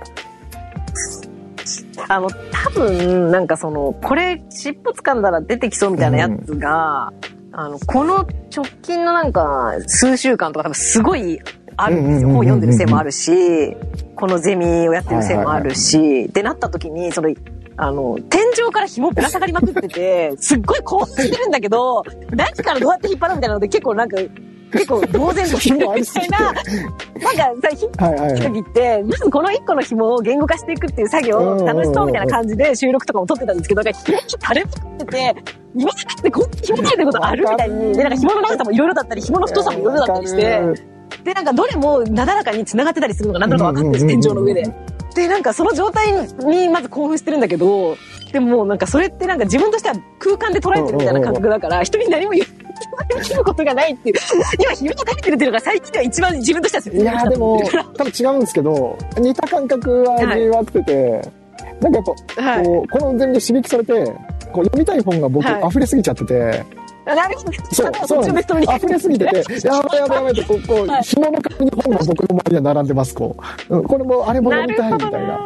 [2.08, 7.12] あの、多分、なんかその、これ、尻尾掴んだら出てきそうみたいなやつが、
[7.52, 11.40] あの、この直近のなんか、数週間とか多分すごい
[11.76, 12.28] あるんですよ。
[12.28, 13.76] うんうんうんうんうん本読んでるせいもあるし、
[14.16, 17.32] このゼミをやってるせいもあるし、ってなった時に、その、
[17.82, 24.18] あの、天井から紐ぶら下がりまくってて、 すっごい興奮してるんだけど、何からどうやって引っ張るみたいなので結構なんか、
[24.72, 28.40] 結構呆然としてるみたいな、 なんかさ、引っはいはいはい。
[28.40, 35.36] 時って、まずこの一個の紐を言語化していくっていう作業を楽しそうみたいな感じで収録とかも撮ってたんですけど、なんか紐垂れまくってて、
[35.74, 40.60] 今までこんな紐垂れてることあるみたいに、で、なんか紐の長さもいろいろだったり、紐の太さもいろいろだったりして、
[41.24, 44.62] で、なんかどれもなだらかに繋がってたりするのがなんとなく分かってるんです、天井の上で。
[45.14, 47.96] で、なんかその状態にまず興奮してるんだけど、
[48.32, 53.44] でもなんかそれってなんか自分としては空間で捉えてるみたいな感覚だから、人に何も言う。
[53.44, 54.16] ことがないっていう。
[54.58, 57.60] 今、紐にかけてるっていうのが最近では一番自分としては説いやーでも
[57.96, 61.30] 多分違うんですけど、似た感覚は味わってて、
[61.80, 62.04] なんかやっ
[62.36, 62.52] ぱ、ら。
[62.56, 62.64] はい。
[62.64, 63.92] こう、この全で刺激されて、
[64.52, 66.64] こう読みたい本が僕、はい溢れすぎちゃってて、あ
[67.06, 67.52] なるほど。
[67.72, 68.22] そうあ、そう。
[68.22, 73.36] 溢れすぎてて、やばいやばいやばいって、こう、こうはい紐の紙に本が僕の周りには並んでます、こ
[73.68, 73.76] う。
[73.76, 75.40] うんこれも、あれも読みたいみたいな。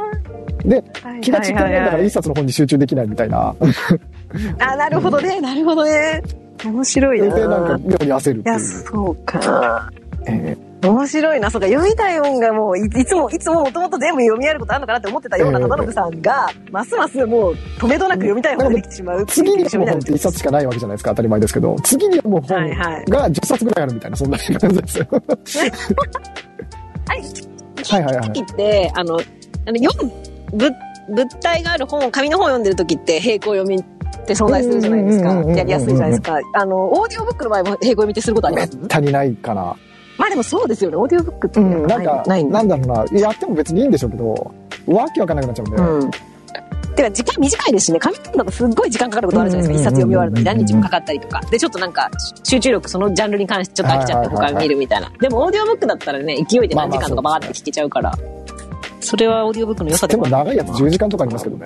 [0.65, 0.85] で、
[1.21, 3.55] 気が散ってるもんだから一冊の本に集中できないみたいな。
[4.59, 5.41] あ、なるほどね。
[5.41, 6.23] なるほどね。
[6.65, 7.35] 面白いな。
[7.35, 8.61] で、なんか、妙に焦るっいいう。
[8.61, 9.91] そうか。
[10.27, 11.51] え面白いな。
[11.51, 11.67] そうか。
[11.67, 19.23] 読みたい本がもうい、いつも、いつももともと全部読み合えることあるのかなって思ってたようなええ忠信さんが、ますますもう、止めどなく読みたい本ができてしまう。
[19.23, 22.71] ー次に読む本って一冊しかないわけじゃないですか、当たり前ですけど、次に読む本
[23.09, 25.07] が10冊ぐらいあるみたいな、そんな感じですよ。
[25.11, 25.19] は
[27.15, 27.23] い。
[27.85, 29.15] はいはいはい時って、あの、
[29.67, 30.13] あの、読む、
[30.53, 30.77] 物、
[31.11, 35.35] 物体がある本、紙の本を読んでる時って、並行読みって存在するじゃないですか。
[35.53, 36.39] やりやすいじゃないですか。
[36.55, 39.77] あの、オーディオブックの場合も並行読みってすることあります足りないかな。
[40.19, 40.97] まあでもそうですよね。
[40.97, 44.55] オーディオブックってうん、なんか、ないんでなんだろうな、やっても別にいいんでしょうけど、
[44.87, 46.11] わけわかんなくなっちゃうんで、うん。
[46.95, 49.81] てか、時間短いですしね、紙だとすっごい時間かかることあるじゃないですか。
[49.83, 51.41] 一冊読み終わるのに何日もかかったりとか。
[51.51, 52.11] で、ちょっとなんか、
[52.45, 55.11] 集中力、そのジャンルに関してちょっと飽きちゃって他見るみたいな。
[55.21, 58.13] でも、オーディオブックだったらね、勢いで何時間とかバーって聞けちゃうから。
[59.01, 61.65] それはオーディオブックの良さででももある長いやつ10時間とかありますけどね。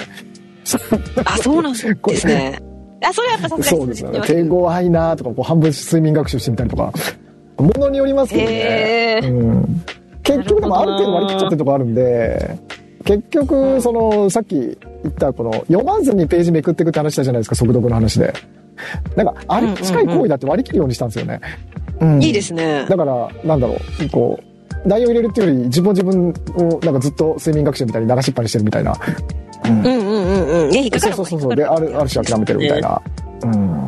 [1.24, 1.78] あ、そうなんで
[2.16, 2.58] すね。
[3.04, 4.20] あ、それはやっぱさすがにそうですよね。
[4.22, 6.92] 手強いなとか、こう半分睡眠学習してみたりとか。
[7.62, 8.50] ものによりますけどね。
[8.52, 9.84] へーうん、
[10.22, 12.58] 結局でもある程度割り切っちゃってるとこあるんで、
[13.04, 14.76] 結局、その、さっき言
[15.08, 18.34] った、この、読まずにページめくっていくって話したじゃないですか、速読の話で。
[19.16, 21.40] なんか、あれに近い行為だって割り切るようにしたんですよね。
[22.00, 22.86] うんいいですね。
[22.88, 24.38] だから、なんだろう、こ
[24.84, 28.96] う、内容入れるっていうより、自分自分を、なんかずっと睡眠学習みたいに流しっぱにしてるみたいな。
[29.64, 30.70] うんうんうんうん。
[30.70, 31.56] ね、引っかかるそうそうそうそう。
[31.56, 33.02] で、ある、ある種諦めてるみたいな。
[33.42, 33.86] うん。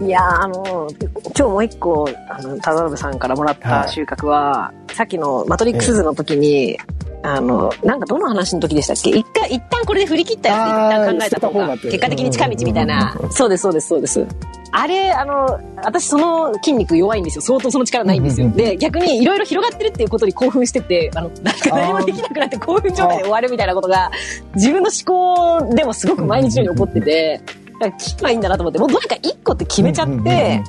[0.00, 0.88] いやーあの、
[1.22, 6.78] 今日もう一個、あの、田辺さんからもらった収穫は、さっきのマトリックス図の時に、
[7.22, 9.10] あの、なんかどの話の時でしたっけ？
[9.10, 13.16] 一回、一旦これで振り切ったやつで一旦考えた方が、結果的に近道みたいな。
[13.30, 14.26] そうです、そうです、そうです。
[14.72, 17.42] あれ、あの、私その筋肉弱いんですよ。
[17.42, 18.50] 相当その力ないんですよ。
[18.50, 24.10] で、逆にいろいろ広がってるっていうことに興奮してて、あの、なんか何もできなくなって興奮状態で終わるみたいなことが、
[24.56, 27.40] 自分の思考でもすごく毎日のように起こってて、
[27.80, 30.62] 聞けばいいんだなと思って、もうどれか一個って決めちゃって、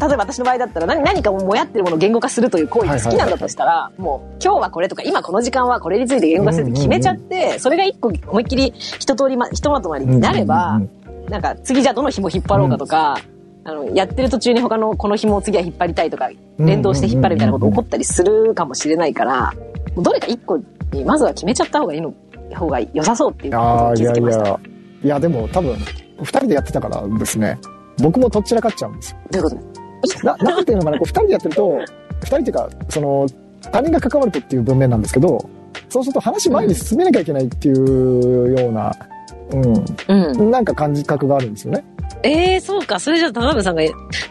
[0.00, 10.80] 例えば私の場合だったら何何かもやってるものを言語化するという行為が好きなんだとしたら、もう今日はこれとか今この時間はこれについて言語化するって決めちゃって、それが一個思いっきり一通りま、ひとまとまりになれば、
[11.28, 13.18] なんか次じゃあどの紐引っ張ろうかとか、
[13.64, 19.52] あの、やってる途中に他のこの紐を次は引っ張りたいとか、連動して引っ張るみたいなこと起こったりするかもしれないから、
[19.94, 20.58] もうどれか一個
[20.92, 22.14] にまずは決めちゃった方がいいの、
[22.54, 24.44] 方が良さそうっていうことに気づきました。
[24.44, 24.48] や。
[24.48, 24.60] いや、
[25.02, 25.76] でも多分、
[26.18, 27.58] 二人でやってたからですね。
[28.00, 29.18] 僕もとっちらかっちゃうんですよ。
[29.30, 29.56] どういうこ
[30.20, 30.26] と？
[30.26, 31.78] な、なんていうのかな、こう二人でやってると、
[32.20, 33.26] 二人っていうか、その、
[33.72, 35.50] 他人が関わるとっていう文面なんですけど、
[35.88, 38.92] そうすると話前に進めなきゃいけないっていうような、
[39.50, 39.84] うん。
[40.38, 41.84] うん、なんか感じ覚があるんですよね。
[42.22, 42.98] ええー、そうか。
[42.98, 43.82] それじゃあ、田辺さんが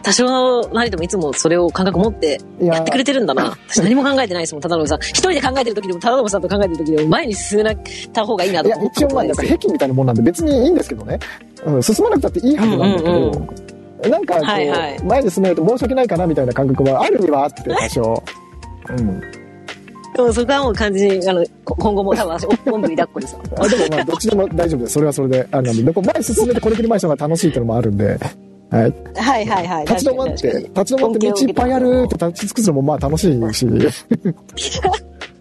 [0.02, 3.56] 多少なりともいつもそれを感覚持っていややってくれてるんだな。
[3.68, 4.98] 私何も考えてないですもん、田辺さん。
[5.00, 7.74] 一人で考えてる時でも、田辺さんと考えてる時でも、前に進めな
[8.12, 11.18] た方がいいないとや、思った一応まあ、なんか癖みたいなもんなんで別にいいんですけどね。
[11.64, 13.48] うん、進まなくたっていいはずなんだけど、うんうん
[14.08, 18.22] なんかこう、はいはい前に進めると申し訳ないかなみたいな感覚はあるにはあって、多少。
[18.90, 19.37] うん。
[20.18, 23.40] でもそこはもう完全に、あの、こ今後も多分私、 おんぶに抱っこですわ。
[23.60, 24.92] あでもまあ、どっちでも大丈夫です。
[24.94, 28.18] それはそれで、あれな前進めてこれくり前した方が楽しいっていうのもあるんで、
[28.70, 28.94] はい。
[29.14, 29.86] はいはいはい。
[29.86, 30.50] 立ち止まって、立
[30.84, 33.66] ち止まって道いっぱいあるって立ち尽くすのもまあ楽しいし、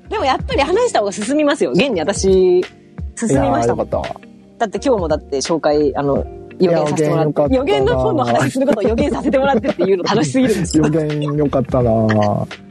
[0.09, 1.71] でもやっぱり話した方が進みますよ。
[1.71, 3.89] 現に私、進いみやましたもん。
[3.89, 6.23] だって今日もだって紹介、あの、
[6.59, 10.85] 予言させてもらって、予言の本の話することを予言させてもらってっていうの楽しすぎるんですよ。
[10.85, 12.66] 予言よかったなぁ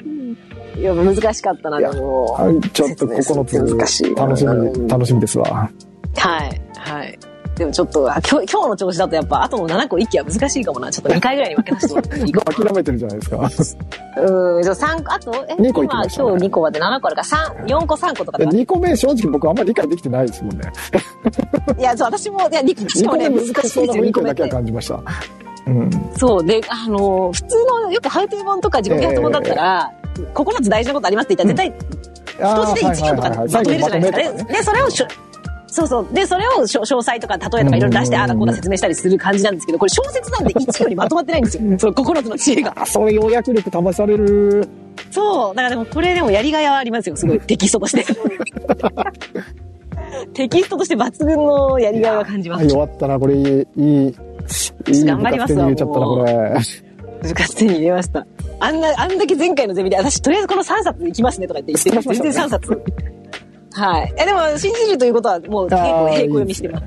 [0.78, 2.26] いや、難しかったな、でも。
[2.26, 5.70] はいちょっと9難しいつ楽しうんみ、楽しみですわ。
[6.16, 7.18] はい、はい。
[7.56, 10.92] でもちょっと、あ今日、今日の調子だとやっぱ、あとの7個息は難しいかもな。
[10.92, 13.36] ちょっと2回ぐらいに分けさせてもらっていいか諦めてるじゃないですか。
[13.38, 20.70] うん、じゃあ3個、あと、え、二個今、今日2個まで7個あるから、3、4個3個とかだか2個目正直僕あんまり理解できてないですもんね。
[21.66, 21.74] ら。
[21.78, 24.48] いや、そう、私も、いや、2個、し2個かもね、目難しいですよ、難しそうな雰囲2個だけは。
[24.50, 25.00] 感じました。
[25.66, 25.90] うん。
[26.18, 26.44] そう。
[26.44, 29.92] で、あの、普通の、よくハウトゥー本とか自己啓発本だったら、
[30.34, 31.78] 9つ大事なことありますって言ったら、絶
[32.36, 34.44] 対、あ一つで1行とかまとめるじゃないですか。
[34.44, 35.06] で、でそれをしょ、
[35.68, 36.06] そうそう。
[36.12, 41.78] で、それを詳細とか例えとかいろいろ出して、うんああだこうだ説明したりする感じなんですけど、これ小説なんで1よりまとまってないんですよ。
[41.78, 42.72] その9つの知恵が。
[42.76, 44.66] あ、それ要約力試される。
[45.10, 45.55] そう。
[45.55, 47.16] だからでもこれでもやりがいはありますよ。
[47.16, 47.40] すごい。
[47.40, 48.06] テキストとして。
[50.32, 52.66] テキストとして抜群のやりがいは感じます。
[52.66, 53.43] 弱ったな、これいい、
[53.76, 54.14] いい、
[55.05, 56.85] 頑張りますわ部活手に入れちゃったな、これ。
[57.22, 58.26] 部活手に入れました。
[58.60, 62.82] あんな、あんだけ前回のゼミで、私とりあえずこの3冊いきますねとか言って言って、全然3冊。
[63.72, 64.14] はい。
[64.16, 66.84] え、でも、信じるということはもう結構並行読みしてます。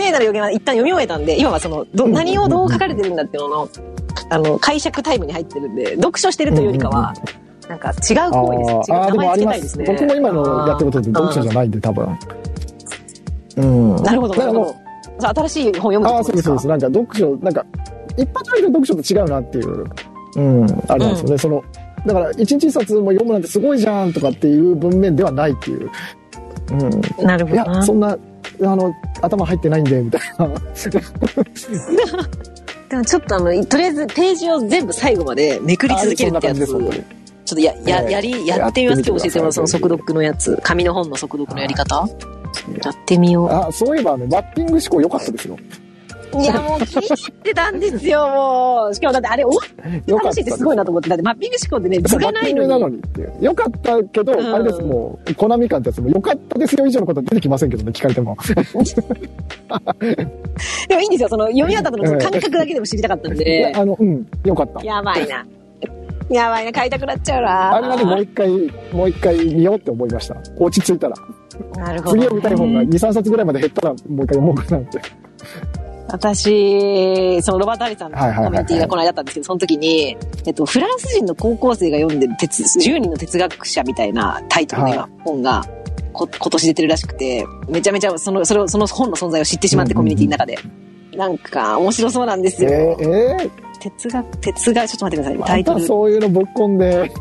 [0.00, 3.68] 聖なる予言は一旦読み終えたんで、今はその、ど何をどう書かれてるんだっていうのの、
[4.30, 7.12] あの、解釈タイムに入ってるんで、読書してるというよりかは、
[7.68, 8.90] なんか違う行為です。
[8.90, 9.36] 違う名前。
[9.36, 9.84] つけたいですね。
[9.86, 12.18] 僕も今のやってることって読書じゃないんで、多分。
[13.56, 13.96] うん。
[13.96, 14.74] なるほど、なるほど。
[15.20, 16.68] 新しい本読むらもうああ、そうです、そうです。
[16.68, 17.66] なんか読書、なんか、
[18.22, 19.84] 一般読書と違うなっていう、
[20.36, 21.38] うん、あれなんですよね。
[21.38, 21.64] その、
[22.06, 25.90] だから、一日一冊も読むなんてすごいじゃんとかっていう文面ではないっていう。
[26.70, 26.90] うん。
[27.24, 28.16] なるほいや、そんな、
[28.62, 30.48] あの、頭入ってないんで、みたいな。
[32.88, 36.72] でもちょっとあの、とりあえずページを全部最後までめくり続けるってやつ、ち。
[36.72, 36.80] ょっ
[37.54, 39.02] とや、や、ええやり、やってみます。
[39.06, 40.58] 今日教えてもらうその速読のやつ。
[40.62, 42.08] 紙の本の速読のやり方
[42.82, 43.48] やってみよう。
[43.48, 45.56] あ、そういえば、あの、マッピング思考良かったですよ。
[46.38, 48.94] いや、もう気に入ってたんですよ、もう。
[48.94, 49.50] しかもだってあれ、お
[50.18, 51.08] 楽しいってすごいなと思って。
[51.08, 52.96] だってマッピング思考ってね、図がないのバッティングなのに。
[52.96, 53.32] にっていう。
[53.40, 58.36] よかったけど、うんあれです、もう、コナミ感ってやつも、よかったですよ以上のことは出てきませんけどね、聞かれても。
[60.88, 63.72] でもいいんですよ、その読み終わった後のその感覚だけでも知りたかったんいでや。
[63.80, 64.84] あの、うん、よかった。
[64.84, 65.46] やばいな。
[66.30, 67.74] やばいな、買いたくなっちゃうな。
[67.74, 68.50] あれはね、もう一回、
[68.92, 70.36] もう一回見ようって思いました。
[70.58, 71.16] 落ち着いたら。
[71.76, 75.00] なるほど、次を見たい本が2、3冊ぐらいまで減ったら、もう一回読もうかなって。
[76.12, 80.16] 私、そのロバート・アリさんのコミュニティがこの間だったんですけど、その時に、
[80.46, 85.64] えっと、フランス人の高校生が読んでる鉄、10人の哲学者みたいなタイトルの今、は本が、
[86.12, 90.58] こ今年出てるらしくて、めちゃめちゃその、それを、その本の存在を知ってしまって、コミュニティの中で。
[91.16, 92.70] なんか、面白そうなんですよ。
[92.70, 93.50] えー、え
[93.80, 95.36] 哲学、哲学、ちょっと待ってください。
[95.38, 95.86] ー、タイトル。
[95.86, 97.10] そういうのぶっこんで、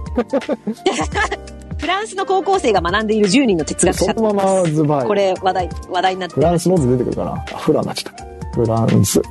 [1.80, 4.22] フランスの高校生が学んでいる10人の哲学者そ。
[4.22, 5.08] のままズバイ。
[5.08, 7.32] これ、話題、話題になってフランスの図出てくるかな？
[7.32, 8.29] あフランになっちゃった。
[8.54, 9.22] フランス。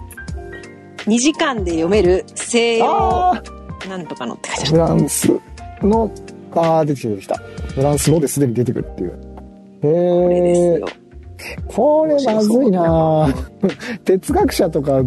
[1.07, 3.43] 2時間で読める西洋あ
[3.89, 4.95] なんとかのって書いてあーる。
[4.95, 5.41] フランス
[5.83, 6.11] の、
[6.55, 7.37] あー、出てきた出てきた。
[7.75, 9.19] フランスのですでに出てくるっていう。
[9.83, 10.89] へーよ。
[11.69, 13.33] これまずいな
[14.05, 15.03] 哲学者とか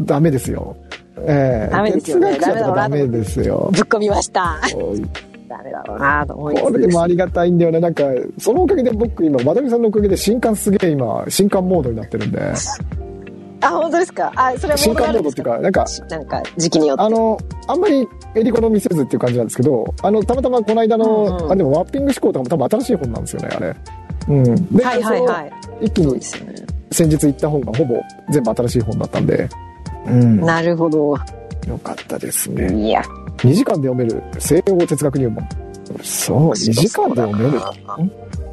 [0.00, 0.76] ダメですよ。
[1.20, 3.70] ええダメですよね哲学者とかダメですよ。
[3.72, 4.58] ぶっ込みました。
[4.72, 4.94] こ
[5.48, 7.80] ダメだろうなと思いつつれでもありがたいんだよね。
[7.80, 8.04] なんか、
[8.38, 12.38] そのおかげで僕今、まどみさんのおかげで新刊すげえ今、新刊モードになってるんで、
[13.60, 14.32] あ、本当ですか？
[14.36, 17.02] あ、それは新もう刊モードっていうか、なんか、なんか、時期によって。
[17.02, 23.76] あの、あんまりエリコの見せずっていう感じなんですけど、あの、たまたまこの間の、うんうんあ、でもマッピング思考とかも多分新しい本なんですよね、あれ。
[24.28, 24.76] うん。
[24.76, 25.42] で、はいはいは
[25.80, 25.86] い。
[25.86, 26.20] 一気に。
[26.90, 29.48] 先日行った本がほぼ全部新しい本だったんで、
[30.06, 30.40] うん。
[30.40, 31.16] なるほど。
[31.66, 32.72] よかったですね。
[32.74, 33.02] いや。
[33.38, 35.48] 2時間で読める西洋哲学入門。
[36.02, 37.60] そう、2時間で読める。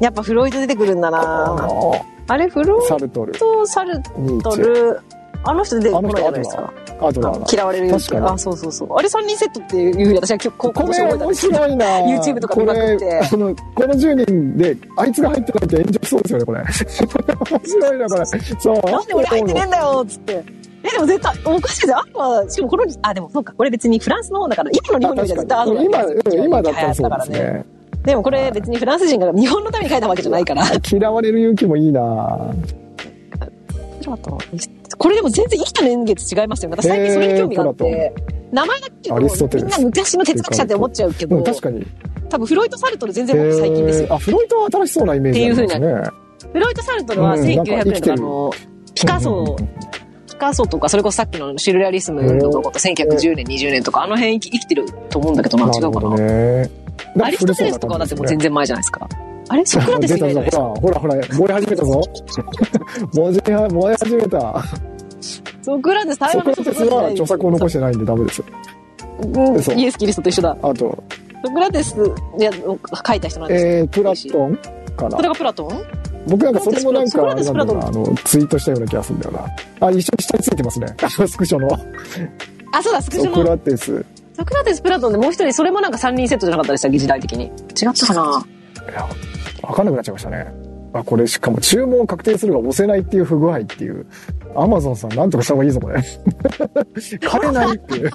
[0.00, 1.92] やっぱフロイト出てくるんだなあ
[2.28, 4.02] あれ、フロイサルトル、ト、サル
[4.42, 5.00] トル、
[5.44, 6.72] あの人出てこないじゃないですか。
[7.00, 7.46] アドラーが。
[7.52, 7.98] 嫌われるあ、
[8.38, 8.96] そうそうそう。
[8.96, 16.60] あれ3人セットっていうふうに私は今日、今こ年覚えたんれ面で YouTube とか見まくってこの、この10人で、あいつが入ってないって炎上しそうですよね、これ。
[16.66, 18.26] 面白いな、これ。
[18.26, 18.90] そう。
[18.90, 20.44] なんで俺入ってねえんだよっつって。
[20.82, 21.92] え、でも絶対、おかしい。
[21.92, 27.75] あは、しかもこの、あ、でもそうか、これ別にフランスの方だから、今の日本にあ確は絶対アドラー今、今だったらそうですね。
[28.06, 30.64] でもこれ別にフランス人が日本のために書いたわけじゃないから。
[30.90, 32.54] 嫌われる勇気もいいな
[34.98, 36.76] これでも全然生きた年月違いますよね。
[36.76, 38.14] 私最近それに興味があって。
[38.52, 41.84] 名前だけアリストテど、レスみんな昔の哲学者って思っちゃうけどうん、、確かに。
[42.28, 44.06] 多分フロイト・サルトル全然もっと最近ですよ。
[44.06, 46.02] えーあ、フロイトは新しそうなイメージありますね。
[46.52, 48.52] フロイト・サルトルはうんなんか1900年とかの、
[48.94, 49.56] ピカソ、
[50.28, 56.85] ピカソとか、それこそさっきのシルレアリスムのこと、1910年、20年とか、あの辺生き生きてると思うんだけどな、違うかな。
[57.16, 57.24] ね。
[57.24, 59.08] アリストテレスとかはだってもう全然前じゃないですか。
[59.48, 59.64] あれ？
[59.66, 62.02] ソクラテス出以来じゃないでほら、ほら、ほら、燃え始めたぞ。
[63.14, 64.64] 燃え始めた。
[65.62, 68.42] ソクラテス、台ソクラテスは著作を残してないんでダメです。
[68.42, 70.56] うんそうイエス・キリストと一緒だ。
[70.62, 71.02] あと、
[71.44, 71.96] ソクラテス
[72.38, 73.72] いや書いた人なんですよ。
[73.72, 74.58] えー、プラトン
[74.96, 75.28] かなそれ。
[75.28, 75.68] がプラトン？
[76.28, 79.86] 僕なんかそれもなんか、あの、ツイートしたような気がするんだよな。
[79.86, 80.86] あ、一緒に下についてますね。
[81.28, 81.68] スクショの。
[82.72, 83.50] あ、そうだ、スクシソクョの。
[83.50, 84.04] ラテス。
[84.36, 87.44] ソクラテス、プラトンでもう一人、それもなんか3人セットじゃなかったでしたっけ、時代的に。
[87.46, 87.52] 違っ
[87.94, 88.44] たかな？
[88.90, 89.08] いや、
[89.62, 90.46] わかんなくなっちゃいましたね。
[90.92, 94.06] あ、これしかも注文確定するが押せないっていう不具合っていう。
[94.54, 96.02] アマゾンさんなんとかした方がいいぞ、これ。
[97.20, 98.10] 買えないっていう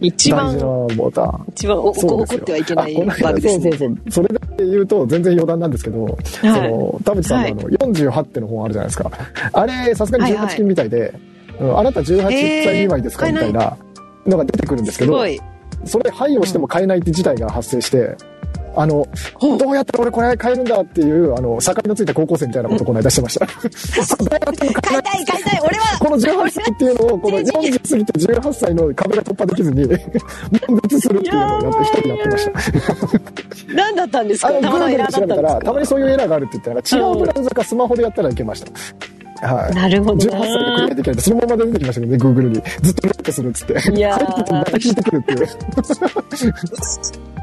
[0.00, 1.46] 一番大事、なボタン。
[1.48, 3.70] 一番怒ってはいけないバグですね。
[3.70, 4.10] そうそうそう。
[4.10, 9.10] それで言うと、全然余談なんですけど、その、田淵さんのあの、48っての本あるじゃないですか。
[9.52, 11.12] あれ、さすがに18金みたいで、
[11.58, 12.32] うんあなた18歳
[12.64, 13.26] 未満ですか？
[13.26, 13.76] えーみたいな
[14.26, 15.24] のが出てくるんですけど。
[15.84, 18.16] それ配をしても買えないって事態が発生して、
[18.76, 19.06] あの、
[19.40, 23.46] どうやったら俺これ買えるんだっていう、あの、境のついた高校生みたいなことをこの間してました。
[24.24, 25.60] どうやっても買えない買いたい、買いたい。
[25.64, 29.98] 俺は、この18歳っていうのを、この40過ぎて18歳の壁が突破できずに、分
[30.82, 33.74] 別するっていうのをやって、一人やってました。
[33.74, 38.72] 何だったんですあの、かたまたまエ Google ラーで調べたら、たまにそういうエラーがあるって言ったら、違うブラウザかスマホでやったらいけました。
[39.42, 39.74] はい。
[39.74, 42.62] なるほど18歳でクリアできないって、そのまま出てきましたけどね、Google に。
[42.82, 43.92] ずっとロックするっつって。
[43.92, 45.48] いや入っててまた聞いてくるっていう。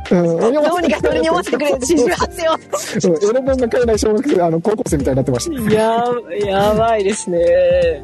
[0.09, 1.71] うん、どうにか人に読ませてくれ。
[1.71, 2.53] 四十八世を。
[3.13, 5.73] うん、エロ本が買えない小学生、あの、高校生みたいになってました。
[5.73, 6.05] や、
[6.45, 8.03] やばいですね。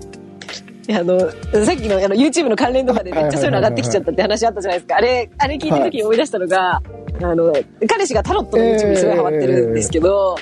[0.87, 4.97] いや、あの、さっきのあの YouTube の関連とかでめっちゃそういうの上がってきちゃったって話あったじゃないですか。
[4.97, 6.81] あれ、あれ聞いた時に思い出したのが、
[7.21, 7.53] あの、
[7.87, 10.35] 彼氏がタロットの YouTube にすごいハマってるんですけど、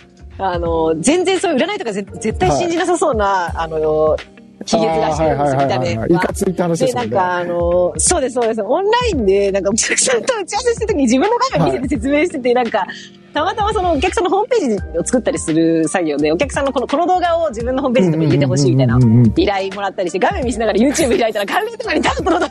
[0.44, 4.18] あの、全然そういう占いとかぜ絶対信じなさそうな、あの、
[4.66, 7.02] ヒゲ面してるんですよ、見た目いかついって話でで、すね。
[7.02, 8.62] なんか、あの、そうです、そうです。
[8.62, 12.86] オンラインで、なんか、お客さんと打ち合わせしてる時に自分の画面見せて説明してて、なんか、
[13.34, 19.00] たまたまそのお客さんのホームページを作ったりする作業で、お客さんのこのこの動画を自分のホームページとかに入れてほしいみたいな
[19.38, 22.50] 依頼もらったりして、画面見せながら YouTube 開いたら関連とかにタルトの動画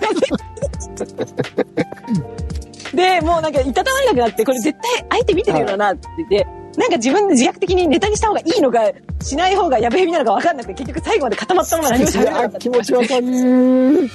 [2.94, 6.46] で、もうなんかいたたまれなくなって、これ絶対相手見てるよなって言って、
[6.80, 8.90] なんか自分で自虐的にネタにした方がいいのか、
[9.20, 12.58] しない方がやべえみなのか分かんなくて、結局最後まで固まったまま何も喋れなかった。
[12.58, 14.10] 気持ちわかる。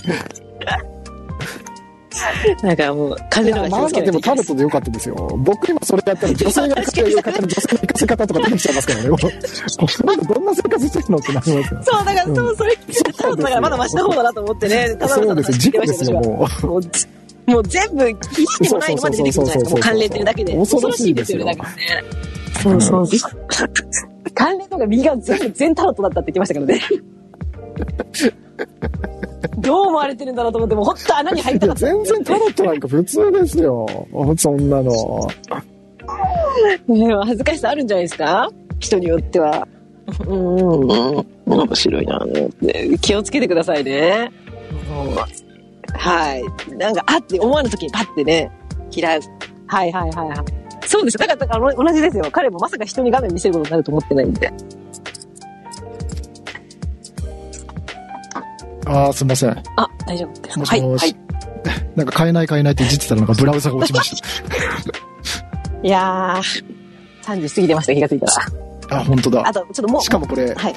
[2.64, 5.16] なんかもう、完い全なやまだでもタルトでよかったですよ。
[5.38, 9.10] 僕今それやったら女性が活用方の女性の生かせ方とか出てきちゃいますからね。
[9.10, 9.20] もう
[10.34, 11.84] どんな生活してるのってなりますよ。
[11.84, 12.76] そう、だから、うんそう、それ、
[13.16, 15.58] タルトだからまだマシな方だなと思ってね、ただそうですよ。
[15.58, 16.66] 事故ですよ、もう。
[16.66, 16.82] もう
[17.46, 19.70] もう全部、聞いてもないのまで出てくるじゃないですか。
[19.72, 20.58] もう関連ってるだけで。
[20.58, 21.56] 恐ろしいですよ、ね。
[22.62, 23.32] そうそうそう。
[24.34, 26.82] 関連とか右が全部全タロットだったって言ってましたからね。
[29.60, 31.80] どう思われてるんだろうと思って、もう本当穴に入りいや、たかった。
[31.86, 33.86] 全然タロットなんか普通ですよ。
[34.38, 35.28] そんなの。
[36.88, 38.50] ね恥ずかしさあるんじゃないですか？
[38.80, 39.68] 人によっては。
[40.28, 41.26] うん。
[41.46, 42.20] 面白いな。
[43.02, 44.32] 気をつけてくださいね。
[45.08, 45.16] うん
[45.98, 46.44] はい。
[46.78, 48.52] なんか、あって思わぬ時にパッてね、
[48.92, 49.22] 嫌う。
[49.68, 50.38] はいはいはいはい。
[50.86, 51.18] そうです。
[51.18, 52.26] だから、だから同じですよ。
[52.32, 54.52] 彼もまさか人に画面見せることになると思ってないんで。
[58.86, 59.50] ああ、すみません。
[59.50, 60.60] あ、大丈夫です。
[60.60, 60.82] もしはい。
[60.82, 61.16] もしはい。
[61.96, 64.16] なんか買えない買えないっていじってたらなんかブラウザが落ちまし
[65.84, 66.64] いやー、
[67.24, 68.34] 30過ぎてました、気がついたら。
[68.88, 69.00] た。
[69.00, 69.54] あ、本当だあ。
[69.54, 70.02] と、ちょっともう。
[70.02, 70.76] しかもこれ、はい。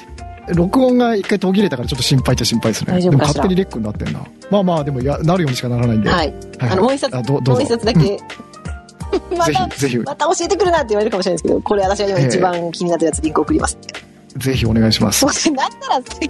[0.55, 2.99] 録音が一回途切れたからちょっと心配っちゃ心配ですね。
[2.99, 4.19] でも勝手にレックになってんな。
[4.49, 6.09] まあまあ、でもや、なるようにしかならないんで。。
[6.09, 6.33] はいい。
[6.59, 8.19] あの、もう一冊、あどもう一冊だけ。
[9.37, 13.77] まぜた、ひ、ぜひ、また教えてくるなって言われるかもしれないですけど、これ私が今一番気になってるやつリンク送ります。
[14.37, 15.29] ぜひお願いしますそ。
[15.29, 16.29] して、なんなら、関、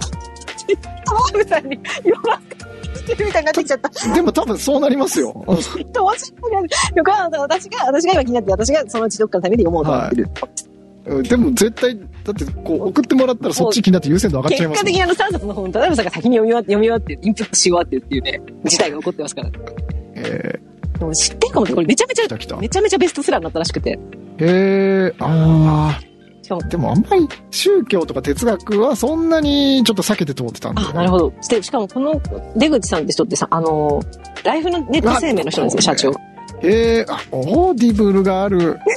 [1.32, 4.14] トムさんに弱くしてるみたいになってきちゃった。
[4.14, 5.44] でも多分そうなりますよ。
[5.46, 10.24] どうしようもない横浜さん、私が、私が今気になって、私がそのうちどっかのために読もうと思ってる。
[10.24, 10.70] うん
[11.22, 19.50] でも絶対、だってこう送ってもらったらそっち気になって優先度上がっちゃいますもん結果的にあの3冊の本、田辺さんが先に読み終わって、読み終わって、インプットし終わってっていうね、事態が起こってますから。
[20.14, 20.60] え
[21.00, 22.58] でも知ってんかもって、これめちゃめちー、来た来たゃ、。
[22.58, 23.98] めちゃめちゃベストセラーになったらしくて。
[24.38, 25.98] えー、あ
[26.42, 30.82] しかもー、でもあんまり宗教とか哲学はそんなにちょっと避けて通ってたんで。
[30.82, 31.32] あ、なるほど。
[31.40, 32.20] して、しかもこの
[32.56, 34.00] 出口さんって人ってさ、あの、
[34.44, 36.12] ライフのネット生命の人なんですよ、社長。
[36.62, 38.78] えー、あ、オーディブルがある。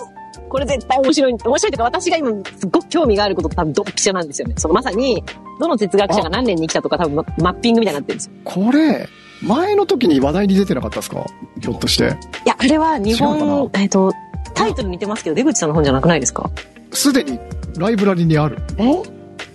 [0.50, 1.34] これ絶対面白い。
[1.34, 4.54] 面白いというか、私が今すっごく興味があること多分ドンピシャなんですよね。
[4.58, 5.24] そのまさに、
[5.60, 8.34] どの哲学者が何年に来たとか多分まあマッピングみたいになってるんですよ。
[8.44, 9.08] これ、
[9.44, 11.26] 前の時に話題に出てなかったですか？
[11.62, 12.04] ひょっとして。
[12.04, 12.08] い
[12.48, 14.12] や、あれは日本、えっと、
[14.54, 16.50] タイトル似てますけど、出口さんの本じゃなくないですか？
[16.92, 17.40] すでに
[17.78, 18.58] ライブラリにある。
[18.78, 19.04] え？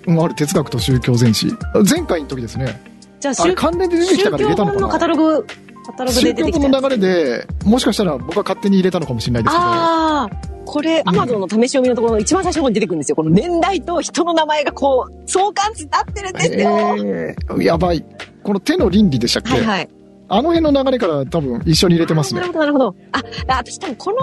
[0.06, 1.54] うん、ある哲学と宗教全史。
[1.90, 2.80] 前回の時ですね。
[3.20, 5.46] じゃあ、関連で出てきたから入れたの宗教本のカかなタログ、
[5.86, 6.72] カタログで宗教出てきたやつ。
[6.72, 9.64] 本の流れで、もしかしたら僕は勝手に入れたのかもしれないですけど。
[9.64, 10.30] ああ、
[10.68, 13.16] これ、アマゾンの試し読みのところの一番最初の方に出てくるんですよ。
[13.16, 16.54] この年代と人の名前がこう、相関図になってるんですよ。
[16.98, 18.04] えー、やばい。
[18.42, 19.88] この手の倫理でしたっけ、はいはい。
[20.28, 22.52] あの辺の流れから多分一緒に入れてますねなる。
[22.52, 22.94] ほど、なるほど。
[23.12, 24.16] あ、あ私多分この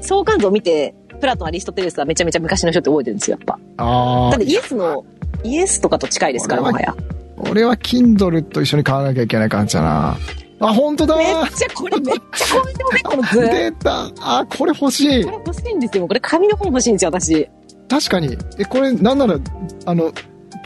[0.00, 3.58] 相関図を見て、プラトン、アリストテレスはめちゃめちゃ昔の人って覚えてるんですよ、やっぱ。
[3.84, 4.44] ああだって。
[4.44, 5.04] イエスの、
[5.42, 6.94] イエスとかと近いですから、もはや。
[7.38, 10.16] 俺は Kindle と一緒に買わなきゃいけない感じだな。
[10.62, 13.40] あ、本当だめっちゃ、これめっちゃこういうね、この図。
[13.40, 16.06] 出たあ、これ欲しいこれ欲しいんですよ。
[16.06, 17.48] これ紙の本欲しいんですよ、私。
[17.88, 18.38] 確かに。
[18.58, 19.38] え、これなんなら、
[19.86, 20.12] あの、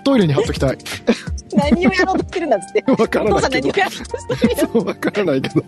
[0.04, 0.78] トイレに貼っときたい。
[1.54, 2.84] 何をやろうとしてるんだっつって。
[2.92, 3.78] わからお父さんないけど。
[3.78, 5.64] 何をやろうとしてるんだそう、 わからないけど。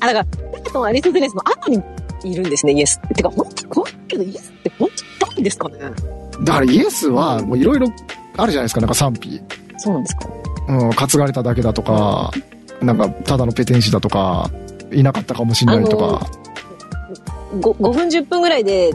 [0.00, 1.82] あ、だから、プラトン、アリストテレスの後に
[2.24, 3.14] いるんですね、イエスって。
[3.14, 4.88] てか、本当こういうけど、イエスって本
[5.20, 5.78] 当誰ですかね
[6.44, 7.88] だからイエスは、もういろいろ
[8.36, 9.40] あるじゃないですか、なんか賛否。
[9.78, 10.28] そうなんですか
[10.68, 12.30] うん、担がれただけだとか、
[12.82, 14.50] なんか、ただのペテン師だとか、
[14.92, 16.26] いなかったかもしれないとか。
[17.54, 18.92] 5, 5分10分ぐらいで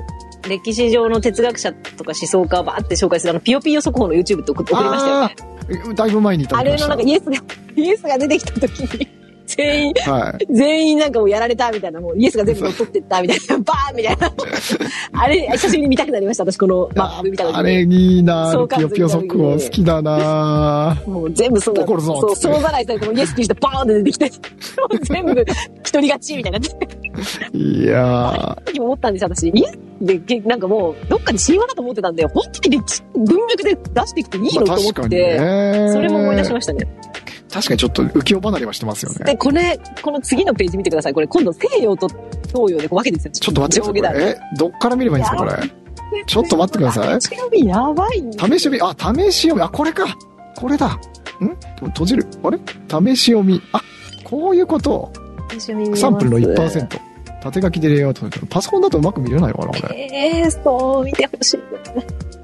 [0.47, 5.35] 歴史上の哲学者とか思想家をバーって紹介するあのピヨピヨ速報の YouTube って送送りましたよね。
[5.89, 6.57] えだいぶ前にいた。
[6.57, 7.37] あれのなんかイエスが、
[7.75, 9.07] イエスが出てきた時に、
[9.47, 10.47] 全員、はい。
[10.53, 14.31] 全員なんかもうやられたみたいな、もうイエスが全部乗っ取ってったみたいな、 バーンみたいな。
[15.13, 17.59] あれ、久しぶりに見たくなりました、私このマップ見た時に。
[17.59, 21.83] あれいいなそうピヨピヨ速報好きだなもう全部そうだ。
[21.83, 24.31] 怒るぞそう、総ざらいされて、イエスってしてバーンって出てきて、
[25.03, 25.45] 全部一
[25.87, 26.67] 人勝ちみたいにな。
[27.53, 29.49] いや時も思ったんですよ、私。
[29.49, 35.89] イエスで、けなんかもう、どっかに神話だと思ってたんで、本当に歴史文脈で出してきていいー、のと思って、ね。
[35.91, 36.87] それも思い出しましたね。
[37.51, 39.25] 確かにちょっと浮世離れはしてますよね。
[39.25, 41.13] で、これ、この次のページ見てください。
[41.13, 42.07] これ今度西洋と
[42.47, 43.31] 東洋でこう分けてるんですよ。
[43.31, 44.23] ちょっと待ってください。
[44.23, 46.23] え、どっから見ればいいんですか、これ？
[46.25, 50.05] ちょっと待ってください試し読みやばいん試し読み、あ、試し読み、あ、これか。
[50.55, 50.87] これだ。
[50.87, 50.99] ん？
[51.87, 52.25] 閉じる。
[52.43, 52.59] あれ？
[53.15, 53.61] 試し読み。
[53.73, 53.81] あ、
[54.23, 55.11] こういうこと。
[55.95, 56.99] サンプルの1%。
[57.41, 60.41] 縦書きでレイアウトパソコンだとうまく見れないのかなこれ。
[60.43, 61.59] えー、そう、見てほしい。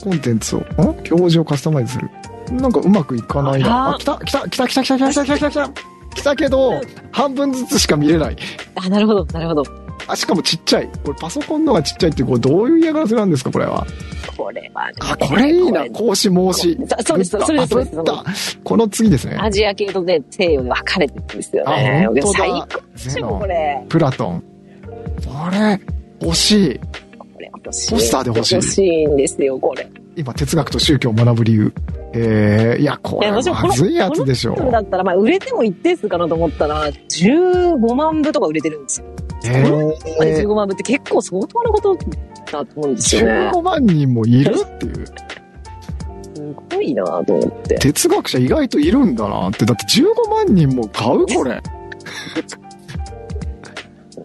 [0.03, 0.63] コンテンツを、ん？
[0.77, 2.09] 表示をカスタマイズする。
[2.51, 3.89] なんかうまくいかないな。
[3.89, 8.37] ああ、来た来た来た来た来た来た来た来た来た来た来たけど、半分ずつしか見れない。
[8.75, 9.63] あ、なるほど、なるほど。
[10.07, 10.89] あ、しかもちっちゃい。
[11.03, 13.85] これパソコンの方がちっちゃいって、これどういう嫌がらせなんですか、これは。
[14.35, 14.93] これはね。
[14.99, 15.85] あ、これいいな。
[15.89, 16.77] 講師申し。
[16.99, 17.83] そそうです、それです、そう
[18.25, 19.37] ですこの次ですね。
[19.39, 22.05] アジア系とね、西洋で分かれてるんですよね。
[22.05, 23.85] あ本当だ最高これ。
[23.89, 24.43] プラトン。
[25.25, 25.79] これ、
[26.21, 26.79] 欲しい。
[27.17, 27.91] これ欲しい。
[27.91, 29.87] ポスターで欲しい欲しいんですよ、これ。
[30.15, 31.73] 今、哲学と宗教を学ぶ理由。
[32.13, 34.55] えー、いや、これ、まずいやつでしょ。
[34.71, 39.07] だったら、まあ、売れても一定数かなと思ったら、15万部とか売れてるんですよ。
[39.45, 41.97] えー、15万部って結構相当なこと
[42.51, 43.49] だと思うんですよね。
[43.51, 45.05] 15万人もいるっていう。
[45.05, 47.75] すごいなと思って。
[47.75, 49.65] 哲学者意外といるんだなって。
[49.65, 51.61] だって15万人も買うこれ。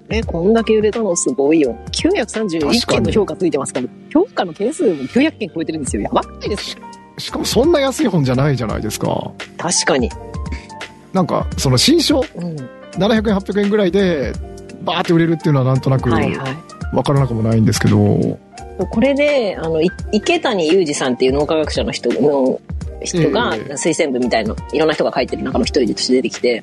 [0.08, 1.76] ね、こんだけ売れたのすごいよ。
[1.92, 6.02] 931件の評価ついてますから、評価の件数も900件超えてるんですよ。
[6.02, 6.82] やばくないですか？
[7.18, 9.32] しかもそんな安い本じゃないじゃないですか。
[9.58, 10.10] 確かに。
[11.12, 12.56] なんか、その新書、うん。
[12.92, 14.32] 700円、800円ぐらいで、
[14.82, 16.96] バーって売れるっていうのはなんとなく、はいはい。
[16.96, 18.38] わからなくもないんですけど、
[18.90, 22.60] これで、あの、い池谷裕二さんっていう脳科学者の人の、
[23.02, 26.62] 人がええ推薦部みたいの、いろんな人が書いてる中の一人として出てきて、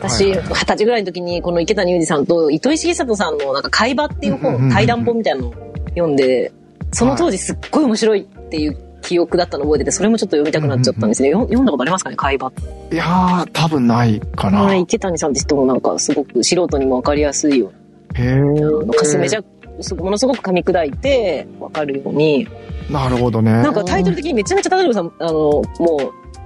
[0.00, 5.54] 私、二十歳ぐらいの時に、この池谷裕二さんと糸井重里さんのなんか会話っていう本、対談本みたいなのを
[5.90, 6.52] 読んで、
[6.92, 11.28] その当時すっごい面白いっていう記憶だったのを覚えてて、それもちょっと読みたくなっちゃったんですね。
[11.28, 12.52] よ読んだことありますかね、会話。
[12.90, 14.62] いやー、多分ないかな。
[14.62, 17.70] はい、池谷さんって人もなんかすごく素人にもわかりやすいよ
[18.14, 18.98] へうな、ー。
[18.98, 19.42] かすめじゃ、
[19.80, 22.48] すものすごく噛み砕いてわかるように、
[22.90, 23.52] なるほどね。
[23.52, 25.64] なんかタイトル的にめちゃめちゃ田辺さん、あの、もう、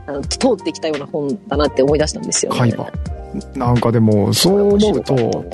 [0.07, 2.59] あの通ってきたような本だなって思い出したんですよ、ね。
[2.59, 2.87] 海馬。
[3.55, 5.45] なんかでも、そう思うと、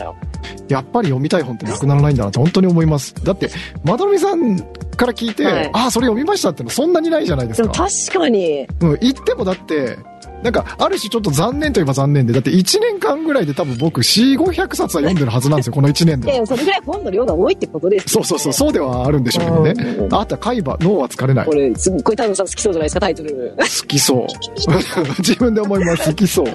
[0.69, 3.15] やっぱり読みたい本ってなくならないんだなって本当に思います。
[3.24, 3.51] だって、
[3.85, 4.59] まどろみさん
[4.97, 7.69] から聞いて、はいああ、それ読みましたってのそんなにないじゃないですか。
[7.69, 9.98] 確かに、うん、言ってもだって、
[10.43, 16.32] なんか、ある種ちょっと残念といえば残念で、だって1年間ぐらいで多分僕4、500冊は読んでるはずなんですよ、 この1年で。
[16.32, 19.97] でそれぐらい本の量が多いってことですよそうそうそう、そうではあるんでしょうけどね。
[19.98, 21.55] うんあとは海馬、脳は疲れないこ。
[21.55, 23.55] れ、すっごい田辺さん好きそうじゃないですか、タイトル。
[23.59, 24.27] 好きそう。
[25.20, 26.47] 自分で思います、好きそう。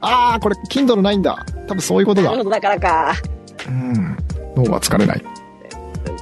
[0.00, 1.44] ああ、これ、Kindle ないんだ。
[1.66, 2.38] 多分そういうことだなる。
[2.38, 3.14] ほど、だからか。
[3.68, 4.16] うん。
[4.56, 5.24] 脳は疲れない。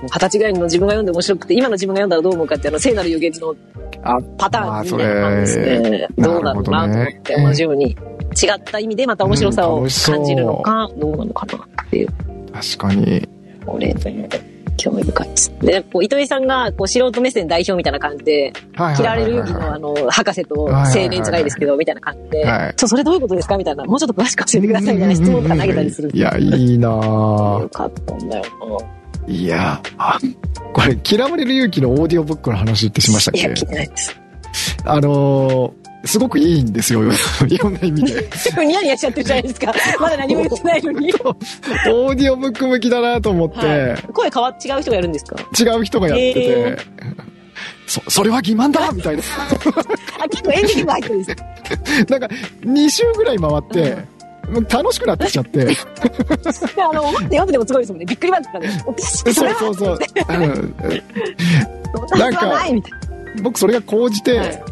[0.02, 3.54] 二十歳ぐらいの自分が読んで面白くて、今の自分が読んだらどう思うかって、あの、聖なる予言の
[4.02, 6.08] あパターンみたいな感じですね。
[6.16, 7.96] どうだろうなと思って、同じように。
[8.40, 12.08] 違った意味でまた面白さを感じるのか、どうなのかなっていう。
[12.52, 13.26] 確かに。
[13.64, 13.94] これ、
[14.78, 15.52] 興味深いです。
[15.60, 26.10] で、こう、糸井さんが、こう、素人目線代表みたいな感じで、はい嫌われる勇気の、あの、博士と青年じゃないですけど、みたいな感じで、はいちょ、それどういうことですかみたいな、もうちょっと詳しく教えてくださいみたいな質問とか投げたりする。
[26.14, 28.44] いや、いいなぁよかったんだよ
[29.26, 30.18] いやあ
[30.72, 33.40] これ、嫌われる勇気のオーディオブックの話ってしましたっな。
[33.40, 34.16] いや、け聞いてないです。
[34.84, 37.02] あのー、すごくいいんですよ。
[37.48, 38.28] いろんな意味で。
[38.64, 39.74] ニヤニヤしちゃってるじゃないですか。
[40.00, 41.12] まだ何も言ってないのに。
[41.12, 45.36] オーディオブック向きだなと思って、はい、声変わっ違う人がやるんですか？
[45.58, 46.76] 違う人がやってて、へ
[47.86, 49.22] そ、それは欺瞞だみたいな。
[50.22, 51.36] あ、結構演劇も入ってるんですよ。
[52.08, 52.28] なんか、
[52.64, 53.96] 2週ぐらい回って、
[54.50, 55.66] もう楽しくなってきちゃって。
[56.78, 58.06] あの、思って読んでてもすごいですもんね。
[58.06, 58.82] びっくりマークとかね。
[58.96, 59.98] そうそうそう。
[60.28, 60.74] うん
[62.18, 62.66] なんか
[63.42, 64.62] 僕それが高じて、はい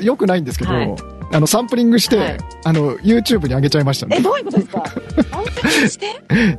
[0.00, 0.94] 良くないんですけど、はい
[1.32, 4.14] あの、サンプリングして、はいあの、YouTube に上げちゃいましたな。
[4.14, 4.24] え、ね。
[4.24, 4.84] どういうことですか？
[5.36, 6.06] アンケートして？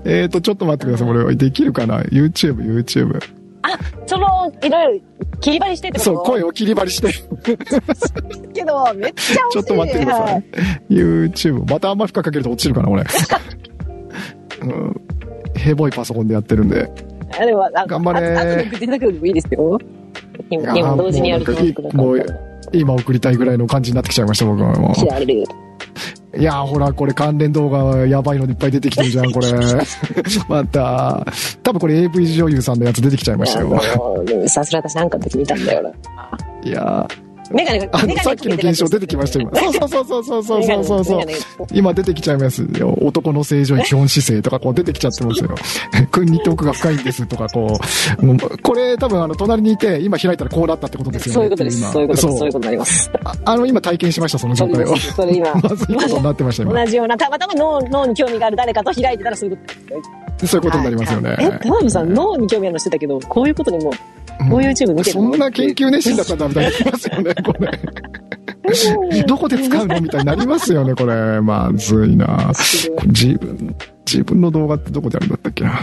[0.04, 1.08] えっと、ちょっと待ってください。
[1.08, 3.20] これ、できるかな ?YouTube、YouTube。
[4.06, 5.06] その、いろいろ
[5.40, 6.12] 切り張りしてってこと？
[6.16, 7.14] そう、声を切り張りして、
[8.54, 9.52] けど、めっちゃ惜しい。
[9.52, 10.24] ちょっと待ってくださ。
[10.24, 10.44] はい
[10.90, 11.72] YouTube。
[11.72, 13.04] またあんま負荷かけると落ちるかな、俺。
[14.62, 15.02] うん。
[15.56, 16.92] ヘボいパソコンでやってるんで。
[17.40, 19.80] あでも、あ頑張れあ後で送っていただくのもいいですよ。
[20.50, 21.52] 今、同時にやると
[21.94, 22.26] もう
[22.74, 24.94] 今送りたいぐらいの感じになってきちゃいました、僕はも。
[24.94, 26.40] う。
[26.40, 29.52] いやー、ほら、これ関連動画やばいのいっぱい出てきてるじゃん、これ。
[30.48, 31.26] また。
[31.64, 33.80] 多分これ AV 女優さんのやつ出てきちゃいましたよ。
[34.48, 35.92] さすが私なんかの時見たんだよな。
[36.64, 37.08] いや
[37.52, 39.52] メガネが、さっきの現象出てきました、今。
[39.56, 41.22] そうそうそうそうそうそうそうそう。
[41.74, 42.98] 今出てきちゃいますよ。
[43.02, 45.56] 男の正常位基本姿勢とかこう出てきちゃってますよ。
[46.12, 47.78] 君にって奥が深いんですとかこ
[48.20, 48.26] う。
[48.26, 51.34] もうこれ多分あの隣にいて今開いたらこうなったってことですよね。
[51.36, 51.80] そういうことです。
[51.80, 52.22] 今そういうこと。
[52.22, 53.12] そそういうことになります。
[53.24, 56.74] ああの今体験しました、その状態をそれ今、 まずいことになってました、今。
[56.74, 60.02] 同じような、たまたま脳脳に興味がある誰かと開いてたらそういうことですよ。
[60.48, 61.36] そういうことになりますよね。
[61.40, 63.92] え、田辺さん、脳に興味あるのしてたけど、こういうことにも、
[64.50, 65.32] こういう YouTube 見てるの？
[65.32, 69.24] そんな研究熱心だったんだみたいになりますよね、これ。
[69.24, 71.42] どこで使うのみたいになりますよね、これ。
[71.42, 72.52] まずいな。
[73.08, 75.80] 自分、自分の動画ってどこであるんだったっけな。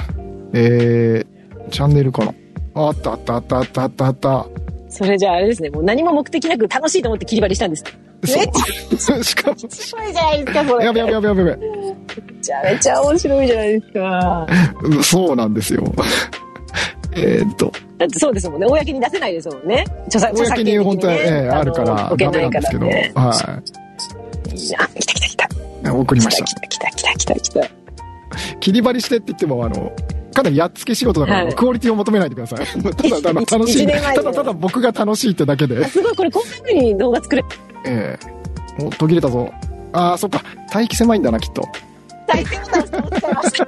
[0.52, 2.32] えー、チャンネルかな
[2.74, 4.46] ああったあったあったあったあったあった。
[4.88, 7.84] それじゃああれですね、もう何も目的なく楽しいと思って切り張りしたんです。
[8.96, 9.22] そう。
[9.24, 10.84] しかも、すごいじゃないですか、それ。
[10.84, 11.44] やべやべやべやべ。
[11.44, 11.56] め
[12.40, 14.46] ちゃめちゃ面白いじゃないですか。
[14.82, 15.92] う んそうなんですよ。
[17.16, 18.66] えーっと、だってそうですもんね。
[18.66, 19.84] 公に出せないですもんね。
[20.06, 23.32] 著作著作公に本当は、ええあるから、のダメなんですけど、いいな、は
[24.54, 25.44] 来た来た来た。
[25.88, 25.90] い。
[25.90, 26.54] 送りました来。
[26.54, 27.84] た来た来た来た来た。
[28.60, 29.92] 切り張りしてって言っても、あの、
[30.34, 32.66] かなりやっつけ仕事だから、はいクオリティを求めないでください。
[32.66, 33.86] ただ、ただ楽しい。
[33.86, 35.84] ただただ僕が楽しいってだけで。
[35.84, 37.48] すごい、これこんな風に動画作れる。
[37.86, 38.18] え
[38.80, 39.52] えお、途切れたぞ。
[39.92, 40.42] ああ、そっか。
[40.74, 41.68] 帯域狭いんだな、きっと。
[42.26, 43.66] 大変な人を使いました。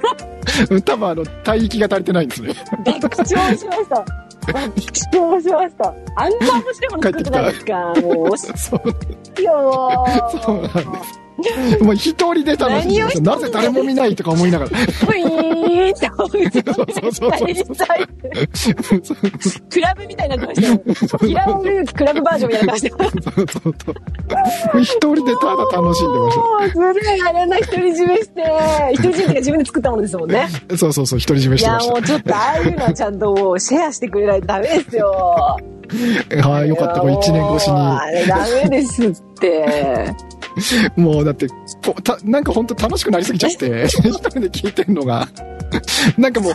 [0.73, 2.53] うん多分あの、帯域が足りてないんですね。
[3.01, 3.95] 爆笑しました。
[4.47, 4.57] 爆
[5.13, 5.93] 笑しました。
[6.15, 7.73] あんな面白いもの作ってないですか？
[7.75, 7.93] もう、
[8.29, 10.05] 惜 しそう、いよ。
[10.43, 11.19] そうなんです。
[11.81, 13.21] もう一人で楽しんで。
[13.21, 14.71] なぜ誰も見ないとか思いながら。
[14.71, 17.51] ふいーって思いそうそうそう
[18.53, 19.17] そう
[19.69, 21.17] クラブみたいになってましたよ。
[21.19, 23.31] 平尾祐希クラブバージョンみたいになってました。
[23.31, 24.81] そうそうそう。
[24.81, 26.37] 一人でただ楽しんでまし
[26.75, 28.43] もう、ずるい、あれな独り占めして、
[28.97, 30.47] 独り占め自分で作ったものですもんね。
[30.67, 30.77] た。
[30.77, 35.57] そうそうそう、独り占めいや、してましもうちょっと、ああいうのはちゃんともうシェアしてくれないとダメですよ。
[36.29, 36.49] た。
[36.49, 37.01] はい、よかった。
[37.01, 40.13] これ一年越しもうあれダメですって。
[40.57, 40.63] に。
[41.03, 41.47] もうだって、
[42.03, 45.27] たなんか本当楽しくなりすぎちゃって、一人で聞いてんのが、
[46.17, 46.53] なんかもう、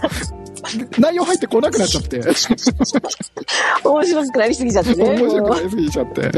[1.01, 2.21] 内容入ってこなくなっちゃって、
[3.85, 5.05] 面白くなりすぎちゃってね。
[5.05, 6.21] 面白くもなりすぎちゃって。
[6.23, 6.31] う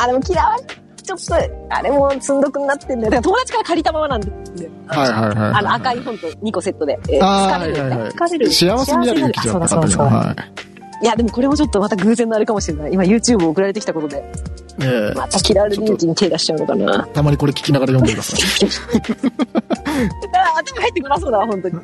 [0.00, 0.62] あ、でも嫌われ、
[1.02, 1.34] ちょっと、
[1.70, 3.10] あれも積んどくになってんだよ。
[3.10, 4.30] だから友達から借りたままなんで。
[4.86, 5.52] はいはいはいはい。
[5.54, 6.98] あの赤い本と2個セットで。
[7.08, 7.80] えー疲れる。
[7.82, 8.52] はいはいはい疲れる。
[8.52, 9.82] 幸せになる勇気じゃなかったね。
[9.82, 10.36] そうそうそうは
[10.68, 10.71] い
[11.04, 12.92] や、でもこれもちょっとまた偶然のあれかもしれない。
[12.92, 14.20] 今 YouTube 送られてきたことで、い。
[14.84, 17.06] ええまた嫌われる勇気に手出しちゃうのかな。
[17.08, 18.40] たまにこれ聞きながら読んでください。
[20.34, 21.78] あ頭入ってこなそうだわ、本当に。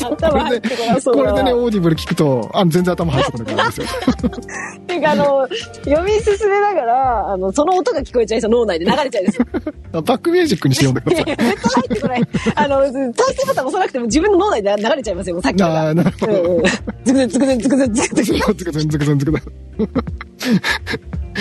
[0.00, 1.30] 頭入ってこなそうだわ。
[1.30, 3.86] これでね、オーディブル聞くと、あ全然頭入ってこなくなるんですよ。
[3.86, 5.48] っ ていうか、あの、
[5.84, 9.46] 読み進めながら、あの、その音が聞こえちゃいそう、脳内で流れちゃうんですよ。
[10.02, 11.50] バックミュージックにして読んでください。
[11.50, 12.22] 絶対入ってこない。
[12.54, 12.92] あの、再
[13.36, 15.74] 生ボタン押さなくても自分の脳内で流れちゃいますよ、もうさっきから。
[15.74, 16.32] ああ、なるほど。
[16.32, 16.64] うんうん。
[17.04, 18.24] ズクズクズクズク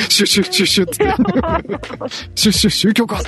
[0.10, 1.06] シュシュシュシュって。
[2.36, 3.22] シュシュ宗教か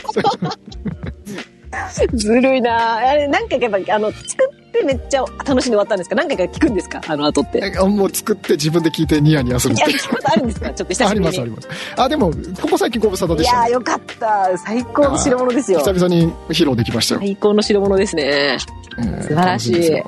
[2.14, 4.26] ずるいなあれ、何回かやっぱ、あの、作
[4.68, 7.62] ってめっちゃ楽しんで終わったんですか何回か聞くんですかあの後って。
[7.80, 11.28] もう作って自分で聞いてニヤニヤするいや、聞くことあるんですかちょっと久しぶりに。
[11.28, 12.02] ありますあります。
[12.02, 12.32] あ、でも、
[12.62, 14.58] ここ最近ご無沙汰でした、ね、いやよかった。
[14.58, 15.80] 最高の代物ですよ。
[15.80, 17.22] 久々に披露できましたよ。
[17.22, 18.58] 最高の代物ですね。
[18.98, 20.04] えー、素晴らしい。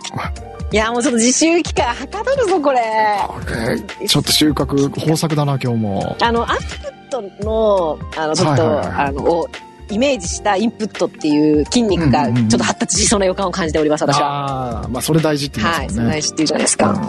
[0.74, 2.80] いやー、もうちょっと自習期間はかどるぞ、これ。
[3.30, 3.40] こ
[4.02, 6.18] れ、ちょっと収穫、豊作だな、今日も。
[6.20, 6.58] あの、アウ
[7.12, 9.48] トプットの、あの、ちょっと、はいはいはいあの、を
[9.91, 14.82] イメージしたインプットっていう筋肉がうんうんうんちょっと発達しそうな予感を感じております、私は。
[14.82, 16.12] ああ、まあ、それ大事って言いはい、ますもんね。
[16.12, 17.08] それ大事っていうじゃないですか。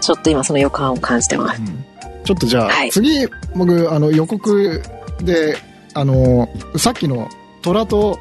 [0.00, 1.60] ちょっと今その予感を感じてます。
[1.60, 1.84] うんうん
[2.24, 3.26] ちょっとじゃあ、はい次、
[3.56, 4.80] 僕、あの、予告
[5.22, 5.56] で、
[5.92, 7.28] あの、さっきの
[7.62, 8.20] 虎と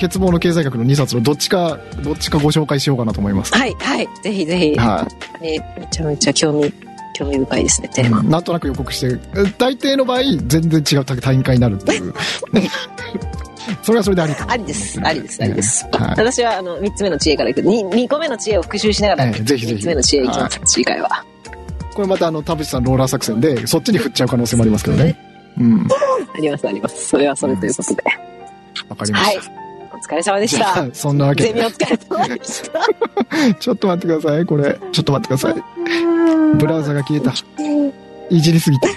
[0.00, 3.54] 欠乏の経済学の2冊のどっちか、どっちかご紹介しようかなと思います。
[3.54, 4.74] はい、はい、ぜひぜひ。
[4.76, 5.06] は
[5.40, 6.72] ねめちゃめちゃ興味、
[7.14, 8.22] 興味深いですね、テーマ。
[8.22, 8.26] い。
[8.26, 9.16] なんとなく予告して、
[9.58, 12.14] 大抵の場合、全然違う大会になるっていう。
[13.82, 15.86] それはそれでありありです、ありです、ありです。
[15.92, 16.10] はい。
[16.10, 17.62] 私は、あの、三つ目の知恵からいく。
[17.62, 21.24] に二個目の知恵を復習しながら、ええぜひぜひ三つ目の知恵いきます、次回は。
[21.94, 25.16] これまたあの、田淵さんローラー作戦で、そっちに振っちゃう可能性もありますけどね。
[25.58, 25.88] うん。
[26.34, 27.08] あります、あります。
[27.08, 28.02] それはそれということで。
[28.88, 29.52] わかりまはいした。。
[29.52, 29.61] お
[30.02, 31.70] 疲れ様でしたあ。、そんなわけでゼミお。
[31.70, 33.54] 疲れ様でした。
[33.60, 34.78] ちょっと待ってください、これ。
[34.92, 35.54] ちょっと待ってください。
[36.56, 37.32] ブラウザが消えた。
[38.30, 38.88] いじりすぎて。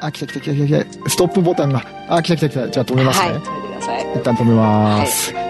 [0.00, 1.10] あ、来た来た来た来た来た。
[1.10, 1.82] ストップボタンが。
[2.08, 2.68] あ、来た来た来た。
[2.68, 3.38] じゃあ止めますはい、ね。
[3.38, 4.06] 止めてください。
[4.16, 5.45] 一旦止めます。